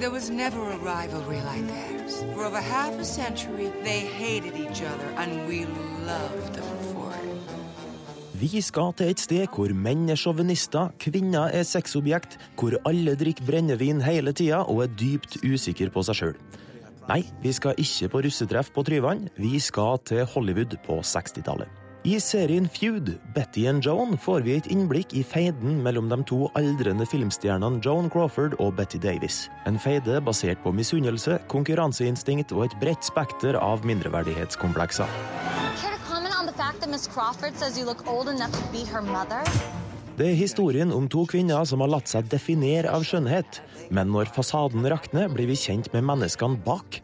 There 0.00 0.10
was 0.10 0.28
never 0.28 0.58
a 0.58 0.76
rivalry 0.76 1.40
like 1.40 1.66
theirs. 1.68 2.24
For 2.34 2.44
over 2.44 2.60
half 2.60 2.98
a 2.98 3.04
century, 3.04 3.70
they 3.84 4.00
hated 4.00 4.56
each 4.56 4.82
other, 4.82 5.08
and 5.16 5.46
we 5.48 5.66
loved 6.06 6.54
them 6.54 6.78
for 6.92 7.10
it. 7.14 7.34
Vi 8.34 8.60
skal 8.60 8.92
til 8.98 9.12
et 9.12 9.20
sted 9.22 9.46
hvor 9.54 9.70
menn 9.70 10.10
er 10.10 10.18
sjåvinister, 10.18 10.90
kvinner 10.98 11.54
er 11.54 11.62
sexobjekt, 11.62 12.34
hvor 12.58 12.74
alle 12.84 13.14
drikker 13.14 13.46
brennevin 13.46 14.02
hele 14.02 14.34
tida 14.34 14.64
og 14.66 14.82
er 14.82 14.90
dypt 14.98 15.38
usikre 15.46 15.88
på 15.94 16.02
seg 16.02 16.18
sjøl. 16.18 16.34
Nei, 17.06 17.22
vi 17.44 17.54
skal 17.54 17.78
ikke 17.78 18.10
på 18.10 18.24
russetreff 18.26 18.74
på 18.74 18.82
Tryvann, 18.82 19.28
vi 19.38 19.60
skal 19.62 20.02
til 20.10 20.26
Hollywood 20.34 20.74
på 20.84 20.98
60-tallet. 21.06 21.83
I 22.04 22.18
serien 22.20 22.66
Feud, 22.68 23.14
Betty 23.32 23.62
and 23.66 23.80
Joan, 23.82 24.18
får 24.20 24.42
vi 24.44 24.58
et 24.58 24.66
innblikk 24.68 25.14
i 25.16 25.22
feiden 25.24 25.78
mellom 25.80 26.10
de 26.10 26.18
to 26.28 26.50
aldrende 26.60 27.06
filmstjernene 27.08 27.78
Joan 27.80 28.10
Crawford 28.12 28.58
og 28.60 28.74
Betty 28.76 28.98
Davis. 29.00 29.46
En 29.64 29.78
feide 29.80 30.18
basert 30.20 30.60
på 30.60 30.68
misunnelse, 30.76 31.38
konkurranseinstinkt 31.48 32.52
og 32.52 32.66
et 32.66 32.76
bredt 32.82 33.08
spekter 33.08 33.56
av 33.56 33.88
mindreverdighetskomplekser. 33.88 35.08
Det 40.20 40.28
er 40.28 40.36
historien 40.42 40.92
om 40.92 41.08
to 41.08 41.24
kvinner 41.32 41.64
som 41.64 41.86
har 41.86 41.94
latt 41.96 42.12
seg 42.12 42.28
definere 42.28 42.92
av 42.92 43.08
skjønnhet, 43.08 43.64
men 43.88 44.12
når 44.12 44.28
fasaden 44.36 44.84
rakner, 44.92 45.32
blir 45.32 45.48
vi 45.48 45.56
kjent 45.56 45.88
med 45.96 46.04
menneskene 46.12 46.60
bak. 46.68 47.00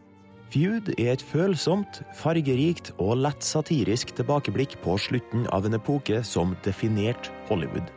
Feud 0.51 0.89
er 0.99 1.13
et 1.13 1.21
følsomt, 1.23 2.01
fargerikt 2.19 2.89
og 2.99 3.21
lett 3.23 3.45
satirisk 3.45 4.09
tilbakeblikk 4.17 4.75
på 4.83 4.97
slutten 4.99 5.45
av 5.55 5.63
en 5.67 5.77
epoke 5.77 6.19
som 6.27 6.57
definerte 6.65 7.31
Hollywood. 7.47 7.87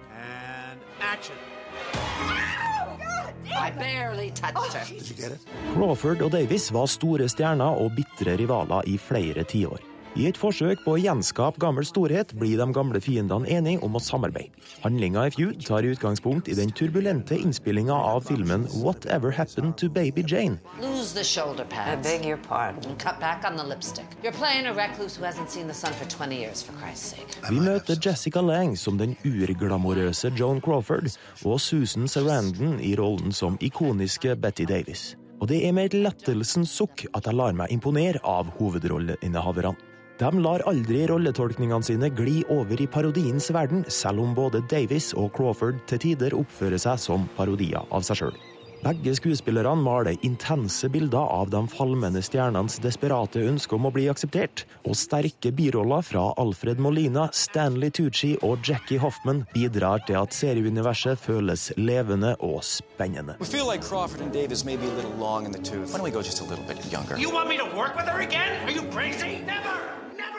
Crawford 5.74 6.22
og 6.22 6.30
Davis 6.36 6.68
var 6.74 6.86
store 6.94 7.26
stjerner 7.32 7.82
og 7.82 7.90
bitre 7.98 8.36
rivaler 8.38 8.86
i 8.86 8.94
flere 9.02 9.42
tiår. 9.50 9.93
I 10.14 10.28
et 10.28 10.36
forsøk 10.38 10.84
på 10.84 10.92
å 10.94 10.98
gjenskape 11.02 11.58
gammel 11.58 11.82
storhet 11.82 12.30
blir 12.38 12.60
de 12.60 12.66
gamle 12.70 13.00
fiendene 13.02 13.48
enige 13.50 13.80
om 13.82 13.96
å 13.98 14.00
samarbeide. 14.02 14.52
Handlinga 14.84 15.24
i 15.26 15.32
Feud 15.34 15.64
tar 15.66 15.86
utgangspunkt 15.88 16.46
i 16.46 16.54
den 16.54 16.70
turbulente 16.70 17.34
innspillinga 17.34 17.94
av 17.94 18.20
filmen 18.28 18.68
Whatever 18.76 19.32
Happened 19.34 19.74
to 19.80 19.88
Baby 19.90 20.22
Jane. 20.22 20.60
Lose 20.78 21.10
the 21.18 21.24
shoulder 21.24 21.64
pads. 21.64 21.98
I 21.98 22.02
beg 22.06 22.28
your 22.28 22.38
pardon. 22.46 22.84
And 22.86 22.98
cut 22.98 23.18
back 23.18 23.42
on 23.42 23.56
the 23.58 23.64
lipstick. 23.66 24.06
You're 24.22 24.36
playing 24.38 24.68
a 24.70 24.74
recluse 24.74 25.16
who 25.16 25.24
hasn't 25.26 25.50
seen 25.50 25.66
the 25.66 25.74
sun 25.74 25.92
for 25.98 26.06
20 26.06 26.36
years, 26.36 26.62
for 26.62 26.78
Christ's 26.78 27.16
sake. 27.16 27.26
Vi 27.50 27.58
møter 27.58 27.98
Jessica 27.98 28.40
Lang 28.40 28.76
som 28.78 29.00
den 29.00 29.16
urglamorøse 29.26 30.30
Joan 30.38 30.60
Crawford, 30.62 31.10
og 31.42 31.58
Susan 31.60 32.06
Sarandon 32.06 32.78
i 32.78 32.94
rollen 32.94 33.34
som 33.34 33.58
ikoniske 33.58 34.36
Betty 34.38 34.68
Davis. 34.70 35.16
Og 35.42 35.50
det 35.50 35.64
er 35.66 35.74
med 35.74 35.90
et 35.90 35.98
lettelsens 36.06 36.70
sukk 36.70 37.02
at 37.10 37.26
jeg 37.26 37.34
lar 37.34 37.58
meg 37.58 37.74
imponere 37.74 38.22
av 38.22 38.54
hovedrolleinnehaverne. 38.60 39.74
De 40.14 40.30
lar 40.38 40.62
aldri 40.70 41.00
rolletolkningene 41.10 41.82
sine 41.82 42.10
gli 42.14 42.36
over 42.54 42.78
i 42.78 42.86
parodiens 42.86 43.50
verden, 43.54 43.82
selv 43.90 44.22
om 44.22 44.34
både 44.36 44.62
Davis 44.70 45.10
og 45.18 45.32
Crawford 45.34 45.80
til 45.90 46.04
tider 46.06 46.36
oppfører 46.38 46.78
seg 46.78 47.00
som 47.02 47.26
parodier 47.34 47.82
av 47.90 48.06
seg 48.06 48.22
sjøl. 48.22 48.36
Begge 48.84 49.14
skuespillerne 49.16 49.80
maler 49.80 50.18
intense 50.26 50.88
bilder 50.92 51.30
av 51.32 51.48
de 51.50 51.62
falmende 51.72 52.20
stjernenes 52.20 52.76
desperate 52.84 53.40
ønske 53.40 53.78
om 53.78 53.86
å 53.88 53.92
bli 53.94 54.10
akseptert, 54.12 54.66
og 54.84 54.98
sterke 55.00 55.48
biroller 55.56 56.04
fra 56.04 56.26
Alfred 56.42 56.82
Molina, 56.84 57.30
Stanley 57.32 57.88
Tucci 57.96 58.34
og 58.44 58.60
Jackie 58.68 59.00
Hoffman 59.00 59.46
bidrar 59.54 60.04
til 60.04 60.20
at 60.20 60.36
serieuniverset 60.36 61.16
føles 61.16 61.70
levende 61.80 62.34
og 62.44 62.60
spennende. 62.68 63.38
Like 63.40 63.80
Crawford 63.88 64.20
and 64.20 64.32
Davis 64.32 64.66
may 64.66 64.76
be 64.76 64.84
a 64.84 64.94
little 64.94 65.16
long 65.18 65.46
in 65.46 65.52
the 65.52 65.58
tooth. 65.58 65.88
Why 65.90 65.98
don't 65.98 66.04
we 66.04 66.10
go 66.10 66.20
just 66.20 66.42
a 66.42 66.44
little 66.44 66.64
bit 66.68 66.76
younger? 66.92 67.16
You 67.16 67.32
want 67.32 67.48
me 67.48 67.56
to 67.56 67.64
work 67.64 67.96
with 67.96 68.04
her 68.04 68.20
again? 68.20 68.60
Are 68.68 68.70
you 68.70 68.82
crazy? 68.92 69.40
Never! 69.46 69.80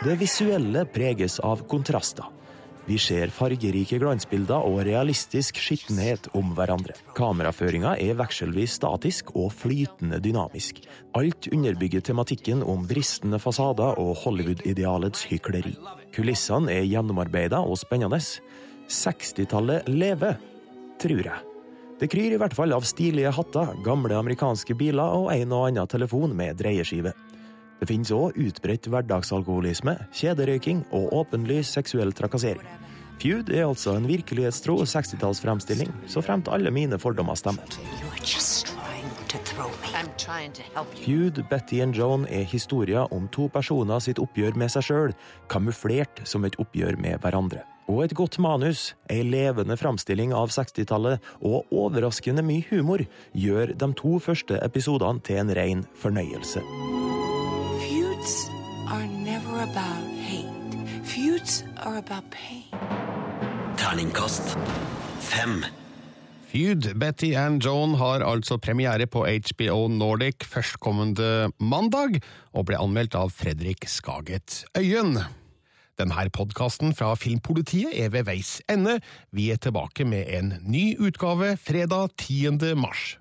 Det 0.04 0.16
visuelle 0.22 0.86
preges 0.86 1.40
av 1.40 1.66
kontraster. 1.68 2.26
Vi 2.86 3.00
ser 3.02 3.32
fargerike 3.34 3.98
glansbilder 3.98 4.68
og 4.68 4.84
realistisk 4.86 5.58
skittenhet 5.58 6.28
om 6.38 6.52
hverandre. 6.54 6.94
Kameraføringa 7.18 7.96
er 8.02 8.18
vekselvis 8.20 8.76
statisk 8.78 9.32
og 9.34 9.50
flytende 9.58 10.20
dynamisk. 10.22 10.84
Alt 11.18 11.50
underbygger 11.50 12.06
tematikken 12.06 12.62
om 12.62 12.86
bristende 12.86 13.40
fasader 13.42 13.98
og 14.02 14.14
Hollywood-idealets 14.22 15.26
hykleri. 15.32 15.74
Kulissene 16.14 16.78
er 16.78 16.86
gjennomarbeida 16.86 17.64
og 17.66 17.80
spennende. 17.82 18.22
60-tallet 18.86 19.90
lever, 19.90 20.38
tror 21.02 21.26
jeg. 21.26 21.42
Det 21.96 22.10
kryr 22.12 22.36
i 22.36 22.38
hvert 22.38 22.54
fall 22.54 22.76
av 22.76 22.86
stilige 22.86 23.32
hatter, 23.34 23.72
gamle 23.86 24.18
amerikanske 24.20 24.76
biler 24.78 25.16
og 25.16 25.32
en 25.34 25.54
og 25.56 25.70
annen 25.72 25.90
telefon 25.90 26.36
med 26.38 26.60
dreieskive. 26.60 27.16
Det 27.80 27.90
finnes 27.90 28.12
òg 28.16 28.38
utbredt 28.40 28.88
hverdagsalkoholisme, 28.92 29.98
kjederøyking 30.16 30.86
og 30.96 31.12
åpenlys 31.22 31.74
seksuell 31.76 32.16
trakassering. 32.16 32.64
Feud 33.20 33.50
er 33.50 33.66
altså 33.66 33.96
en 33.96 34.08
virkelighetstro 34.10 34.78
60-tallsfremstilling, 34.84 35.92
så 36.08 36.24
fremt 36.24 36.50
alle 36.52 36.72
mine 36.72 37.00
fordommer 37.00 37.38
stemmer. 37.40 37.64
Feud, 41.06 41.44
Betty 41.50 41.80
and 41.84 41.96
Joan 41.96 42.26
er 42.30 42.44
historier 42.44 43.14
om 43.14 43.30
to 43.32 43.48
personer 43.52 44.04
sitt 44.04 44.20
oppgjør 44.20 44.60
med 44.60 44.72
seg 44.74 44.88
sjøl, 44.90 45.16
kamuflert 45.52 46.24
som 46.28 46.46
et 46.48 46.60
oppgjør 46.62 47.00
med 47.00 47.20
hverandre. 47.24 47.64
Og 47.92 48.02
et 48.02 48.16
godt 48.18 48.40
manus, 48.42 48.96
ei 49.14 49.22
levende 49.22 49.78
framstilling 49.78 50.34
av 50.34 50.50
60-tallet 50.54 51.22
og 51.46 51.70
overraskende 51.70 52.42
mye 52.46 52.66
humor 52.72 53.06
gjør 53.38 53.76
de 53.78 53.92
to 54.00 54.18
første 54.18 54.58
episodene 54.66 55.22
til 55.22 55.44
en 55.44 55.54
rein 55.54 55.86
fornøyelse. 56.02 56.64
Are 59.56 59.64
about 59.64 60.04
hate. 60.20 60.52
Feuds 61.04 61.64
are 61.78 61.98
about 61.98 62.26
pain. 62.30 62.68
Terningkast 63.78 64.58
fem. 65.20 65.64
Feud, 66.52 67.00
Betty 67.00 67.32
and 67.40 67.64
Joan 67.64 67.96
har 67.96 68.20
altså 68.28 68.58
premiere 68.58 69.08
på 69.08 69.24
HBO 69.24 69.88
Nordic 69.88 70.44
førstkommende 70.44 71.54
mandag, 71.60 72.20
og 72.52 72.68
ble 72.68 72.82
anmeldt 72.84 73.16
av 73.16 73.32
Fredrik 73.32 73.88
Skaget 73.88 74.66
Øyen. 74.76 75.22
Denne 75.96 76.28
podkasten 76.36 76.92
fra 76.92 77.14
Filmpolitiet 77.16 77.96
er 77.96 78.12
ved 78.12 78.28
veis 78.28 78.58
ende. 78.68 79.00
Vi 79.32 79.54
er 79.56 79.62
tilbake 79.64 80.04
med 80.04 80.28
en 80.36 80.58
ny 80.68 80.98
utgave 81.00 81.56
fredag 81.56 82.12
10. 82.20 82.76
mars. 82.76 83.16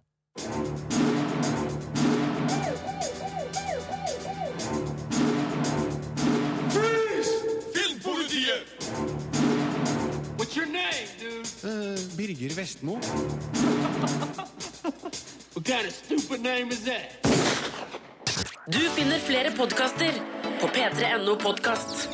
Dude? 11.65 11.99
Birger 12.17 12.55
Vestmo. 12.55 12.99
What 15.55 15.65
kind 15.65 15.87
of 15.87 15.93
stupid 15.93 16.43
name 16.43 16.69
is 16.69 16.85
that? 16.85 17.27
Du 18.67 18.79
finner 18.79 19.19
flere 19.19 19.51
podkaster 19.51 20.13
på 20.61 20.67
p3.no 20.67 21.37
podkast. 21.37 22.09